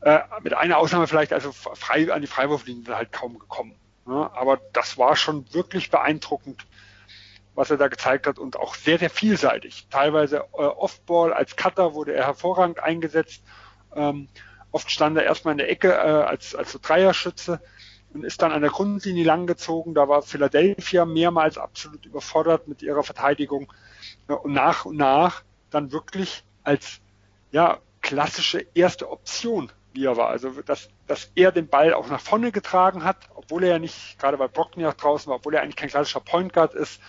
Äh, 0.00 0.20
mit 0.42 0.52
einer 0.54 0.78
Ausnahme 0.78 1.06
vielleicht, 1.06 1.32
also 1.32 1.52
frei 1.52 2.12
an 2.12 2.20
die 2.20 2.26
Freiwurflinie 2.26 2.96
halt 2.96 3.12
kaum 3.12 3.38
gekommen. 3.38 3.76
Ne? 4.04 4.30
Aber 4.34 4.60
das 4.72 4.98
war 4.98 5.16
schon 5.16 5.52
wirklich 5.54 5.90
beeindruckend, 5.90 6.66
was 7.54 7.70
er 7.70 7.76
da 7.76 7.88
gezeigt 7.88 8.26
hat 8.26 8.38
und 8.38 8.56
auch 8.56 8.74
sehr, 8.74 8.98
sehr 8.98 9.10
vielseitig. 9.10 9.86
Teilweise 9.90 10.44
äh, 10.54 10.62
Offball 10.62 11.32
als 11.32 11.56
Cutter 11.56 11.94
wurde 11.94 12.14
er 12.14 12.26
hervorragend 12.26 12.80
eingesetzt. 12.80 13.42
Ähm, 13.94 14.28
oft 14.70 14.90
stand 14.90 15.16
er 15.16 15.24
erstmal 15.24 15.52
in 15.52 15.58
der 15.58 15.70
Ecke 15.70 15.92
äh, 15.92 15.94
als, 15.94 16.54
als 16.54 16.72
so 16.72 16.78
Dreierschütze 16.80 17.60
und 18.14 18.24
ist 18.24 18.40
dann 18.42 18.52
an 18.52 18.62
der 18.62 18.70
Grundlinie 18.70 19.24
langgezogen. 19.24 19.94
Da 19.94 20.08
war 20.08 20.22
Philadelphia 20.22 21.04
mehrmals 21.04 21.58
absolut 21.58 22.06
überfordert 22.06 22.68
mit 22.68 22.82
ihrer 22.82 23.02
Verteidigung 23.02 23.72
äh, 24.28 24.32
und 24.32 24.52
nach 24.52 24.86
und 24.86 24.96
nach 24.96 25.42
dann 25.70 25.92
wirklich 25.92 26.44
als 26.64 27.00
ja, 27.50 27.78
klassische 28.00 28.66
erste 28.74 29.10
Option 29.10 29.70
wie 29.94 30.06
er 30.06 30.16
war. 30.16 30.28
Also 30.28 30.50
dass, 30.62 30.88
dass 31.06 31.30
er 31.34 31.52
den 31.52 31.68
Ball 31.68 31.92
auch 31.92 32.08
nach 32.08 32.20
vorne 32.20 32.52
getragen 32.52 33.04
hat, 33.04 33.28
obwohl 33.34 33.64
er 33.64 33.72
ja 33.72 33.78
nicht, 33.78 34.18
gerade 34.18 34.38
weil 34.38 34.48
Brockton 34.48 34.82
ja 34.82 34.92
draußen 34.92 35.28
war, 35.28 35.36
obwohl 35.36 35.54
er 35.54 35.62
eigentlich 35.62 35.76
kein 35.76 35.90
klassischer 35.90 36.20
Point 36.20 36.52
Guard 36.52 36.74
ist 36.74 37.00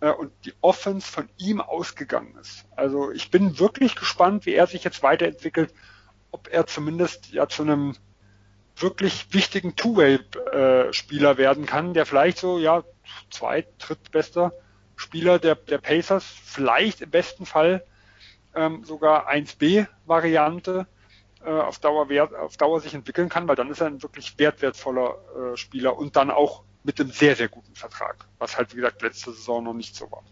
äh, 0.00 0.10
und 0.10 0.32
die 0.44 0.54
Offense 0.60 1.10
von 1.10 1.28
ihm 1.38 1.60
ausgegangen 1.60 2.36
ist. 2.40 2.64
Also 2.76 3.10
ich 3.10 3.30
bin 3.30 3.58
wirklich 3.58 3.96
gespannt, 3.96 4.46
wie 4.46 4.54
er 4.54 4.66
sich 4.66 4.84
jetzt 4.84 5.02
weiterentwickelt, 5.02 5.72
ob 6.30 6.48
er 6.48 6.66
zumindest 6.66 7.32
ja 7.32 7.48
zu 7.48 7.62
einem 7.62 7.96
wirklich 8.76 9.32
wichtigen 9.32 9.74
Two-Way-Spieler 9.74 11.36
werden 11.36 11.66
kann, 11.66 11.94
der 11.94 12.06
vielleicht 12.06 12.38
so, 12.38 12.58
ja, 12.58 12.84
zweit, 13.30 13.66
drittbester 13.78 14.52
Spieler 14.94 15.38
der, 15.38 15.54
der 15.54 15.78
Pacers, 15.78 16.24
vielleicht 16.24 17.00
im 17.00 17.10
besten 17.10 17.46
Fall 17.46 17.84
ähm, 18.54 18.84
sogar 18.84 19.28
1B-Variante 19.30 20.86
äh, 21.44 21.50
auf 21.50 21.78
Dauer 21.78 22.08
auf 22.40 22.56
Dauer 22.56 22.80
sich 22.80 22.94
entwickeln 22.94 23.28
kann, 23.28 23.46
weil 23.48 23.56
dann 23.56 23.70
ist 23.70 23.80
er 23.80 23.86
ein 23.86 24.02
wirklich 24.02 24.38
wertwertvoller 24.38 25.52
äh, 25.52 25.56
Spieler 25.56 25.96
und 25.96 26.16
dann 26.16 26.30
auch 26.30 26.64
mit 26.84 27.00
einem 27.00 27.10
sehr, 27.10 27.36
sehr 27.36 27.48
guten 27.48 27.74
Vertrag, 27.74 28.26
was 28.38 28.56
halt 28.56 28.72
wie 28.72 28.76
gesagt 28.76 29.02
letzte 29.02 29.32
Saison 29.32 29.64
noch 29.64 29.74
nicht 29.74 29.94
so 29.94 30.10
war. 30.10 30.22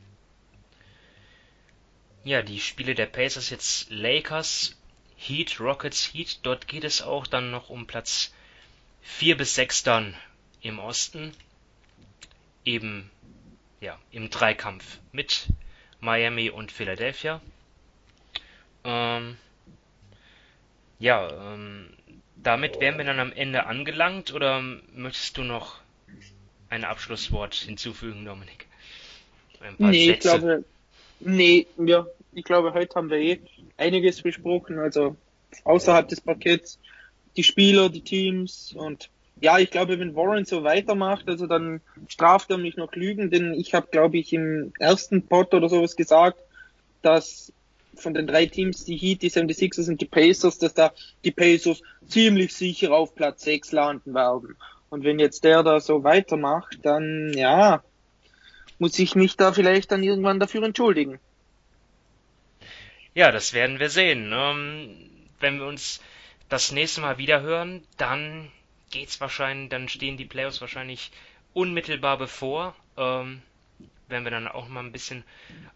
Ja, 2.25 2.43
die 2.43 2.61
Spiele 2.61 2.95
der 2.95 3.07
Pacers 3.07 3.51
jetzt 3.51 3.91
Lakers, 3.91 4.77
Heat, 5.17 5.61
Rockets, 5.61 6.13
Heat, 6.13 6.41
dort 6.43 6.67
geht 6.67 6.85
es 6.85 7.03
auch 7.03 7.27
dann 7.27 7.51
noch 7.51 7.71
um 7.71 7.87
Platz 7.87 8.33
4 9.03 9.37
bis 9.37 9.55
6 9.55 9.85
dann 9.85 10.17
im 10.61 10.79
Osten, 10.79 11.33
eben 12.65 13.11
ja, 13.81 13.99
im 14.11 14.31
Dreikampf 14.31 14.99
mit 15.13 15.47
Miami 16.01 16.51
und 16.51 16.73
Philadelphia. 16.73 17.41
Ähm, 18.85 19.37
ja, 20.99 21.29
ähm, 21.31 21.91
damit 22.37 22.81
wären 22.81 22.99
wir 22.99 23.05
dann 23.05 23.21
am 23.21 23.33
Ende 23.33 23.67
angelangt 23.67 24.33
oder 24.33 24.61
möchtest 24.61 25.37
du 25.37 25.45
noch 25.45 25.81
ein 26.71 26.85
Abschlusswort 26.85 27.55
hinzufügen, 27.55 28.25
Dominik? 28.25 28.67
nee, 29.79 30.07
Sätze. 30.07 30.13
ich 30.13 30.21
glaube, 30.21 30.65
nee, 31.21 31.67
ja, 31.79 32.07
ich 32.33 32.45
glaube, 32.45 32.75
heute 32.75 32.95
haben 32.95 33.11
wir 33.11 33.19
eh 33.19 33.41
einiges 33.77 34.23
besprochen, 34.23 34.79
also 34.79 35.17
außerhalb 35.65 36.09
des 36.09 36.21
Pakets, 36.21 36.79
die 37.37 37.45
Spieler, 37.45 37.89
die 37.89 38.03
Teams 38.03 38.75
und 38.77 39.09
ja, 39.41 39.59
ich 39.59 39.71
glaube, 39.71 39.99
wenn 39.99 40.15
Warren 40.15 40.47
so 40.47 40.65
weitermacht, 40.65 41.29
also 41.29 41.47
dann 41.47 41.83
straft 42.09 42.51
er 42.51 42.57
mich 42.57 42.77
noch 42.77 42.95
Lügen, 42.95 43.31
denn 43.31 43.53
ich 43.53 43.75
habe, 43.75 43.89
glaube 43.91 44.17
ich, 44.17 44.33
im 44.33 44.73
ersten 44.79 45.27
Pod 45.27 45.53
oder 45.53 45.69
sowas 45.69 45.95
gesagt, 45.95 46.39
dass 47.03 47.53
von 47.95 48.15
den 48.15 48.27
drei 48.27 48.47
Teams, 48.47 48.85
die 48.85 48.97
Heat, 48.97 49.23
die 49.23 49.31
76ers 49.31 49.89
und 49.89 50.01
die 50.01 50.07
Pacers, 50.07 50.59
dass 50.59 50.75
da 50.75 50.93
die 51.25 51.31
Pacers 51.31 51.83
ziemlich 52.09 52.55
sicher 52.55 52.93
auf 52.93 53.15
Platz 53.15 53.43
6 53.45 53.73
landen 53.73 54.15
werden. 54.15 54.57
Und 54.97 55.05
wenn 55.05 55.19
jetzt 55.19 55.45
der 55.45 55.63
da 55.63 55.79
so 55.79 56.05
weitermacht, 56.05 56.79
dann 56.81 57.31
ja, 57.35 57.83
muss 58.79 58.99
ich 58.99 59.15
mich 59.15 59.37
da 59.37 59.53
vielleicht 59.53 59.93
dann 59.93 60.03
irgendwann 60.03 60.41
dafür 60.41 60.63
entschuldigen. 60.63 61.21
Ja, 63.13 63.31
das 63.31 63.53
werden 63.53 63.79
wir 63.79 63.91
sehen. 63.91 64.33
Ähm, 64.33 65.11
wenn 65.39 65.59
wir 65.59 65.67
uns 65.67 66.01
das 66.49 66.73
nächste 66.73 67.03
Mal 67.03 67.19
wieder 67.19 67.43
hören, 67.43 67.83
dann 67.99 68.51
geht's 68.91 69.21
wahrscheinlich, 69.21 69.69
dann 69.69 69.91
stehen 69.91 70.17
die 70.17 70.25
Playoffs 70.25 70.63
wahrscheinlich 70.63 71.11
unmittelbar 71.53 72.17
bevor. 72.17 72.75
Ähm, 72.97 73.43
werden 74.09 74.25
wir 74.25 74.31
dann 74.31 74.49
auch 74.49 74.67
mal 74.67 74.81
ein 74.81 74.93
bisschen 74.93 75.25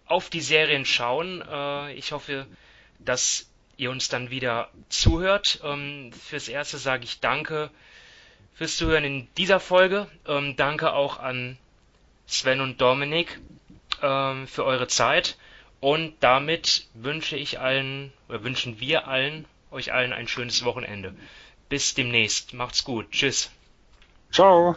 auf 0.06 0.30
die 0.30 0.40
Serien 0.40 0.86
schauen. 0.86 1.44
Äh, 1.46 1.92
ich 1.92 2.12
hoffe, 2.12 2.46
dass 3.00 3.50
ihr 3.76 3.90
uns 3.90 4.08
dann 4.08 4.30
wieder 4.30 4.70
zuhört. 4.88 5.60
Ähm, 5.62 6.10
fürs 6.10 6.48
Erste 6.48 6.78
sage 6.78 7.04
ich 7.04 7.20
danke 7.20 7.68
fürs 8.61 8.76
Zuhören 8.76 9.04
in 9.04 9.28
dieser 9.38 9.58
Folge. 9.58 10.06
Ähm, 10.28 10.54
danke 10.54 10.92
auch 10.92 11.18
an 11.18 11.56
Sven 12.26 12.61
und 12.61 12.78
Dominik 12.78 13.40
ähm, 14.02 14.46
für 14.46 14.66
eure 14.66 14.86
Zeit. 14.86 15.38
Und 15.80 16.12
damit 16.20 16.86
wünsche 16.92 17.38
ich 17.38 17.58
allen, 17.58 18.12
oder 18.28 18.44
wünschen 18.44 18.78
wir 18.78 19.08
allen, 19.08 19.46
euch 19.70 19.94
allen 19.94 20.12
ein 20.12 20.28
schönes 20.28 20.62
Wochenende. 20.62 21.14
Bis 21.70 21.94
demnächst. 21.94 22.52
Macht's 22.52 22.84
gut. 22.84 23.11
Tschüss. 23.12 23.50
Ciao. 24.30 24.76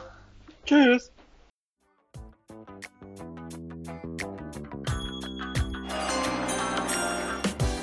Tschüss. 0.65 1.11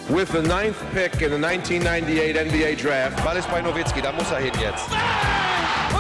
With 0.09 0.33
the 0.33 0.41
ninth 0.41 0.79
pick 0.95 1.21
in 1.21 1.31
the 1.31 1.37
1998 1.37 2.37
NBA 2.37 2.77
Draft. 2.83 3.23
Ball 3.23 3.37
ist 3.37 3.51
bei 3.51 3.61
Nowitzki, 3.61 4.01
da 4.01 4.13
muss 4.13 4.31
er 4.31 4.39
hin 4.39 4.55
jetzt. 4.59 4.89